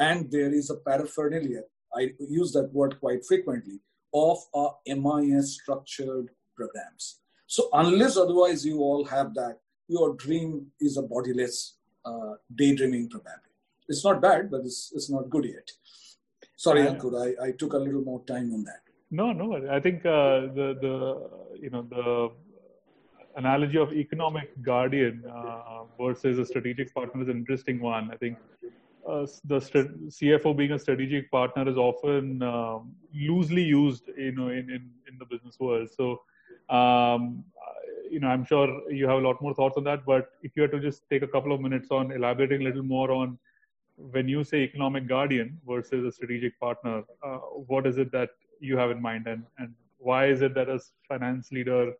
and 0.00 0.28
there 0.32 0.52
is 0.52 0.70
a 0.70 0.76
paraphernalia. 0.76 1.62
I 1.94 2.14
use 2.18 2.50
that 2.54 2.72
word 2.72 2.98
quite 2.98 3.24
frequently 3.24 3.78
of 4.12 4.38
our 4.54 4.74
MIS 4.88 5.54
structured 5.54 6.30
programs. 6.56 7.20
So 7.46 7.68
unless 7.72 8.16
otherwise 8.16 8.66
you 8.66 8.80
all 8.80 9.04
have 9.04 9.34
that, 9.34 9.60
your 9.90 10.14
dream 10.14 10.66
is 10.80 10.96
a 10.96 11.02
bodiless 11.02 11.74
uh, 12.04 12.34
daydreaming 12.54 13.08
probably. 13.08 13.52
It's 13.88 14.04
not 14.04 14.22
bad, 14.22 14.50
but 14.50 14.60
it's, 14.60 14.92
it's 14.94 15.10
not 15.10 15.28
good 15.28 15.44
yet. 15.44 15.70
Sorry, 16.56 16.82
Ankur, 16.82 17.12
I, 17.26 17.46
I 17.46 17.50
took 17.52 17.72
a 17.72 17.78
little 17.78 18.02
more 18.02 18.22
time 18.24 18.52
on 18.54 18.62
that. 18.64 18.82
No, 19.10 19.32
no. 19.32 19.46
I 19.68 19.80
think 19.80 20.06
uh, 20.06 20.52
the 20.58 20.68
the 20.84 20.94
you 21.64 21.70
know 21.70 21.82
the 21.96 22.30
analogy 23.36 23.78
of 23.78 23.92
economic 23.92 24.50
guardian 24.62 25.24
uh, 25.28 25.82
versus 26.00 26.38
a 26.38 26.46
strategic 26.46 26.94
partner 26.94 27.22
is 27.22 27.28
an 27.28 27.38
interesting 27.38 27.80
one. 27.80 28.10
I 28.12 28.16
think 28.16 28.38
uh, 29.08 29.26
the 29.44 29.60
st- 29.60 30.10
CFO 30.10 30.56
being 30.56 30.72
a 30.72 30.78
strategic 30.78 31.30
partner 31.30 31.68
is 31.68 31.76
often 31.76 32.42
um, 32.42 32.92
loosely 33.14 33.62
used, 33.62 34.08
you 34.16 34.32
know, 34.32 34.48
in, 34.48 34.70
in, 34.70 34.90
in 35.08 35.18
the 35.18 35.24
business 35.24 35.58
world. 35.58 35.88
So, 35.96 36.22
um, 36.74 37.44
you 38.10 38.20
know, 38.20 38.28
I'm 38.28 38.44
sure 38.44 38.68
you 38.90 39.06
have 39.08 39.18
a 39.18 39.26
lot 39.26 39.40
more 39.40 39.54
thoughts 39.54 39.76
on 39.76 39.84
that. 39.84 40.04
But 40.04 40.30
if 40.42 40.52
you 40.56 40.62
had 40.62 40.72
to 40.72 40.80
just 40.80 41.08
take 41.08 41.22
a 41.22 41.28
couple 41.28 41.52
of 41.52 41.60
minutes 41.60 41.88
on 41.90 42.10
elaborating 42.12 42.62
a 42.62 42.64
little 42.64 42.82
more 42.82 43.10
on 43.12 43.38
when 43.96 44.28
you 44.28 44.42
say 44.42 44.58
economic 44.62 45.06
guardian 45.06 45.58
versus 45.66 46.04
a 46.04 46.12
strategic 46.12 46.58
partner, 46.58 47.02
uh, 47.22 47.38
what 47.72 47.86
is 47.86 47.98
it 47.98 48.10
that 48.12 48.30
you 48.58 48.76
have 48.76 48.90
in 48.90 49.00
mind, 49.00 49.26
and 49.26 49.44
and 49.58 49.74
why 49.98 50.26
is 50.26 50.42
it 50.42 50.54
that 50.54 50.68
a 50.68 50.78
finance 51.08 51.52
leader 51.52 51.92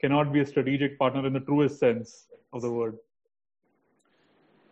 cannot 0.00 0.32
be 0.32 0.40
a 0.40 0.46
strategic 0.46 0.98
partner 0.98 1.26
in 1.26 1.32
the 1.32 1.40
truest 1.40 1.78
sense 1.78 2.28
of 2.52 2.62
the 2.62 2.70
word? 2.70 2.98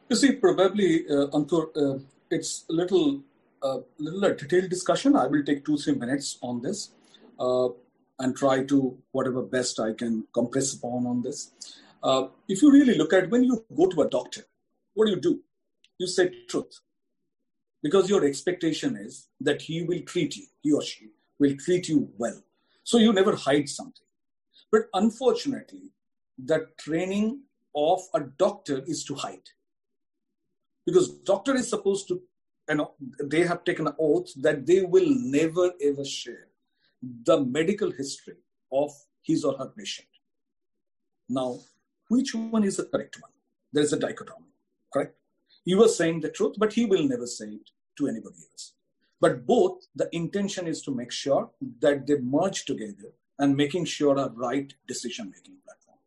You 0.09 0.17
see, 0.17 0.33
probably, 0.33 1.05
uh, 1.09 1.27
Ankur, 1.39 1.65
uh, 1.77 1.99
it's 2.31 2.65
a 2.71 2.73
little, 2.73 3.23
uh, 3.63 3.79
little 3.99 4.25
a 4.25 4.35
detailed 4.35 4.71
discussion. 4.71 5.17
I 5.17 5.27
will 5.27 5.43
take 5.43 5.65
two, 5.65 5.77
three 5.79 5.95
minutes 5.95 6.39
on 6.43 6.61
this 6.63 6.91
uh, 7.41 7.69
and 8.19 8.37
try 8.37 8.65
to 8.65 8.99
whatever 9.13 9.43
best 9.43 9.79
I 9.81 9.93
can 9.93 10.25
compress 10.33 10.75
upon 10.75 11.07
on 11.07 11.23
this. 11.23 11.51
Uh, 12.03 12.29
if 12.49 12.63
you 12.63 12.73
really 12.73 12.95
look 12.97 13.13
at 13.13 13.31
when 13.31 13.45
you 13.45 13.65
go 13.77 13.87
to 13.87 14.03
a 14.03 14.09
doctor, 14.09 14.43
what 14.95 15.07
do 15.07 15.13
you 15.13 15.21
do? 15.21 15.43
you 15.99 16.07
say 16.07 16.31
truth. 16.49 16.81
Because 17.83 18.11
your 18.11 18.25
expectation 18.25 18.97
is 18.97 19.29
that 19.41 19.63
he 19.63 19.83
will 19.83 20.01
treat 20.03 20.37
you, 20.37 20.47
he 20.63 20.73
or 20.73 20.83
she 20.83 21.11
will 21.39 21.57
treat 21.57 21.89
you 21.89 22.11
well. 22.17 22.43
So 22.83 22.99
you 22.99 23.13
never 23.13 23.37
hide 23.37 23.69
something. 23.69 24.07
But 24.73 24.83
unfortunately, 24.95 25.93
the 26.43 26.69
training 26.79 27.43
of 27.75 28.01
a 28.15 28.21
doctor 28.21 28.83
is 28.87 29.05
to 29.05 29.15
hide. 29.15 29.49
Because 30.85 31.09
doctor 31.09 31.55
is 31.55 31.69
supposed 31.69 32.09
to, 32.09 32.23
you 32.69 32.75
know, 32.75 32.93
they 33.23 33.43
have 33.43 33.65
taken 33.65 33.87
an 33.87 33.95
oath 33.99 34.33
that 34.37 34.67
they 34.67 34.83
will 34.83 35.09
never 35.09 35.73
ever 35.83 36.05
share 36.05 36.49
the 37.03 37.45
medical 37.45 37.91
history 37.91 38.37
of 38.73 38.91
his 39.23 39.45
or 39.45 39.57
her 39.59 39.73
patient. 39.77 40.09
Now, 41.29 41.59
which 42.09 42.35
one 42.35 42.65
is 42.65 42.77
the 42.77 42.85
correct 42.85 43.21
one? 43.21 43.31
There 43.73 43.83
is 43.83 43.93
a 43.93 43.99
dichotomy, 43.99 44.47
correct? 44.93 45.17
You 45.65 45.83
are 45.83 45.89
saying 45.89 46.21
the 46.21 46.31
truth, 46.31 46.55
but 46.59 46.73
he 46.73 46.87
will 46.87 47.07
never 47.07 47.27
say 47.27 47.47
it 47.47 47.71
to 47.99 48.07
anybody 48.07 48.39
else. 48.53 48.73
But 49.21 49.47
both, 49.47 49.87
the 49.95 50.09
intention 50.15 50.67
is 50.67 50.83
to 50.83 50.95
make 50.95 51.11
sure 51.11 51.51
that 51.81 52.07
they 52.07 52.19
merge 52.19 52.65
together 52.65 53.13
and 53.39 53.57
making 53.57 53.87
sure 53.87 54.17
a 54.17 54.31
right 54.31 54.73
decision 54.87 55.33
making 55.35 55.57
platform. 55.65 55.99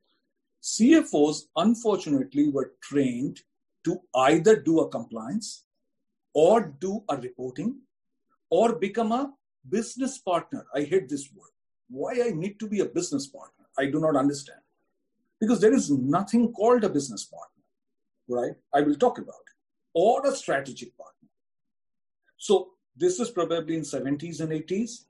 CFOs, 0.62 1.48
unfortunately, 1.56 2.50
were 2.50 2.74
trained 2.82 3.42
to 3.84 4.00
either 4.16 4.56
do 4.56 4.80
a 4.80 4.90
compliance 4.90 5.64
or 6.34 6.74
do 6.80 7.04
a 7.10 7.18
reporting 7.18 7.80
or 8.50 8.74
become 8.74 9.12
a 9.12 9.34
business 9.70 10.18
partner. 10.18 10.66
I 10.74 10.82
hate 10.82 11.10
this 11.10 11.30
word. 11.36 11.50
Why 11.90 12.12
I 12.26 12.32
need 12.32 12.60
to 12.60 12.68
be 12.68 12.80
a 12.82 12.86
business 12.86 13.28
partner? 13.28 13.66
I 13.78 13.86
do 13.86 14.00
not 14.00 14.16
understand. 14.16 14.60
Because 15.40 15.62
there 15.62 15.74
is 15.74 15.90
nothing 15.90 16.52
called 16.52 16.84
a 16.84 16.90
business 16.90 17.24
partner, 17.24 17.64
right? 18.28 18.56
I 18.74 18.82
will 18.82 18.96
talk 18.96 19.18
about 19.18 19.36
it 19.48 19.50
or 19.94 20.26
a 20.26 20.36
strategic 20.36 20.96
partner. 20.98 21.30
So 22.38 22.72
this 22.96 23.20
is 23.20 23.30
probably 23.30 23.76
in 23.76 23.82
70s 23.82 24.42
and 24.42 24.52
80s 24.52 25.06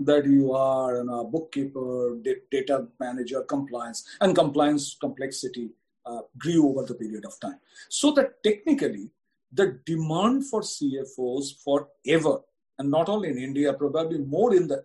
that 0.00 0.24
you 0.24 0.52
are 0.52 0.96
a 0.96 1.24
bookkeeper, 1.24 2.16
data 2.50 2.86
manager, 2.98 3.42
compliance, 3.42 4.04
and 4.20 4.34
compliance 4.34 4.96
complexity 5.00 5.70
uh, 6.06 6.22
grew 6.36 6.68
over 6.68 6.84
the 6.84 6.94
period 6.94 7.24
of 7.24 7.38
time. 7.40 7.58
So 7.88 8.10
that 8.12 8.42
technically, 8.42 9.10
the 9.52 9.78
demand 9.86 10.46
for 10.46 10.62
CFOs 10.62 11.62
forever, 11.62 12.40
and 12.78 12.90
not 12.90 13.08
only 13.08 13.30
in 13.30 13.38
India, 13.38 13.72
probably 13.72 14.18
more 14.18 14.54
in 14.54 14.66
the 14.66 14.84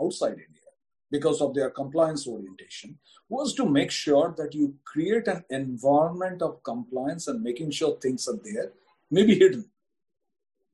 outside 0.00 0.32
India, 0.32 0.70
because 1.10 1.40
of 1.40 1.54
their 1.54 1.70
compliance 1.70 2.26
orientation, 2.26 2.98
was 3.28 3.54
to 3.54 3.66
make 3.66 3.90
sure 3.90 4.34
that 4.36 4.54
you 4.54 4.74
create 4.84 5.26
an 5.28 5.44
environment 5.50 6.42
of 6.42 6.62
compliance 6.62 7.28
and 7.28 7.42
making 7.42 7.70
sure 7.70 7.96
things 7.96 8.28
are 8.28 8.38
there 8.44 8.72
maybe 9.10 9.34
hidden. 9.38 9.68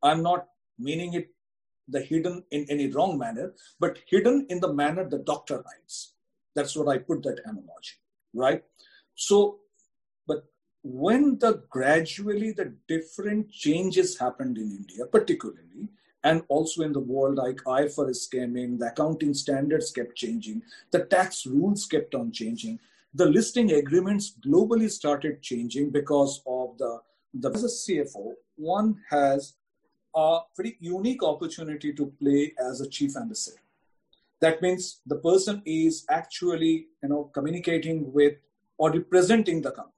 I'm 0.03 0.23
not 0.23 0.49
meaning 0.79 1.15
it 1.15 1.31
the 1.89 2.01
hidden 2.01 2.43
in 2.51 2.67
any 2.69 2.89
wrong 2.89 3.17
manner, 3.17 3.55
but 3.79 3.99
hidden 4.09 4.47
in 4.51 4.59
the 4.59 4.73
manner 4.73 5.09
the 5.09 5.19
doctor 5.19 5.65
hides. 5.65 6.15
That's 6.55 6.75
what 6.75 6.89
I 6.89 6.99
put 6.99 7.23
that 7.23 7.41
analogy, 7.45 7.95
right? 8.35 8.65
So, 9.15 9.61
but 10.27 10.45
when 10.83 11.39
the 11.39 11.63
gradually 11.71 12.51
the 12.51 12.75
different 12.89 13.51
changes 13.53 14.19
happened 14.19 14.59
in 14.59 14.65
India, 14.65 15.07
particularly, 15.07 15.91
and 16.27 16.43
also 16.49 16.83
in 16.83 16.93
the 16.93 17.07
world, 17.15 17.37
like 17.37 17.59
IFRS 17.81 18.29
came 18.31 18.57
in, 18.57 18.79
the 18.79 18.89
accounting 18.89 19.33
standards 19.33 19.93
kept 19.93 20.17
changing, 20.17 20.61
the 20.91 21.05
tax 21.05 21.47
rules 21.47 21.87
kept 21.87 22.17
on 22.17 22.33
changing, 22.33 22.81
the 23.15 23.27
listing 23.27 23.71
agreements 23.73 24.35
globally 24.45 24.91
started 24.91 25.41
changing 25.41 25.91
because 25.91 26.43
of 26.47 26.77
the 26.79 27.01
the, 27.43 27.51
as 27.51 27.65
a 27.65 27.75
CFO, 27.93 28.33
one 28.57 28.97
has 29.11 29.55
a 30.15 30.39
very 30.57 30.77
unique 30.81 31.23
opportunity 31.23 31.93
to 31.93 32.07
play 32.21 32.55
as 32.59 32.81
a 32.81 32.89
chief 32.89 33.17
ambassador. 33.17 33.61
That 34.41 34.63
means 34.63 35.01
the 35.07 35.17
person 35.17 35.63
is 35.67 36.07
actually, 36.09 36.89
you 37.03 37.09
know, 37.11 37.25
communicating 37.35 38.11
with 38.13 38.35
or 38.79 38.91
representing 38.91 39.61
the 39.61 39.71
company 39.71 39.96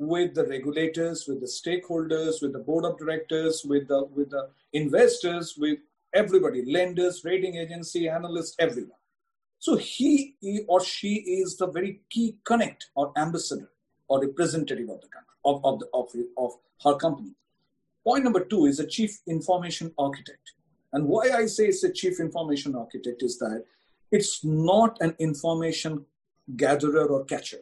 with 0.00 0.34
the 0.34 0.46
regulators, 0.46 1.28
with 1.28 1.40
the 1.40 1.46
stakeholders, 1.46 2.40
with 2.40 2.54
the 2.54 2.58
board 2.58 2.86
of 2.86 2.98
directors, 2.98 3.64
with 3.64 3.86
the 3.88 4.04
with 4.14 4.30
the 4.30 4.48
investors, 4.72 5.56
with 5.58 5.78
everybody, 6.14 6.64
lenders, 6.64 7.22
rating 7.24 7.56
agency, 7.56 8.08
analysts, 8.08 8.56
everyone. 8.58 8.96
So 9.58 9.76
he, 9.76 10.34
or 10.66 10.82
she 10.82 11.16
is 11.16 11.58
the 11.58 11.66
very 11.66 12.00
key 12.08 12.38
connect 12.44 12.86
or 12.94 13.12
ambassador 13.16 13.70
or 14.08 14.22
representative 14.22 14.88
of 14.88 15.02
the 15.02 15.08
country 15.08 15.36
of, 15.44 15.64
of, 15.64 15.78
the, 15.80 15.86
of, 15.92 16.08
of 16.38 16.52
her 16.82 16.96
company. 16.96 17.34
Point 18.02 18.24
number 18.24 18.42
two 18.42 18.64
is 18.64 18.80
a 18.80 18.86
chief 18.86 19.20
information 19.26 19.92
architect. 19.98 20.52
And 20.94 21.06
why 21.06 21.28
I 21.30 21.44
say 21.44 21.66
it's 21.66 21.84
a 21.84 21.92
chief 21.92 22.20
information 22.20 22.74
architect 22.74 23.22
is 23.22 23.38
that 23.38 23.64
it's 24.10 24.42
not 24.42 24.96
an 25.02 25.14
information 25.18 26.06
gatherer 26.56 27.06
or 27.06 27.24
catcher. 27.24 27.60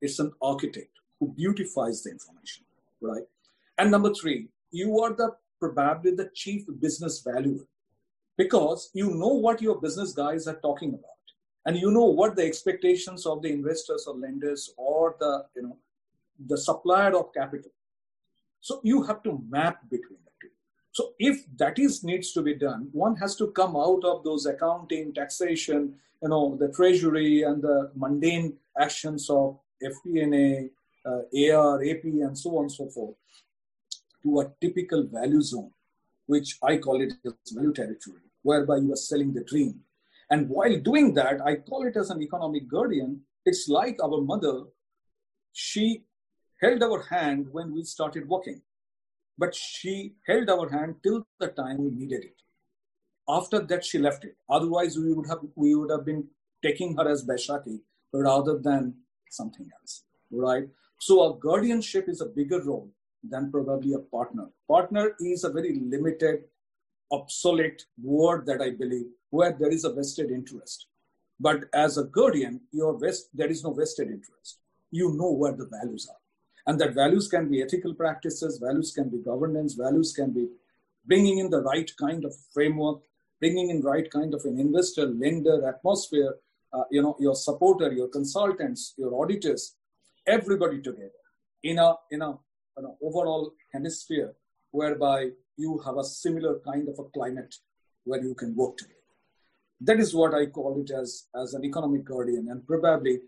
It's 0.00 0.20
an 0.20 0.32
architect 0.40 1.01
who 1.22 1.28
beautifies 1.28 2.02
the 2.02 2.10
information, 2.10 2.64
right? 3.00 3.22
And 3.78 3.92
number 3.92 4.12
three, 4.12 4.48
you 4.72 4.98
are 5.00 5.14
the 5.14 5.30
probably 5.60 6.10
the 6.10 6.28
chief 6.34 6.64
business 6.80 7.22
valuer 7.24 7.64
because 8.36 8.90
you 8.92 9.08
know 9.14 9.34
what 9.44 9.62
your 9.62 9.80
business 9.80 10.12
guys 10.12 10.48
are 10.48 10.58
talking 10.60 10.88
about 10.88 11.22
and 11.66 11.76
you 11.76 11.92
know 11.92 12.06
what 12.06 12.34
the 12.34 12.42
expectations 12.44 13.24
of 13.24 13.40
the 13.42 13.52
investors 13.52 14.06
or 14.08 14.16
lenders 14.16 14.74
or 14.76 15.14
the 15.20 15.44
you 15.54 15.62
know 15.62 15.76
the 16.48 16.58
supplier 16.58 17.16
of 17.16 17.32
capital. 17.32 17.70
So 18.60 18.80
you 18.82 19.04
have 19.04 19.22
to 19.22 19.40
map 19.48 19.82
between 19.88 20.18
the 20.24 20.32
two. 20.40 20.52
So 20.90 21.12
if 21.20 21.44
that 21.56 21.78
is 21.78 22.02
needs 22.02 22.32
to 22.32 22.42
be 22.42 22.54
done, 22.56 22.88
one 22.90 23.14
has 23.16 23.36
to 23.36 23.52
come 23.52 23.76
out 23.76 24.04
of 24.04 24.24
those 24.24 24.46
accounting, 24.46 25.14
taxation, 25.14 25.94
you 26.20 26.28
know, 26.28 26.56
the 26.58 26.72
treasury 26.72 27.42
and 27.42 27.62
the 27.62 27.92
mundane 27.94 28.54
actions 28.80 29.30
of 29.30 29.60
FP&A, 29.82 30.70
Uh, 31.04 31.22
AR, 31.52 31.82
AP, 31.82 32.04
and 32.04 32.38
so 32.38 32.56
on 32.58 32.64
and 32.64 32.72
so 32.72 32.88
forth, 32.88 33.16
to 34.22 34.40
a 34.40 34.52
typical 34.60 35.04
value 35.04 35.42
zone, 35.42 35.72
which 36.26 36.58
I 36.62 36.78
call 36.78 37.00
it 37.00 37.12
as 37.24 37.32
value 37.52 37.72
territory, 37.72 38.22
whereby 38.42 38.76
you 38.76 38.92
are 38.92 38.96
selling 38.96 39.32
the 39.32 39.42
dream. 39.42 39.80
And 40.30 40.48
while 40.48 40.78
doing 40.78 41.14
that, 41.14 41.40
I 41.44 41.56
call 41.56 41.86
it 41.86 41.96
as 41.96 42.10
an 42.10 42.22
economic 42.22 42.68
guardian. 42.68 43.22
It's 43.44 43.68
like 43.68 43.98
our 44.02 44.20
mother. 44.20 44.62
She 45.52 46.04
held 46.60 46.82
our 46.82 47.02
hand 47.02 47.48
when 47.50 47.74
we 47.74 47.82
started 47.82 48.28
walking, 48.28 48.62
but 49.36 49.54
she 49.54 50.14
held 50.26 50.48
our 50.48 50.68
hand 50.70 50.96
till 51.02 51.26
the 51.40 51.48
time 51.48 51.78
we 51.78 51.90
needed 51.90 52.22
it. 52.24 52.36
After 53.28 53.60
that, 53.60 53.84
she 53.84 53.98
left 53.98 54.24
it. 54.24 54.36
Otherwise, 54.48 54.96
we 54.96 55.12
would 55.12 55.26
have 55.26 55.40
we 55.54 55.74
would 55.74 55.90
have 55.90 56.04
been 56.04 56.28
taking 56.62 56.96
her 56.96 57.08
as 57.08 57.24
Baishaki 57.24 57.80
rather 58.12 58.58
than 58.58 58.94
something 59.30 59.68
else, 59.80 60.04
right? 60.30 60.68
So, 61.04 61.14
a 61.28 61.36
guardianship 61.36 62.08
is 62.08 62.20
a 62.20 62.26
bigger 62.26 62.62
role 62.62 62.88
than 63.28 63.50
probably 63.50 63.94
a 63.94 63.98
partner. 63.98 64.46
Partner 64.68 65.16
is 65.18 65.42
a 65.42 65.50
very 65.50 65.74
limited, 65.80 66.44
obsolete 67.10 67.86
word 68.00 68.46
that 68.46 68.60
I 68.60 68.70
believe, 68.70 69.06
where 69.30 69.52
there 69.52 69.72
is 69.72 69.84
a 69.84 69.92
vested 69.92 70.30
interest. 70.30 70.86
But 71.40 71.64
as 71.74 71.98
a 71.98 72.04
guardian, 72.04 72.60
your 72.70 72.96
vest, 72.96 73.30
there 73.34 73.50
is 73.50 73.64
no 73.64 73.72
vested 73.72 74.10
interest. 74.10 74.58
You 74.92 75.12
know 75.16 75.32
where 75.32 75.56
the 75.56 75.66
values 75.66 76.06
are 76.08 76.20
and 76.68 76.80
that 76.80 76.94
values 76.94 77.26
can 77.26 77.50
be 77.50 77.60
ethical 77.60 77.94
practices 77.94 78.58
values 78.58 78.92
can 78.92 79.08
be 79.08 79.18
governance 79.18 79.74
values 79.74 80.12
can 80.12 80.30
be 80.32 80.46
bringing 81.04 81.38
in 81.38 81.50
the 81.50 81.60
right 81.62 81.90
kind 81.98 82.24
of 82.24 82.32
framework 82.54 83.00
bringing 83.40 83.70
in 83.70 83.80
right 83.80 84.08
kind 84.12 84.32
of 84.34 84.44
an 84.44 84.60
investor 84.60 85.06
lender 85.06 85.56
atmosphere 85.66 86.36
uh, 86.72 86.84
you 86.92 87.02
know 87.02 87.16
your 87.18 87.34
supporter 87.34 87.92
your 87.92 88.06
consultants 88.06 88.94
your 88.96 89.12
auditors 89.20 89.74
everybody 90.26 90.80
together 90.80 91.22
in 91.62 91.78
a 91.78 91.94
in 92.10 92.22
a 92.22 92.30
an 92.76 92.86
overall 93.02 93.52
hemisphere 93.72 94.32
whereby 94.70 95.28
you 95.56 95.78
have 95.84 95.98
a 95.98 96.04
similar 96.04 96.58
kind 96.60 96.88
of 96.88 96.98
a 96.98 97.08
climate 97.10 97.54
where 98.04 98.22
you 98.22 98.34
can 98.34 98.54
work 98.56 98.76
together 98.76 98.98
that 99.80 100.00
is 100.00 100.14
what 100.14 100.34
i 100.34 100.46
call 100.46 100.80
it 100.80 100.90
as 100.90 101.26
as 101.42 101.54
an 101.54 101.64
economic 101.64 102.04
guardian 102.04 102.48
and 102.50 102.66
probably 102.66 103.18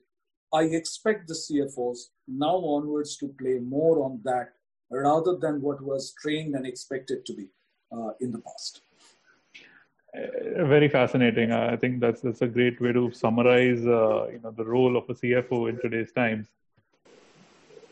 I 0.55 0.63
expect 0.63 1.27
the 1.27 1.35
CFOs 1.35 2.11
now 2.29 2.57
onwards 2.57 3.17
to 3.17 3.27
play 3.41 3.59
more 3.59 4.05
on 4.05 4.21
that 4.25 4.51
rather 4.89 5.37
than 5.37 5.61
what 5.61 5.83
was 5.83 6.15
trained 6.23 6.55
and 6.55 6.65
expected 6.65 7.27
to 7.27 7.35
be 7.35 7.49
uh, 7.93 8.11
in 8.21 8.31
the 8.31 8.39
past. 8.39 8.83
Uh, 10.17 10.65
very 10.65 10.89
fascinating. 10.89 11.51
I 11.51 11.77
think 11.77 11.99
that's 11.99 12.21
that's 12.21 12.43
a 12.43 12.47
great 12.47 12.81
way 12.81 12.93
to 12.93 13.11
summarize, 13.13 13.85
uh, 13.85 14.29
you 14.29 14.41
know, 14.45 14.53
the 14.53 14.65
role 14.65 14.97
of 14.97 15.11
a 15.11 15.15
CFO 15.15 15.69
in 15.71 15.81
today's 15.81 16.13
times. 16.13 16.47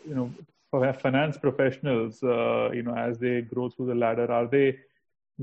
You 0.07 0.14
know, 0.14 0.32
finance 1.00 1.36
professionals, 1.36 2.22
uh, 2.22 2.70
you 2.72 2.82
know, 2.82 2.94
as 2.94 3.18
they 3.18 3.42
grow 3.42 3.68
through 3.68 3.86
the 3.86 3.94
ladder, 3.94 4.30
are 4.30 4.46
they 4.46 4.78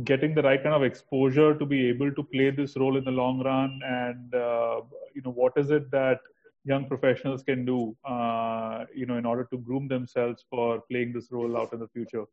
getting 0.03 0.33
the 0.33 0.41
right 0.41 0.61
kind 0.61 0.75
of 0.75 0.83
exposure 0.83 1.57
to 1.57 1.65
be 1.65 1.87
able 1.87 2.11
to 2.11 2.23
play 2.23 2.49
this 2.51 2.75
role 2.77 2.97
in 2.97 3.03
the 3.03 3.11
long 3.11 3.41
run? 3.43 3.79
And 3.85 4.33
uh, 4.33 4.81
you 5.13 5.21
know, 5.23 5.31
what 5.31 5.53
is 5.57 5.71
it 5.71 5.91
that 5.91 6.19
young 6.65 6.87
professionals 6.87 7.43
can 7.43 7.65
do, 7.65 7.95
uh, 8.05 8.85
you 8.93 9.05
know, 9.05 9.17
in 9.17 9.25
order 9.25 9.45
to 9.45 9.57
groom 9.57 9.87
themselves 9.87 10.45
for 10.49 10.81
playing 10.89 11.13
this 11.13 11.31
role 11.31 11.57
out 11.57 11.73
in 11.73 11.79
the 11.79 11.87
future? 11.87 12.25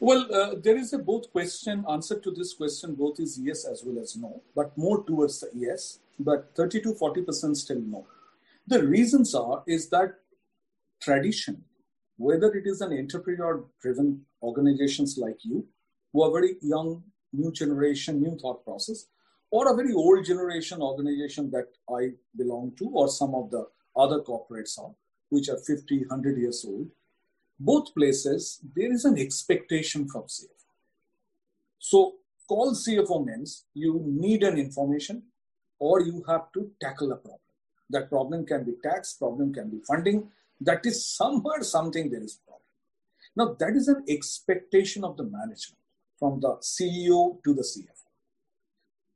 Well, 0.00 0.26
uh, 0.34 0.54
there 0.62 0.76
is 0.76 0.92
a 0.92 0.98
both 0.98 1.30
question 1.32 1.84
answer 1.88 2.18
to 2.18 2.30
this 2.30 2.52
question. 2.52 2.94
Both 2.94 3.20
is 3.20 3.38
yes 3.38 3.64
as 3.64 3.82
well 3.84 4.02
as 4.02 4.16
no, 4.16 4.42
but 4.54 4.76
more 4.76 5.02
towards 5.02 5.40
the 5.40 5.50
yes. 5.54 5.98
But 6.18 6.50
30 6.54 6.80
to 6.82 6.94
40 6.94 7.22
percent 7.22 7.56
still 7.56 7.80
no. 7.80 8.04
The 8.66 8.82
reasons 8.82 9.34
are 9.34 9.62
is 9.66 9.90
that 9.90 10.14
tradition, 11.02 11.64
whether 12.16 12.52
it 12.54 12.66
is 12.66 12.80
an 12.80 12.92
entrepreneur-driven 12.96 14.24
organizations 14.42 15.18
like 15.18 15.38
you, 15.42 15.66
who 16.12 16.22
are 16.22 16.32
very 16.32 16.56
young, 16.62 17.02
new 17.32 17.52
generation, 17.52 18.22
new 18.22 18.38
thought 18.40 18.64
process, 18.64 19.06
or 19.50 19.70
a 19.70 19.76
very 19.76 19.92
old 19.92 20.24
generation 20.24 20.80
organization 20.80 21.50
that 21.50 21.66
I 21.90 22.12
belong 22.36 22.72
to, 22.78 22.88
or 22.88 23.08
some 23.08 23.34
of 23.34 23.50
the 23.50 23.66
other 23.96 24.20
corporates 24.20 24.78
are, 24.78 24.94
which 25.28 25.48
are 25.48 25.58
50, 25.58 25.98
100 25.98 26.38
years 26.38 26.64
old, 26.66 26.88
both 27.60 27.94
places, 27.94 28.60
there 28.74 28.92
is 28.92 29.04
an 29.04 29.18
expectation 29.18 30.08
from 30.08 30.22
CFO. 30.22 30.48
So, 31.78 32.14
call 32.48 32.74
CFO 32.74 33.24
means 33.24 33.64
you 33.74 34.02
need 34.06 34.42
an 34.42 34.58
information 34.58 35.22
or 35.78 36.00
you 36.00 36.24
have 36.26 36.50
to 36.52 36.70
tackle 36.80 37.12
a 37.12 37.16
problem. 37.16 37.43
That 37.90 38.08
problem 38.08 38.46
can 38.46 38.64
be 38.64 38.72
tax, 38.82 39.14
problem 39.14 39.52
can 39.52 39.70
be 39.70 39.80
funding. 39.86 40.30
That 40.60 40.86
is 40.86 41.06
somewhere 41.06 41.62
something 41.62 42.10
there 42.10 42.22
is 42.22 42.40
problem. 42.46 42.62
Now, 43.36 43.56
that 43.58 43.76
is 43.76 43.88
an 43.88 44.04
expectation 44.08 45.04
of 45.04 45.16
the 45.16 45.24
management 45.24 45.80
from 46.18 46.40
the 46.40 46.56
CEO 46.62 47.42
to 47.44 47.54
the 47.54 47.62
CFO. 47.62 48.04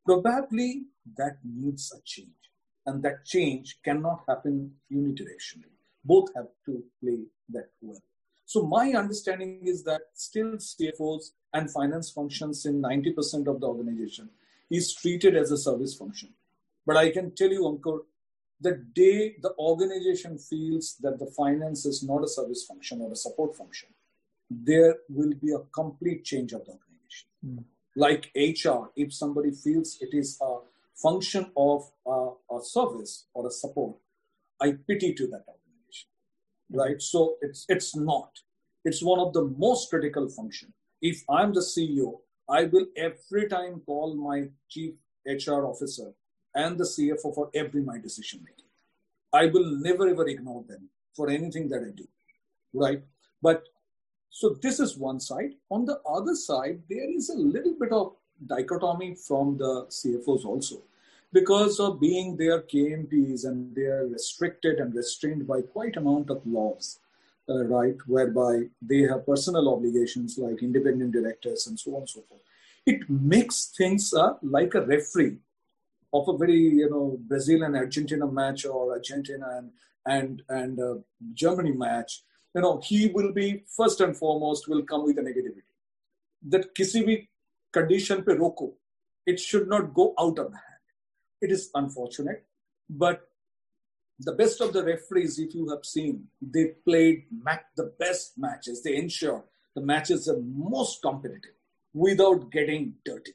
Probably 0.04 0.84
that 1.16 1.38
needs 1.44 1.92
a 1.92 2.00
change, 2.04 2.28
and 2.86 3.02
that 3.02 3.24
change 3.24 3.78
cannot 3.84 4.22
happen 4.28 4.72
unidirectionally. 4.92 5.76
Both 6.04 6.34
have 6.34 6.48
to 6.66 6.82
play 7.00 7.18
that 7.50 7.68
well. 7.80 8.02
So 8.46 8.62
my 8.62 8.92
understanding 8.92 9.60
is 9.64 9.84
that 9.84 10.00
still 10.14 10.52
CFOs 10.56 11.32
and 11.52 11.70
finance 11.70 12.10
functions 12.10 12.64
in 12.64 12.80
90% 12.80 13.46
of 13.46 13.60
the 13.60 13.66
organization 13.66 14.30
is 14.70 14.94
treated 14.94 15.36
as 15.36 15.50
a 15.50 15.58
service 15.58 15.94
function. 15.94 16.30
But 16.86 16.96
I 16.96 17.10
can 17.10 17.34
tell 17.34 17.50
you, 17.50 17.62
Ankur, 17.62 18.00
the 18.60 18.84
day 18.94 19.36
the 19.40 19.54
organization 19.58 20.38
feels 20.38 20.96
that 21.00 21.18
the 21.18 21.30
finance 21.36 21.86
is 21.86 22.02
not 22.02 22.24
a 22.24 22.28
service 22.28 22.64
function 22.64 23.00
or 23.00 23.12
a 23.12 23.16
support 23.16 23.56
function, 23.56 23.88
there 24.50 24.96
will 25.08 25.34
be 25.40 25.52
a 25.52 25.60
complete 25.72 26.24
change 26.24 26.52
of 26.52 26.64
the 26.64 26.72
organization. 26.72 27.28
Mm 27.46 27.64
like 27.98 28.30
HR, 28.36 28.90
if 28.96 29.12
somebody 29.12 29.50
feels 29.50 29.98
it 30.00 30.10
is 30.12 30.38
a 30.40 30.58
function 30.94 31.50
of 31.56 31.90
a, 32.06 32.30
a 32.56 32.62
service 32.62 33.26
or 33.34 33.48
a 33.48 33.50
support, 33.50 33.96
I 34.60 34.74
pity 34.88 35.14
to 35.14 35.26
that 35.26 35.44
organization, 35.48 36.08
right? 36.70 37.02
So 37.02 37.36
it's 37.42 37.66
it's 37.68 37.96
not. 37.96 38.30
It's 38.84 39.02
one 39.02 39.18
of 39.18 39.32
the 39.32 39.44
most 39.58 39.90
critical 39.90 40.28
function. 40.28 40.72
If 41.02 41.22
I'm 41.28 41.52
the 41.52 41.60
CEO, 41.72 42.20
I 42.48 42.64
will 42.64 42.86
every 42.96 43.48
time 43.48 43.82
call 43.84 44.14
my 44.14 44.48
chief 44.68 44.94
HR 45.26 45.66
officer 45.66 46.12
and 46.64 46.78
the 46.78 46.88
CFO 46.92 47.34
for 47.34 47.50
every 47.54 47.82
my 47.82 47.98
decision 47.98 48.40
making. 48.44 48.70
I 49.32 49.46
will 49.54 49.68
never 49.86 50.08
ever 50.12 50.26
ignore 50.34 50.64
them 50.68 50.88
for 51.14 51.28
anything 51.30 51.68
that 51.70 51.82
I 51.88 51.90
do, 52.02 52.06
right? 52.72 53.02
But 53.42 53.64
so 54.30 54.50
this 54.62 54.80
is 54.80 54.96
one 54.96 55.20
side. 55.20 55.54
On 55.70 55.84
the 55.84 56.00
other 56.16 56.34
side, 56.34 56.80
there 56.88 57.10
is 57.18 57.30
a 57.30 57.38
little 57.54 57.74
bit 57.82 57.92
of 57.92 58.12
dichotomy 58.46 59.14
from 59.14 59.58
the 59.58 59.86
CFOs 59.98 60.44
also. 60.44 60.82
Because 61.32 61.78
of 61.78 62.00
being 62.00 62.36
their 62.36 62.62
KMPs 62.62 63.44
and 63.44 63.74
they 63.74 63.88
are 63.96 64.06
restricted 64.06 64.78
and 64.78 64.94
restrained 64.94 65.46
by 65.46 65.60
quite 65.60 65.96
amount 65.96 66.30
of 66.30 66.46
laws, 66.46 67.00
uh, 67.48 67.64
right, 67.64 67.96
whereby 68.06 68.62
they 68.80 69.02
have 69.02 69.26
personal 69.26 69.74
obligations 69.74 70.38
like 70.38 70.62
independent 70.62 71.12
directors 71.12 71.66
and 71.66 71.78
so 71.78 71.94
on 71.96 72.00
and 72.02 72.10
so 72.10 72.22
forth. 72.28 72.40
It 72.86 73.10
makes 73.10 73.66
things 73.76 74.14
uh, 74.14 74.34
like 74.42 74.74
a 74.74 74.86
referee 74.86 75.36
of 76.12 76.28
a 76.28 76.36
very, 76.36 76.58
you 76.58 76.90
know, 76.90 77.18
Brazil 77.20 77.62
and 77.62 77.76
Argentina 77.76 78.26
match 78.26 78.64
or 78.64 78.92
Argentina 78.92 79.46
and 79.58 79.70
and 80.06 80.42
and 80.48 80.80
uh, 80.80 80.94
Germany 81.34 81.72
match 81.72 82.22
you 82.54 82.62
know, 82.62 82.80
he 82.82 83.08
will 83.08 83.32
be 83.32 83.64
first 83.76 84.00
and 84.00 84.16
foremost 84.16 84.68
will 84.68 84.82
come 84.82 85.04
with 85.04 85.18
a 85.18 85.22
negativity. 85.22 85.62
That 86.48 86.74
kisi 86.74 87.04
bhi 87.06 87.28
condition 87.72 88.24
pe 88.24 88.34
roko. 88.34 88.72
It 89.26 89.38
should 89.38 89.68
not 89.68 89.94
go 89.94 90.14
out 90.18 90.38
of 90.38 90.52
hand. 90.52 90.84
It 91.40 91.52
is 91.52 91.70
unfortunate, 91.74 92.44
but 92.88 93.28
the 94.18 94.32
best 94.32 94.60
of 94.60 94.72
the 94.72 94.82
referees, 94.82 95.38
if 95.38 95.54
you 95.54 95.68
have 95.68 95.84
seen, 95.84 96.26
they 96.40 96.72
played 96.84 97.26
the 97.76 97.92
best 97.98 98.32
matches. 98.36 98.82
They 98.82 98.96
ensure 98.96 99.44
the 99.76 99.82
matches 99.82 100.28
are 100.28 100.40
most 100.40 101.02
competitive 101.02 101.56
without 101.94 102.50
getting 102.50 102.94
dirty. 103.04 103.34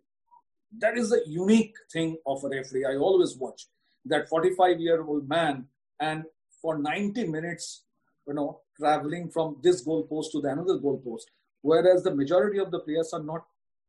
That 0.80 0.98
is 0.98 1.10
the 1.10 1.24
unique 1.28 1.76
thing 1.92 2.18
of 2.26 2.44
a 2.44 2.50
referee. 2.50 2.86
I 2.86 2.96
always 2.96 3.36
watch 3.36 3.68
that 4.06 4.28
45 4.28 4.80
year 4.80 5.04
old 5.04 5.28
man 5.30 5.66
and 6.00 6.26
for 6.62 6.78
90 6.78 7.28
minutes 7.28 7.84
you 8.28 8.34
know, 8.34 8.62
traveling 8.78 9.30
from 9.30 9.58
this 9.62 9.86
goalpost 9.86 10.32
to 10.32 10.42
the 10.42 10.50
another 10.50 10.78
goalpost. 10.80 11.26
Whereas 11.62 12.04
the 12.04 12.16
majority 12.16 12.60
of 12.60 12.72
the 12.72 12.80
players 12.80 13.14
are 13.14 13.24
not 13.24 13.46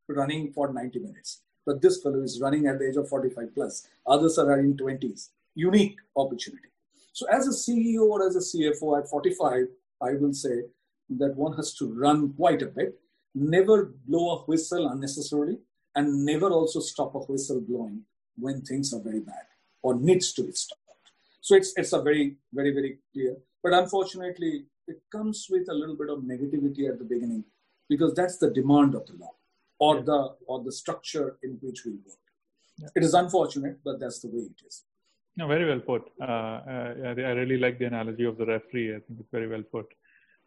running 0.07 0.51
for 0.53 0.71
90 0.71 0.99
minutes. 0.99 1.41
But 1.65 1.81
this 1.81 2.01
fellow 2.01 2.21
is 2.21 2.39
running 2.39 2.67
at 2.67 2.79
the 2.79 2.87
age 2.89 2.95
of 2.95 3.09
45 3.09 3.55
plus. 3.55 3.87
Others 4.05 4.37
are 4.37 4.59
in 4.59 4.77
20s. 4.77 5.29
Unique 5.55 5.97
opportunity. 6.15 6.69
So 7.13 7.25
as 7.27 7.47
a 7.47 7.51
CEO 7.51 8.03
or 8.03 8.27
as 8.27 8.35
a 8.35 8.39
CFO 8.39 9.01
at 9.01 9.09
45, 9.09 9.67
I 10.01 10.13
will 10.13 10.33
say 10.33 10.63
that 11.17 11.35
one 11.35 11.55
has 11.55 11.73
to 11.75 11.93
run 11.93 12.33
quite 12.33 12.61
a 12.61 12.67
bit. 12.67 12.99
never 13.37 13.91
blow 14.07 14.25
a 14.31 14.37
whistle 14.43 14.87
unnecessarily 14.87 15.57
and 15.95 16.25
never 16.25 16.49
also 16.49 16.79
stop 16.79 17.15
a 17.15 17.19
whistle 17.19 17.61
blowing 17.61 18.01
when 18.37 18.61
things 18.61 18.93
are 18.93 19.01
very 19.01 19.21
bad 19.21 19.45
or 19.81 19.95
needs 19.95 20.33
to 20.33 20.43
be 20.43 20.51
stopped. 20.51 20.81
So 21.41 21.55
it's 21.55 21.73
it's 21.77 21.93
a 21.93 22.01
very 22.01 22.37
very 22.53 22.71
very 22.71 22.97
clear. 23.13 23.37
But 23.63 23.73
unfortunately, 23.73 24.65
it 24.87 25.01
comes 25.11 25.47
with 25.49 25.69
a 25.69 25.73
little 25.73 25.95
bit 25.95 26.09
of 26.09 26.19
negativity 26.19 26.89
at 26.89 26.99
the 26.99 27.05
beginning 27.05 27.43
because 27.89 28.13
that's 28.13 28.37
the 28.37 28.51
demand 28.51 28.95
of 28.95 29.05
the 29.07 29.13
law 29.13 29.33
or 29.79 29.97
yeah. 29.97 30.01
the 30.09 30.35
or 30.47 30.63
the 30.63 30.71
structure 30.71 31.37
in 31.43 31.57
which 31.61 31.85
we 31.85 31.91
work. 31.91 32.23
Yeah. 32.77 32.89
It 32.95 33.03
is 33.03 33.13
unfortunate, 33.13 33.79
but 33.83 33.99
that's 33.99 34.19
the 34.19 34.27
way 34.27 34.43
it 34.43 34.61
is. 34.67 34.83
No, 35.37 35.47
very 35.47 35.65
well 35.65 35.79
put. 35.79 36.03
Uh, 36.21 36.25
uh 36.25 36.93
I, 37.05 37.09
I 37.09 37.33
really 37.41 37.57
like 37.57 37.79
the 37.79 37.85
analogy 37.85 38.25
of 38.25 38.37
the 38.37 38.45
referee. 38.45 38.95
I 38.95 38.99
think 38.99 39.19
it's 39.19 39.31
very 39.31 39.47
well 39.47 39.63
put. 39.63 39.87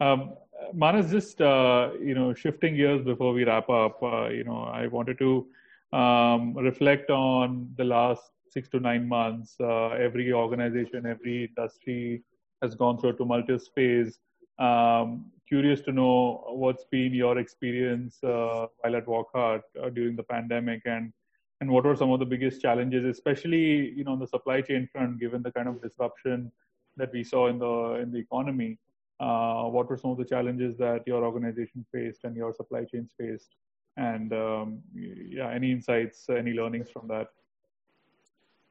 Um, 0.00 0.34
Manas, 0.74 1.10
just 1.10 1.40
uh, 1.40 1.90
you 2.00 2.14
know, 2.14 2.34
shifting 2.34 2.76
gears 2.76 3.02
before 3.04 3.32
we 3.32 3.44
wrap 3.44 3.68
up. 3.68 4.02
Uh, 4.02 4.28
you 4.28 4.44
know, 4.44 4.62
I 4.62 4.86
wanted 4.86 5.18
to 5.18 5.46
um, 5.92 6.54
reflect 6.56 7.10
on 7.10 7.70
the 7.76 7.84
last 7.84 8.22
six 8.50 8.68
to 8.70 8.80
nine 8.80 9.08
months. 9.08 9.56
Uh, 9.60 9.88
every 9.90 10.32
organization, 10.32 11.06
every 11.06 11.46
industry 11.46 12.22
has 12.62 12.74
gone 12.74 12.98
through 12.98 13.10
a 13.10 13.12
tumultuous 13.14 13.68
phase. 13.74 14.18
Um, 14.58 15.26
curious 15.48 15.80
to 15.82 15.92
know 15.92 16.44
what's 16.48 16.84
been 16.84 17.14
your 17.14 17.38
experience 17.38 18.22
uh, 18.22 18.66
while 18.78 18.96
at 18.96 19.06
Wockhardt 19.06 19.62
uh, 19.82 19.88
during 19.90 20.16
the 20.16 20.24
pandemic, 20.24 20.82
and 20.84 21.12
and 21.60 21.70
what 21.70 21.84
were 21.84 21.96
some 21.96 22.10
of 22.10 22.20
the 22.20 22.26
biggest 22.26 22.60
challenges, 22.60 23.04
especially 23.04 23.90
you 23.90 24.04
know 24.04 24.12
on 24.12 24.18
the 24.18 24.26
supply 24.26 24.60
chain 24.60 24.88
front, 24.92 25.18
given 25.18 25.42
the 25.42 25.52
kind 25.52 25.68
of 25.68 25.80
disruption 25.80 26.52
that 26.96 27.12
we 27.12 27.24
saw 27.24 27.48
in 27.48 27.58
the 27.58 28.00
in 28.02 28.10
the 28.12 28.18
economy. 28.18 28.78
Uh, 29.20 29.64
what 29.64 29.88
were 29.88 29.96
some 29.96 30.10
of 30.10 30.16
the 30.16 30.24
challenges 30.24 30.76
that 30.76 31.02
your 31.06 31.24
organization 31.24 31.84
faced 31.92 32.20
and 32.24 32.36
your 32.36 32.52
supply 32.54 32.84
chains 32.84 33.10
faced? 33.18 33.56
And 33.96 34.32
um, 34.32 34.78
yeah, 34.94 35.50
any 35.50 35.72
insights, 35.72 36.26
any 36.30 36.52
learnings 36.52 36.88
from 36.90 37.08
that? 37.08 37.28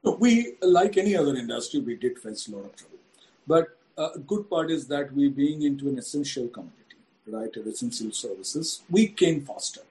We, 0.02 0.54
like 0.62 0.96
any 0.96 1.16
other 1.16 1.36
industry, 1.36 1.80
we 1.80 1.96
did 1.96 2.18
face 2.18 2.48
a 2.48 2.56
lot 2.56 2.64
of 2.64 2.76
trouble. 2.76 2.98
But 3.46 3.66
uh, 3.98 4.10
a 4.14 4.18
good 4.20 4.48
part 4.48 4.70
is 4.70 4.86
that 4.88 5.12
we 5.12 5.28
being 5.28 5.62
into 5.62 5.88
an 5.88 5.98
essential 5.98 6.48
commodity, 6.48 6.96
right, 7.26 7.54
essential 7.56 8.12
services, 8.12 8.82
we 8.88 9.08
came 9.08 9.42
faster. 9.42 9.82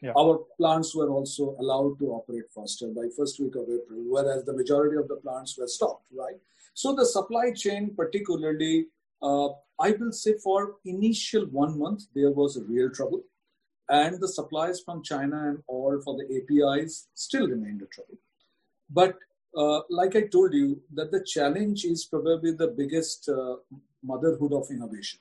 Yeah. 0.00 0.12
Our 0.16 0.44
plants 0.56 0.94
were 0.94 1.08
also 1.08 1.56
allowed 1.58 1.98
to 1.98 2.12
operate 2.12 2.50
faster 2.54 2.88
by 2.88 3.08
first 3.16 3.40
week 3.40 3.54
of 3.56 3.62
April, 3.62 4.00
whereas 4.08 4.44
the 4.44 4.52
majority 4.52 4.96
of 4.96 5.08
the 5.08 5.16
plants 5.16 5.58
were 5.58 5.66
stopped, 5.66 6.06
right? 6.16 6.38
So 6.74 6.94
the 6.94 7.06
supply 7.06 7.52
chain, 7.52 7.94
particularly, 7.96 8.86
uh, 9.22 9.48
I 9.78 9.92
will 9.92 10.12
say 10.12 10.34
for 10.42 10.76
initial 10.84 11.46
one 11.46 11.78
month, 11.78 12.04
there 12.14 12.30
was 12.30 12.56
a 12.56 12.64
real 12.64 12.90
trouble. 12.90 13.22
And 13.88 14.20
the 14.20 14.28
supplies 14.28 14.80
from 14.80 15.02
China 15.02 15.48
and 15.48 15.62
all 15.68 16.00
for 16.02 16.16
the 16.16 16.26
APIs 16.36 17.08
still 17.14 17.46
remained 17.46 17.82
a 17.82 17.86
trouble. 17.86 18.18
But 18.90 19.16
uh, 19.56 19.80
like 19.88 20.16
I 20.16 20.26
told 20.26 20.52
you, 20.52 20.82
that 20.94 21.12
the 21.12 21.24
challenge 21.24 21.84
is 21.84 22.04
probably 22.04 22.52
the 22.52 22.68
biggest 22.68 23.28
uh, 23.28 23.56
motherhood 24.02 24.52
of 24.52 24.70
innovation. 24.70 25.20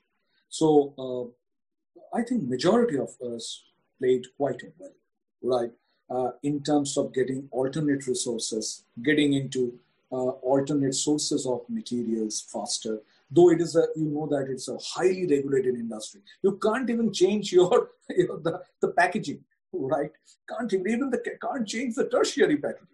So 0.49 0.93
uh, 0.97 2.18
I 2.18 2.24
think 2.24 2.43
majority 2.43 2.97
of 2.97 3.10
us 3.22 3.64
played 3.99 4.26
quite 4.38 4.62
well, 4.80 4.93
right? 5.41 5.72
Uh, 6.10 6.32
in 6.43 6.62
terms 6.64 6.97
of 6.97 7.14
getting 7.14 7.47
alternate 7.51 8.08
resources, 8.08 8.84
getting 9.03 9.34
into 9.34 9.80
uh, 10.12 10.32
alternate 10.51 10.93
sources 10.93 11.45
of 11.45 11.62
materials 11.68 12.41
faster. 12.51 12.99
Though 13.36 13.50
it 13.52 13.62
is 13.62 13.76
a, 13.76 13.86
you 13.96 14.10
know 14.16 14.28
that 14.28 14.50
it's 14.50 14.68
a 14.70 14.78
highly 14.78 15.28
regulated 15.28 15.76
industry. 15.76 16.22
You 16.42 16.58
can't 16.64 16.90
even 16.90 17.12
change 17.12 17.52
your, 17.52 17.90
you 18.10 18.28
know, 18.28 18.38
the, 18.38 18.62
the 18.82 18.90
packaging, 18.90 19.44
right? 19.74 20.12
Can't 20.50 20.72
even, 20.74 20.88
even 20.88 21.10
the, 21.10 21.22
can't 21.42 21.68
change 21.68 21.96
the 21.96 22.08
tertiary 22.08 22.58
packaging 22.58 22.88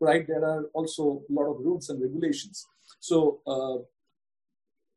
right? 0.00 0.26
There 0.26 0.44
are 0.44 0.64
also 0.74 1.22
a 1.28 1.32
lot 1.32 1.50
of 1.50 1.64
rules 1.64 1.88
and 1.88 2.00
regulations. 2.00 2.66
So 3.00 3.40
uh, 3.46 3.78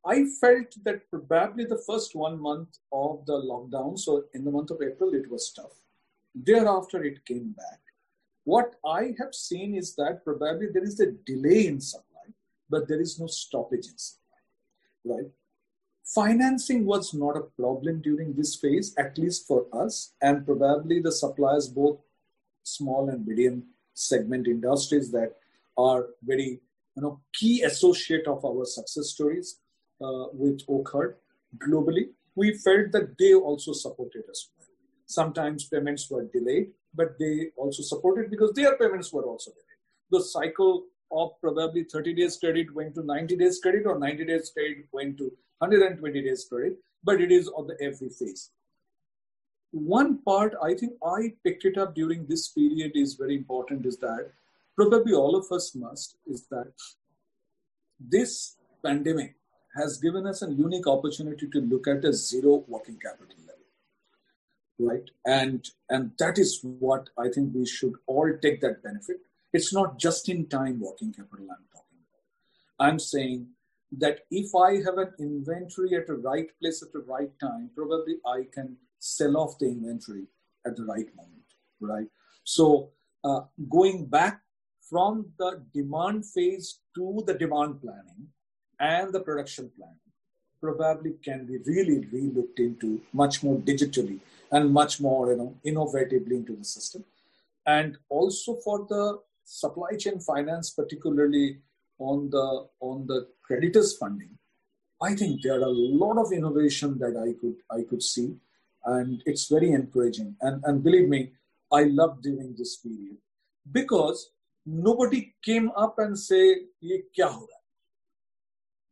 I 0.10 0.26
felt 0.39 0.76
that 0.84 1.02
probably 1.12 1.66
the 1.66 1.82
first 1.88 2.16
one 2.16 2.39
month 2.39 2.78
of 2.91 3.26
the 3.26 3.34
lockdown, 3.34 3.97
so 3.97 4.26
in 4.34 4.43
the 4.43 4.52
month 4.52 4.72
of 4.72 4.82
April, 4.82 5.14
it 5.14 5.30
was 5.30 5.52
tough. 5.52 5.82
Thereafter, 6.36 7.04
it 7.04 7.26
came 7.26 7.52
back. 7.52 7.80
What 8.43 8.76
I 8.86 9.14
have 9.20 9.34
seen 9.34 9.76
is 9.76 9.95
that 9.95 10.24
probably 10.24 10.68
there 10.74 10.84
is 10.84 11.00
a 11.00 11.12
delay 11.26 11.68
in 11.68 11.82
supply, 11.82 12.06
but 12.70 12.88
there 12.88 13.02
is 13.02 13.20
no 13.20 13.28
stoppage 13.28 13.88
in 13.88 13.97
supply, 13.97 14.18
right? 15.06 15.30
Financing 16.04 16.86
was 16.86 17.14
not 17.14 17.38
a 17.38 17.47
problem 17.62 18.02
during 18.02 18.34
this 18.34 18.56
phase, 18.56 18.95
at 18.97 19.18
least 19.18 19.47
for 19.47 19.68
us, 19.72 20.14
and 20.22 20.45
probably 20.45 21.00
the 21.00 21.12
suppliers, 21.12 21.68
both 21.68 22.00
small 22.64 23.10
and 23.10 23.26
medium 23.26 23.64
segment 23.93 24.47
industries 24.47 25.12
that 25.12 25.36
are 25.78 26.08
very 26.24 26.62
you 26.95 27.02
know 27.04 27.20
key 27.34 27.62
associate 27.64 28.28
of 28.28 28.43
our 28.43 28.66
success 28.66 29.10
stories 29.10 29.60
uh, 30.02 30.26
with 30.34 30.66
Wockhardt 30.68 31.16
globally. 31.58 32.10
We 32.36 32.54
felt 32.58 32.91
that 32.93 33.18
they 33.18 33.34
also 33.34 33.74
supported 33.74 34.24
us. 34.30 34.50
Sometimes 35.06 35.66
payments 35.66 36.10
were 36.10 36.26
delayed, 36.26 36.72
but 36.93 37.18
they 37.20 37.52
also 37.58 37.84
supported 37.84 38.30
because 38.30 38.54
their 38.54 38.78
payments 38.78 39.12
were 39.12 39.24
also 39.24 39.52
delayed. 39.52 39.80
The 40.12 40.24
cycle 40.24 40.86
of 41.12 41.32
probably 41.41 41.84
30 41.84 42.14
days 42.14 42.38
credit 42.38 42.74
went 42.74 42.95
to 42.95 43.03
90 43.03 43.36
days 43.38 43.60
credit 43.60 43.86
or 43.86 43.97
90 43.97 44.26
days 44.26 44.51
credit 44.53 44.86
went 44.91 45.18
to 45.18 45.32
120 45.60 46.22
days 46.22 46.45
credit, 46.49 46.78
but 47.03 47.22
it 47.22 47.32
is 47.32 47.47
on 47.49 47.68
the 47.68 47.78
every 47.82 48.10
phase. 48.10 48.51
One 49.72 50.20
part 50.24 50.55
I 50.64 50.74
think 50.74 50.93
I 51.03 51.34
picked 51.43 51.66
it 51.66 51.78
up 51.78 51.93
during 51.93 52.26
this 52.26 52.47
period 52.49 52.93
is 52.95 53.16
very 53.16 53.36
important 53.36 53.86
is 53.86 53.97
that 53.97 54.32
probably 54.76 55.14
all 55.14 55.36
of 55.36 55.51
us 55.51 55.76
must 55.76 56.16
is 56.26 56.47
that 56.49 56.74
this 57.99 58.55
pandemic 58.84 59.36
has 59.76 59.97
given 59.97 60.26
us 60.26 60.41
a 60.41 60.51
unique 60.51 60.88
opportunity 60.88 61.47
to 61.47 61.62
look 61.62 61.88
at 61.88 62.03
a 62.05 62.14
zero 62.14 62.64
working 62.68 62.97
capital 62.97 63.36
level 63.45 63.60
right? 64.80 65.10
And 65.26 65.70
and 65.89 66.12
that 66.20 66.38
is 66.38 66.60
what 66.64 67.10
i 67.18 67.28
think 67.28 67.53
we 67.53 67.66
should 67.66 67.93
all 68.07 68.32
take 68.41 68.62
that 68.62 68.82
benefit 68.82 69.18
it's 69.54 69.74
not 69.74 69.97
just 70.00 70.30
in 70.30 70.47
time 70.47 70.80
working 70.80 71.14
capital 71.14 71.47
i'm 71.52 71.66
talking 71.74 72.02
about 72.08 72.88
i'm 72.88 73.00
saying 73.00 73.47
that 73.91 74.20
if 74.30 74.54
i 74.56 74.76
have 74.88 74.97
an 74.97 75.12
inventory 75.20 75.95
at 75.95 76.08
the 76.08 76.20
right 76.30 76.50
place 76.60 76.84
at 76.84 76.91
the 76.93 77.06
right 77.08 77.32
time 77.39 77.70
probably 77.76 78.16
i 78.28 78.43
can 78.54 78.78
sell 79.00 79.38
off 79.38 79.58
the 79.60 79.66
inventory 79.66 80.26
at 80.66 80.76
the 80.76 80.84
right 80.84 81.08
moment, 81.16 81.45
right? 81.80 82.08
So 82.43 82.91
uh, 83.24 83.41
going 83.70 84.06
back 84.06 84.41
from 84.89 85.28
the 85.38 85.64
demand 85.74 86.26
phase 86.26 86.80
to 86.95 87.24
the 87.26 87.34
demand 87.34 87.82
planning 87.82 88.28
and 88.80 89.14
the 89.14 89.20
production 89.20 89.72
planning 89.78 89.95
probably 90.62 91.14
can 91.24 91.45
be 91.45 91.58
really 91.66 92.06
re-looked 92.12 92.60
into 92.60 93.02
much 93.14 93.43
more 93.43 93.58
digitally 93.60 94.20
and 94.52 94.74
much 94.74 95.00
more 95.00 95.32
you 95.32 95.38
know 95.38 95.56
innovatively 95.66 96.32
into 96.32 96.56
the 96.56 96.66
system 96.66 97.04
and 97.66 97.97
also 98.10 98.56
for 98.56 98.86
the 98.89 99.20
supply 99.62 99.91
chain 100.04 100.20
finance 100.20 100.70
particularly 100.82 101.47
on 102.10 102.30
the 102.36 102.47
on 102.89 103.08
the 103.12 103.20
creditors 103.47 103.91
funding 104.02 104.34
i 105.02 105.14
think 105.22 105.41
there 105.41 105.58
are 105.60 105.70
a 105.70 105.78
lot 106.04 106.18
of 106.24 106.32
innovation 106.39 106.97
that 107.04 107.16
i 107.28 107.30
could 107.41 107.58
i 107.78 107.82
could 107.89 108.04
see 108.12 108.30
and 108.86 109.22
it's 109.26 109.47
very 109.47 109.72
encouraging. 109.72 110.36
And, 110.41 110.64
and 110.66 110.84
believe 110.84 111.10
me, 111.10 111.32
I 111.72 111.84
love 111.84 112.22
during 112.22 112.56
this 112.58 112.78
period 112.78 113.18
because 113.72 114.32
nobody 114.66 115.36
came 115.43 115.72
up 115.76 116.00
and 116.00 116.18
say, 116.18 116.58
Ye 116.82 117.04
kya 117.18 117.30
ho 117.30 117.47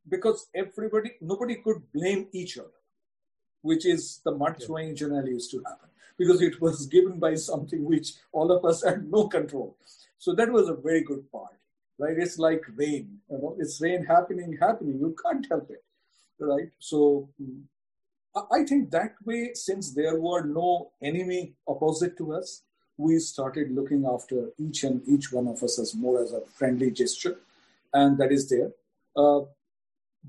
Because 0.08 0.48
everybody, 0.54 1.12
nobody 1.22 1.56
could 1.56 1.82
blame 1.94 2.28
each 2.32 2.58
other, 2.58 2.80
which 3.62 3.86
is 3.86 4.22
the 4.24 4.32
mud 4.32 4.62
throwing 4.64 4.96
generally 4.96 5.32
used 5.32 5.52
to 5.52 5.64
happen 5.66 5.90
because 6.18 6.42
it 6.42 6.60
was 6.62 6.86
given 6.88 7.20
by 7.20 7.36
something 7.36 7.86
which 7.86 8.14
all 8.32 8.52
of 8.52 8.66
us 8.66 8.84
had 8.84 9.10
no 9.10 9.28
control. 9.28 9.78
So 10.18 10.34
that 10.36 10.52
was 10.52 10.68
a 10.68 10.74
very 10.74 11.04
good 11.04 11.32
part, 11.32 11.54
right? 11.98 12.18
It's 12.18 12.40
like 12.40 12.64
rain, 12.76 13.20
you 13.30 13.38
know, 13.38 13.56
it's 13.60 13.80
rain 13.80 14.06
happening, 14.06 14.58
happening. 14.60 15.00
You 15.00 15.16
can't 15.24 15.46
help 15.50 15.70
it, 15.70 15.84
right? 16.40 16.70
So 16.80 17.30
I 18.52 18.64
think 18.64 18.92
that 18.92 19.16
way, 19.26 19.52
since 19.54 19.94
there 19.94 20.20
were 20.20 20.44
no 20.44 20.92
enemy 21.02 21.54
opposite 21.68 22.18
to 22.18 22.34
us, 22.34 22.64
we 22.98 23.20
started 23.20 23.72
looking 23.72 24.06
after 24.06 24.50
each 24.58 24.84
and 24.84 25.02
each 25.08 25.32
one 25.32 25.48
of 25.48 25.62
us 25.62 25.78
as 25.80 25.94
more 25.94 26.22
as 26.22 26.34
a 26.34 26.42
friendly 26.42 26.90
gesture, 26.92 27.38
and 27.94 28.18
that 28.18 28.32
is 28.32 28.50
there. 28.50 28.72
Uh, 29.16 29.42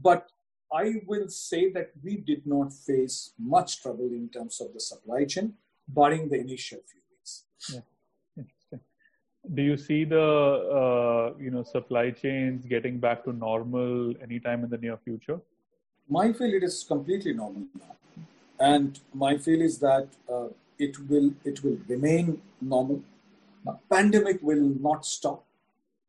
but 0.01 0.29
I 0.73 0.97
will 1.07 1.29
say 1.29 1.71
that 1.73 1.93
we 2.03 2.19
did 2.19 2.47
not 2.47 2.73
face 2.73 3.33
much 3.39 3.83
trouble 3.83 4.11
in 4.13 4.29
terms 4.29 4.61
of 4.61 4.75
the 4.75 4.81
supply 4.81 5.25
chain, 5.25 5.55
barring 5.89 6.29
the 6.29 6.39
initial 6.39 6.79
few 6.91 7.01
weeks. 7.11 7.45
Yeah. 7.73 7.81
Interesting. 8.37 8.81
Do 9.55 9.63
you 9.63 9.77
see 9.77 10.05
the 10.05 10.27
uh, 10.81 11.39
you 11.41 11.51
know 11.51 11.63
supply 11.63 12.11
chains 12.11 12.65
getting 12.67 12.99
back 12.99 13.25
to 13.25 13.33
normal 13.33 14.15
anytime 14.23 14.65
in 14.65 14.71
the 14.71 14.79
near 14.79 14.99
future? 14.99 15.41
My 16.09 16.33
feel 16.33 16.55
it 16.55 16.63
is 16.63 16.85
completely 16.85 17.33
normal 17.33 17.65
now. 17.79 17.97
And 18.61 18.99
my 19.15 19.39
feel 19.39 19.61
is 19.61 19.79
that 19.79 20.09
uh, 20.31 20.49
it 20.79 20.99
will 21.09 21.33
it 21.45 21.63
will 21.63 21.79
remain 21.89 22.41
normal. 22.61 23.03
The 23.65 23.79
pandemic 23.91 24.39
will 24.43 24.67
not 24.81 25.05
stop, 25.05 25.45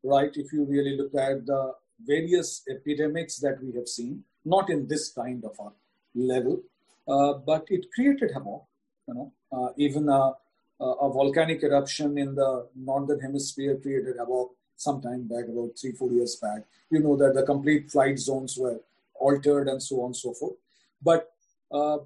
right? 0.02 0.30
If 0.34 0.52
you 0.52 0.64
really 0.64 0.96
look 0.96 1.14
at 1.14 1.46
the 1.46 1.74
various 2.06 2.62
epidemics 2.68 3.38
that 3.38 3.62
we 3.62 3.72
have 3.72 3.88
seen, 3.88 4.24
not 4.44 4.70
in 4.70 4.88
this 4.88 5.10
kind 5.10 5.44
of 5.44 5.58
a 5.58 5.70
level, 6.14 6.60
uh, 7.08 7.34
but 7.34 7.66
it 7.68 7.86
created 7.94 8.30
havoc. 8.32 8.62
You 9.08 9.14
know, 9.14 9.32
uh, 9.52 9.68
even 9.76 10.08
a, 10.08 10.32
a, 10.80 11.08
volcanic 11.10 11.62
eruption 11.62 12.16
in 12.16 12.34
the 12.34 12.68
northern 12.76 13.20
hemisphere 13.20 13.76
created 13.76 14.16
about 14.16 14.50
some 14.76 15.00
time 15.00 15.26
back, 15.26 15.44
about 15.48 15.72
three 15.80 15.92
four 15.92 16.10
years 16.10 16.36
back. 16.36 16.62
You 16.90 17.00
know 17.00 17.16
that 17.16 17.34
the 17.34 17.42
complete 17.42 17.90
flight 17.90 18.18
zones 18.18 18.56
were 18.56 18.80
altered 19.14 19.68
and 19.68 19.82
so 19.82 20.00
on 20.00 20.06
and 20.06 20.16
so 20.16 20.32
forth. 20.32 20.54
But 21.02 21.32
uh, 21.72 21.98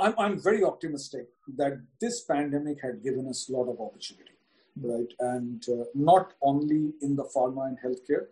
I'm, 0.00 0.14
I'm 0.18 0.42
very 0.42 0.64
optimistic 0.64 1.28
that 1.56 1.80
this 2.00 2.22
pandemic 2.22 2.78
had 2.82 3.02
given 3.02 3.28
us 3.28 3.48
a 3.48 3.52
lot 3.52 3.68
of 3.68 3.80
opportunity, 3.80 4.32
right? 4.80 5.12
And 5.20 5.62
uh, 5.68 5.84
not 5.94 6.32
only 6.42 6.92
in 7.02 7.16
the 7.16 7.24
pharma 7.24 7.68
and 7.68 7.78
healthcare, 7.78 8.26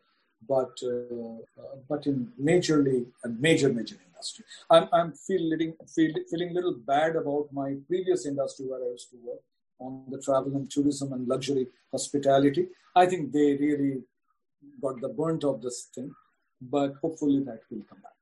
but 0.48 0.78
uh, 0.82 1.62
uh, 1.62 1.76
but 1.88 2.07
in 2.07 2.32
majorly 2.42 3.07
and 3.24 3.40
major 3.40 3.68
major 3.68 3.96
industry. 4.21 4.45
I'm 4.71 4.89
I'm 4.93 5.12
feeling 5.12 5.75
feel, 5.95 6.12
feeling 6.31 6.51
a 6.51 6.55
little 6.55 6.75
bad 6.93 7.16
about 7.16 7.49
my 7.53 7.77
previous 7.89 8.27
industry 8.27 8.66
where 8.66 8.83
I 8.83 8.91
used 8.91 9.11
to 9.11 9.16
work 9.25 9.43
on 9.79 10.05
the 10.11 10.18
travel 10.18 10.55
and 10.57 10.71
tourism 10.71 11.12
and 11.12 11.27
luxury 11.27 11.66
hospitality. 11.91 12.68
I 12.95 13.07
think 13.07 13.33
they 13.33 13.57
really 13.57 14.03
got 14.83 15.01
the 15.01 15.09
burnt 15.09 15.45
of 15.45 15.62
this 15.62 15.89
thing, 15.95 16.14
but 16.61 16.95
hopefully 17.03 17.41
that 17.45 17.61
will 17.71 17.85
come 17.89 18.01
back. 18.03 18.16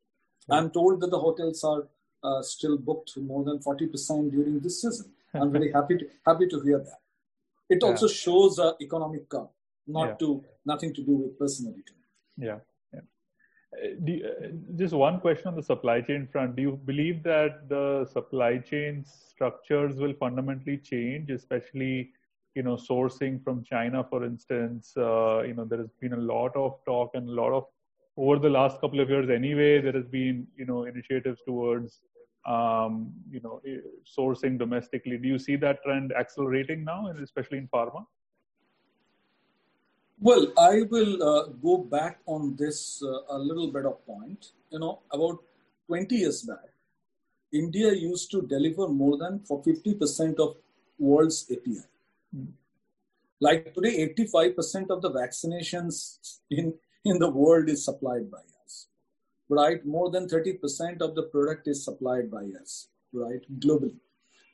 I'm 0.51 0.71
told 0.71 1.01
that 1.01 1.11
the 1.11 1.19
hotels 1.19 1.65
are 1.65 1.83
uh, 2.23 2.43
still 2.43 2.79
booked 2.79 3.17
more 3.17 3.45
than 3.45 3.59
40% 3.59 4.31
during 4.31 4.61
this 4.61 4.83
season. 4.83 5.13
I'm 5.35 5.53
very 5.53 5.71
happy 5.73 5.99
to 5.99 6.07
happy 6.27 6.47
to 6.49 6.61
hear 6.61 6.79
that. 6.79 7.01
It 7.69 7.83
also 7.83 8.09
shows 8.09 8.59
uh, 8.59 8.73
economic 8.81 9.29
curve, 9.29 9.49
not 9.87 10.09
yeah. 10.09 10.15
to 10.21 10.45
nothing 10.65 10.95
to 10.95 11.03
do 11.03 11.17
with 11.23 11.39
personality. 11.39 11.93
Yeah. 12.39 12.61
Just 14.77 14.95
one 14.95 15.21
question 15.21 15.49
on 15.49 15.57
the 15.57 15.63
supply 15.63 16.01
chain 16.01 16.29
front. 16.31 16.57
Do 16.57 16.63
you 16.63 16.81
believe 16.85 17.23
that 17.25 17.69
the 17.69 18.07
supply 18.13 18.59
chain 18.59 19.05
structures 19.05 19.97
will 19.97 20.15
fundamentally 20.15 20.79
change, 20.79 21.31
especially 21.31 22.13
you 22.55 22.63
know 22.63 22.77
sourcing 22.77 23.43
from 23.43 23.65
China, 23.65 24.05
for 24.09 24.25
instance? 24.25 24.93
Uh, 24.97 25.43
you 25.43 25.55
know 25.55 25.65
there 25.65 25.79
has 25.79 25.91
been 26.01 26.13
a 26.15 26.25
lot 26.35 26.55
of 26.57 26.79
talk 26.85 27.11
and 27.15 27.29
a 27.29 27.33
lot 27.33 27.53
of 27.53 27.65
over 28.19 28.39
the 28.39 28.51
last 28.51 28.81
couple 28.81 29.01
of 29.01 29.09
years 29.09 29.31
anyway 29.31 29.81
there 29.81 29.93
has 29.93 30.07
been 30.07 30.47
you 30.57 30.67
know 30.67 30.85
initiatives 30.85 31.41
towards 31.47 32.01
um, 32.47 33.13
you 33.31 33.41
know 33.41 33.61
sourcing 34.19 34.59
domestically 34.59 35.17
do 35.17 35.29
you 35.29 35.39
see 35.39 35.57
that 35.57 35.83
trend 35.85 36.13
accelerating 36.13 36.85
now 36.85 37.01
especially 37.23 37.59
in 37.59 37.69
pharma 37.69 38.05
well 40.21 40.47
i 40.59 40.83
will 40.91 41.23
uh, 41.23 41.45
go 41.67 41.79
back 41.79 42.19
on 42.27 42.57
this 42.57 43.03
uh, 43.03 43.37
a 43.37 43.39
little 43.39 43.71
bit 43.77 43.87
of 43.87 44.05
point 44.07 44.53
you 44.71 44.79
know 44.79 45.01
about 45.13 45.39
20 45.87 46.15
years 46.15 46.43
back 46.43 46.69
india 47.53 47.93
used 47.93 48.31
to 48.31 48.43
deliver 48.43 48.89
more 48.89 49.17
than 49.17 49.39
for 49.41 49.63
50% 49.63 50.41
of 50.47 50.57
world's 50.99 51.39
api 51.57 51.79
mm. 52.37 52.49
like 53.41 53.73
today 53.75 53.95
85% 54.07 54.91
of 54.91 55.01
the 55.03 55.11
vaccinations 55.11 55.97
in 56.51 56.75
in 57.05 57.19
the 57.19 57.31
world 57.31 57.69
is 57.69 57.85
supplied 57.85 58.31
by 58.31 58.43
us, 58.65 58.89
right? 59.49 59.85
More 59.85 60.11
than 60.11 60.29
30% 60.29 61.01
of 61.01 61.15
the 61.15 61.23
product 61.23 61.69
is 61.69 61.85
supplied 61.85 62.31
by 62.31 62.45
us, 62.61 62.89
right? 63.13 63.43
Globally. 63.59 63.99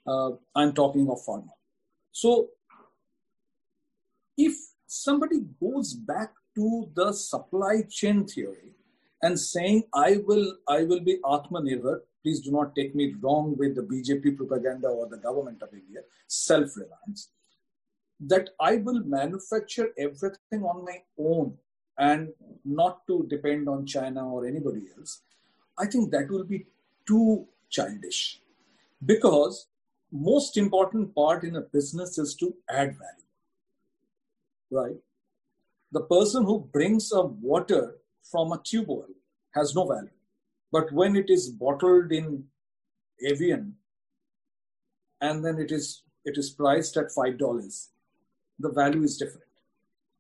Uh, 0.06 0.32
I'm 0.54 0.72
talking 0.72 1.08
of 1.08 1.18
pharma. 1.26 1.50
So 2.12 2.50
if 4.36 4.54
somebody 4.94 5.40
goes 5.60 5.92
back 5.94 6.32
to 6.54 6.88
the 6.94 7.12
supply 7.12 7.82
chain 7.90 8.26
theory 8.26 8.72
and 9.22 9.38
saying, 9.38 9.82
I 9.92 10.18
will, 10.24 10.56
I 10.68 10.84
will 10.84 11.00
be 11.00 11.18
Atmanirbhar, 11.24 12.00
please 12.22 12.40
do 12.40 12.52
not 12.52 12.74
take 12.76 12.94
me 12.94 13.14
wrong 13.20 13.56
with 13.58 13.74
the 13.74 13.82
BJP 13.82 14.36
propaganda 14.36 14.88
or 14.88 15.08
the 15.08 15.16
government 15.16 15.62
of 15.62 15.72
India, 15.72 16.00
self-reliance, 16.28 17.30
that 18.20 18.50
I 18.60 18.76
will 18.76 19.00
manufacture 19.04 19.88
everything 19.98 20.62
on 20.62 20.84
my 20.84 21.02
own 21.18 21.58
and 21.98 22.32
not 22.64 23.06
to 23.08 23.26
depend 23.28 23.68
on 23.68 23.86
China 23.86 24.28
or 24.28 24.46
anybody 24.46 24.82
else, 24.96 25.22
I 25.78 25.86
think 25.86 26.12
that 26.12 26.30
will 26.30 26.44
be 26.44 26.66
too 27.06 27.46
childish. 27.68 28.40
Because 29.04 29.66
most 30.12 30.56
important 30.56 31.14
part 31.14 31.42
in 31.44 31.56
a 31.56 31.60
business 31.60 32.18
is 32.18 32.34
to 32.36 32.54
add 32.68 32.96
value. 32.96 33.23
Right? 34.74 34.96
The 35.92 36.00
person 36.00 36.44
who 36.44 36.68
brings 36.72 37.12
a 37.12 37.22
water 37.22 37.96
from 38.30 38.50
a 38.50 38.60
tube 38.64 38.88
well 38.88 39.14
has 39.54 39.74
no 39.74 39.86
value. 39.86 40.08
But 40.72 40.90
when 40.92 41.14
it 41.14 41.30
is 41.30 41.48
bottled 41.48 42.10
in 42.10 42.44
Evian 43.24 43.76
and 45.20 45.44
then 45.44 45.58
it 45.58 45.70
is 45.70 46.02
it 46.24 46.36
is 46.36 46.50
priced 46.50 46.96
at 46.96 47.12
five 47.12 47.38
dollars, 47.38 47.90
the 48.58 48.70
value 48.70 49.04
is 49.04 49.16
different. 49.16 49.46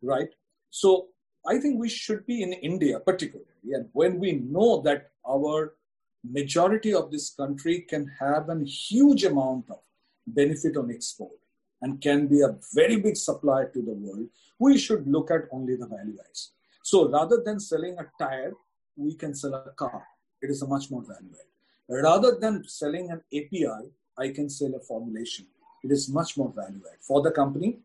Right? 0.02 0.28
So 0.70 1.08
I 1.46 1.58
think 1.58 1.80
we 1.80 1.88
should 1.88 2.24
be 2.24 2.42
in 2.42 2.52
India 2.52 3.00
particularly. 3.00 3.50
And 3.72 3.88
when 3.92 4.20
we 4.20 4.32
know 4.32 4.82
that 4.82 5.10
our 5.28 5.74
majority 6.22 6.94
of 6.94 7.10
this 7.10 7.30
country 7.30 7.80
can 7.80 8.10
have 8.20 8.48
a 8.48 8.64
huge 8.64 9.24
amount 9.24 9.70
of 9.70 9.80
benefit 10.26 10.76
on 10.76 10.90
export 10.90 11.38
and 11.84 12.00
can 12.00 12.26
be 12.26 12.40
a 12.40 12.56
very 12.72 12.96
big 12.96 13.16
supplier 13.16 13.68
to 13.74 13.80
the 13.82 13.92
world, 13.92 14.26
we 14.58 14.78
should 14.78 15.06
look 15.06 15.30
at 15.30 15.42
only 15.52 15.76
the 15.76 15.86
value 15.86 16.16
adds. 16.26 16.52
So 16.82 17.10
rather 17.10 17.42
than 17.44 17.60
selling 17.60 17.98
a 17.98 18.06
tire, 18.18 18.54
we 18.96 19.14
can 19.14 19.34
sell 19.34 19.54
a 19.54 19.70
car. 19.82 20.02
It 20.40 20.50
is 20.50 20.62
a 20.62 20.66
much 20.66 20.90
more 20.90 21.02
value 21.02 21.34
add. 21.40 22.04
Rather 22.08 22.38
than 22.40 22.66
selling 22.66 23.10
an 23.10 23.20
API, 23.38 23.82
I 24.16 24.28
can 24.30 24.48
sell 24.48 24.74
a 24.74 24.80
formulation. 24.80 25.46
It 25.82 25.92
is 25.92 26.08
much 26.08 26.38
more 26.38 26.50
value 26.56 26.80
add 26.90 27.00
for 27.02 27.20
the 27.20 27.30
company, 27.30 27.80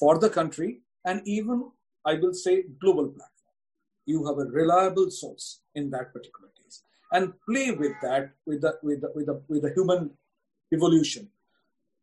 for 0.00 0.18
the 0.18 0.30
country, 0.30 0.80
and 1.04 1.22
even 1.24 1.70
I 2.04 2.14
will 2.14 2.34
say, 2.34 2.64
global 2.80 3.06
platform. 3.06 3.54
You 4.04 4.26
have 4.26 4.38
a 4.38 4.50
reliable 4.50 5.10
source 5.10 5.60
in 5.76 5.90
that 5.90 6.12
particular 6.12 6.50
case, 6.60 6.82
and 7.12 7.32
play 7.48 7.70
with 7.70 7.92
that 8.02 8.32
with 8.46 8.60
the 8.62 8.78
with 8.82 9.00
the 9.02 9.12
with 9.14 9.26
the, 9.26 9.40
with 9.48 9.62
the 9.62 9.72
human 9.76 10.10
evolution. 10.72 11.30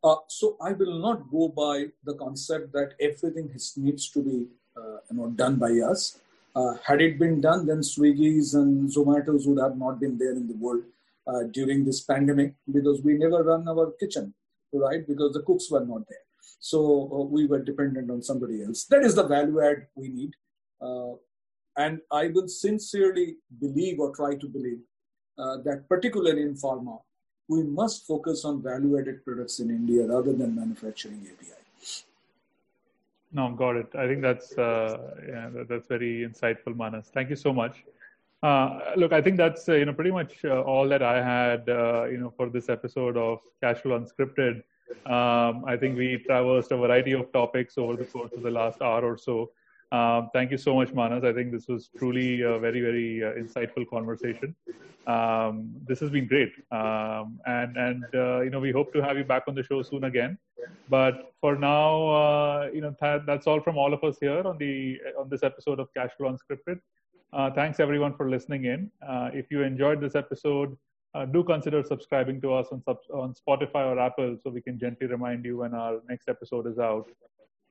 Uh, 0.04 0.16
so 0.28 0.58
I 0.60 0.72
will 0.74 1.00
not 1.00 1.30
go 1.30 1.48
by 1.48 1.86
the 2.04 2.16
concept 2.16 2.74
that 2.74 2.94
everything 3.00 3.50
has, 3.50 3.74
needs 3.78 4.10
to 4.10 4.24
be 4.24 4.48
uh, 4.76 4.98
you 5.10 5.18
know 5.18 5.30
done 5.30 5.58
by 5.58 5.72
us. 5.80 6.20
Uh, 6.56 6.74
had 6.84 7.02
it 7.02 7.20
been 7.20 7.40
done, 7.40 7.66
then 7.66 7.80
Swiggy's 7.80 8.56
and 8.56 8.90
Zomato's 8.90 9.48
would 9.48 9.62
have 9.62 9.78
not 9.78 10.00
been 10.00 10.18
there 10.18 10.32
in 10.32 10.48
the 10.48 10.56
world 10.56 10.84
uh, 11.28 11.44
during 11.52 11.86
this 11.86 12.02
pandemic 12.02 12.56
because 12.72 13.02
we 13.04 13.14
never 13.14 13.44
run 13.44 13.68
our 13.68 13.92
kitchen, 14.00 14.34
right? 14.74 15.08
Because 15.08 15.34
the 15.34 15.44
cooks 15.44 15.70
were 15.70 15.86
not 15.86 16.08
there. 16.10 16.26
So 16.60 17.10
uh, 17.14 17.24
we 17.24 17.46
were 17.46 17.64
dependent 17.64 18.10
on 18.10 18.22
somebody 18.24 18.64
else. 18.64 18.86
That 18.86 19.04
is 19.04 19.16
the 19.16 19.28
value 19.28 19.62
add 19.62 19.88
we 19.96 20.10
need. 20.10 20.32
Uh, 20.82 21.14
and 21.78 22.02
I 22.12 22.28
will 22.28 22.48
sincerely 22.48 23.36
believe 23.60 24.00
or 24.00 24.14
try 24.14 24.36
to 24.36 24.48
believe 24.48 24.80
that, 25.38 25.86
particularly 25.90 26.42
in 26.44 26.54
pharma, 26.54 27.00
we 27.48 27.64
must 27.64 28.06
focus 28.06 28.46
on 28.46 28.62
value 28.62 29.00
added 29.00 29.24
products 29.26 29.60
in 29.60 29.70
India 29.70 30.06
rather 30.08 30.34
than 30.34 30.56
manufacturing 30.56 31.28
API. 31.32 31.62
No, 33.34 33.52
got 33.52 33.78
it. 33.78 33.88
I 33.96 34.08
think 34.08 34.22
that's 34.22 34.58
uh, 34.58 34.98
yeah, 35.28 35.50
that's 35.70 35.88
very 35.88 36.28
insightful, 36.28 36.76
Manas. 36.76 37.10
Thank 37.14 37.30
you 37.30 37.36
so 37.36 37.54
much. 37.54 37.84
Uh, 38.44 38.80
look, 38.98 39.14
I 39.14 39.22
think 39.22 39.38
that's 39.38 39.70
uh, 39.70 39.76
you 39.76 39.86
know 39.86 39.94
pretty 39.94 40.12
much 40.12 40.44
uh, 40.44 40.62
all 40.62 40.88
that 40.90 41.02
I 41.02 41.24
had 41.24 41.70
uh, 41.70 42.06
you 42.06 42.18
know 42.18 42.34
for 42.36 42.50
this 42.50 42.70
episode 42.70 43.16
of 43.16 43.40
Cashflow 43.64 44.00
Unscripted. 44.00 44.64
Um, 45.10 45.64
I 45.66 45.78
think 45.78 45.98
we 45.98 46.18
traversed 46.18 46.72
a 46.72 46.78
variety 46.78 47.14
of 47.14 47.32
topics 47.32 47.78
over 47.78 47.96
the 47.96 48.06
course 48.06 48.34
of 48.34 48.42
the 48.42 48.52
last 48.52 48.82
hour 48.82 49.06
or 49.06 49.18
so. 49.18 49.52
Um, 49.92 50.30
thank 50.34 50.52
you 50.52 50.58
so 50.58 50.76
much, 50.76 50.94
Manas. 50.94 51.24
I 51.24 51.34
think 51.34 51.52
this 51.52 51.68
was 51.68 51.90
truly 51.98 52.42
a 52.42 52.58
very, 52.60 52.80
very 52.80 53.24
uh, 53.24 53.32
insightful 53.34 53.86
conversation. 53.90 54.56
Um, 55.06 55.74
this 55.86 56.00
has 56.00 56.10
been 56.10 56.28
great, 56.28 56.52
um, 56.72 57.40
and 57.46 57.76
and 57.76 58.06
uh, 58.14 58.42
you 58.42 58.52
know 58.52 58.60
we 58.60 58.72
hope 58.72 58.94
to 58.94 59.02
have 59.02 59.18
you 59.18 59.24
back 59.26 59.44
on 59.48 59.56
the 59.56 59.64
show 59.64 59.82
soon 59.82 60.06
again. 60.06 60.38
But 60.90 61.34
for 61.42 61.56
now, 61.58 62.08
uh, 62.08 62.70
you 62.74 62.82
know 62.82 62.96
th- 63.02 63.24
that's 63.26 63.48
all 63.48 63.60
from 63.60 63.78
all 63.78 63.94
of 63.94 64.04
us 64.04 64.18
here 64.22 64.44
on 64.46 64.58
the 64.58 65.00
on 65.20 65.28
this 65.30 65.44
episode 65.44 65.80
of 65.80 65.90
Cashflow 65.98 66.36
Unscripted. 66.36 66.80
Uh, 67.34 67.50
thanks 67.52 67.80
everyone 67.80 68.14
for 68.16 68.30
listening 68.30 68.66
in. 68.66 68.92
Uh, 69.06 69.30
if 69.34 69.50
you 69.50 69.64
enjoyed 69.64 70.00
this 70.00 70.16
episode, 70.16 70.78
uh, 71.16 71.26
do 71.26 71.44
consider 71.44 71.84
subscribing 71.84 72.42
to 72.42 72.54
us 72.54 72.68
on, 72.72 72.82
sub- 72.84 72.98
on 73.14 73.34
Spotify 73.34 73.86
or 73.86 74.00
Apple 74.00 74.38
so 74.44 74.50
we 74.50 74.62
can 74.62 74.78
gently 74.78 75.08
remind 75.08 75.46
you 75.46 75.58
when 75.58 75.74
our 75.74 76.00
next 76.10 76.28
episode 76.30 76.68
is 76.68 76.78
out. 76.78 77.08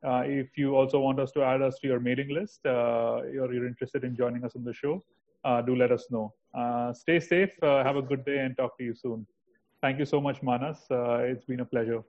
Uh, 0.02 0.22
if 0.24 0.56
you 0.56 0.74
also 0.74 0.98
want 0.98 1.20
us 1.20 1.30
to 1.32 1.42
add 1.42 1.60
us 1.60 1.78
to 1.78 1.86
your 1.86 2.00
mailing 2.00 2.30
list 2.30 2.60
uh, 2.64 3.20
or 3.42 3.52
you're 3.52 3.66
interested 3.66 4.02
in 4.04 4.16
joining 4.16 4.44
us 4.44 4.52
on 4.56 4.64
the 4.64 4.72
show, 4.72 5.02
uh, 5.44 5.60
do 5.60 5.76
let 5.76 5.92
us 5.92 6.06
know. 6.10 6.32
Stay 6.94 7.20
safe, 7.20 7.52
have 7.62 7.96
a 7.96 8.02
good 8.02 8.24
day, 8.24 8.38
and 8.38 8.56
talk 8.56 8.76
to 8.78 8.84
you 8.84 8.94
soon. 8.94 9.26
Thank 9.82 9.98
you 9.98 10.06
so 10.06 10.20
much, 10.20 10.42
Manas. 10.42 10.78
It's 10.90 11.44
been 11.44 11.60
a 11.60 11.64
pleasure. 11.64 12.02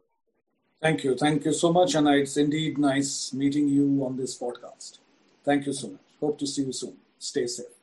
Thank 0.81 1.03
you. 1.03 1.15
Thank 1.15 1.45
you 1.45 1.53
so 1.53 1.71
much. 1.71 1.95
And 1.95 2.07
it's 2.07 2.37
indeed 2.37 2.77
nice 2.77 3.33
meeting 3.33 3.67
you 3.67 4.03
on 4.05 4.17
this 4.17 4.37
podcast. 4.37 4.97
Thank 5.45 5.65
you 5.65 5.73
so 5.73 5.89
much. 5.89 6.01
Hope 6.19 6.39
to 6.39 6.47
see 6.47 6.63
you 6.63 6.73
soon. 6.73 6.97
Stay 7.19 7.45
safe. 7.47 7.80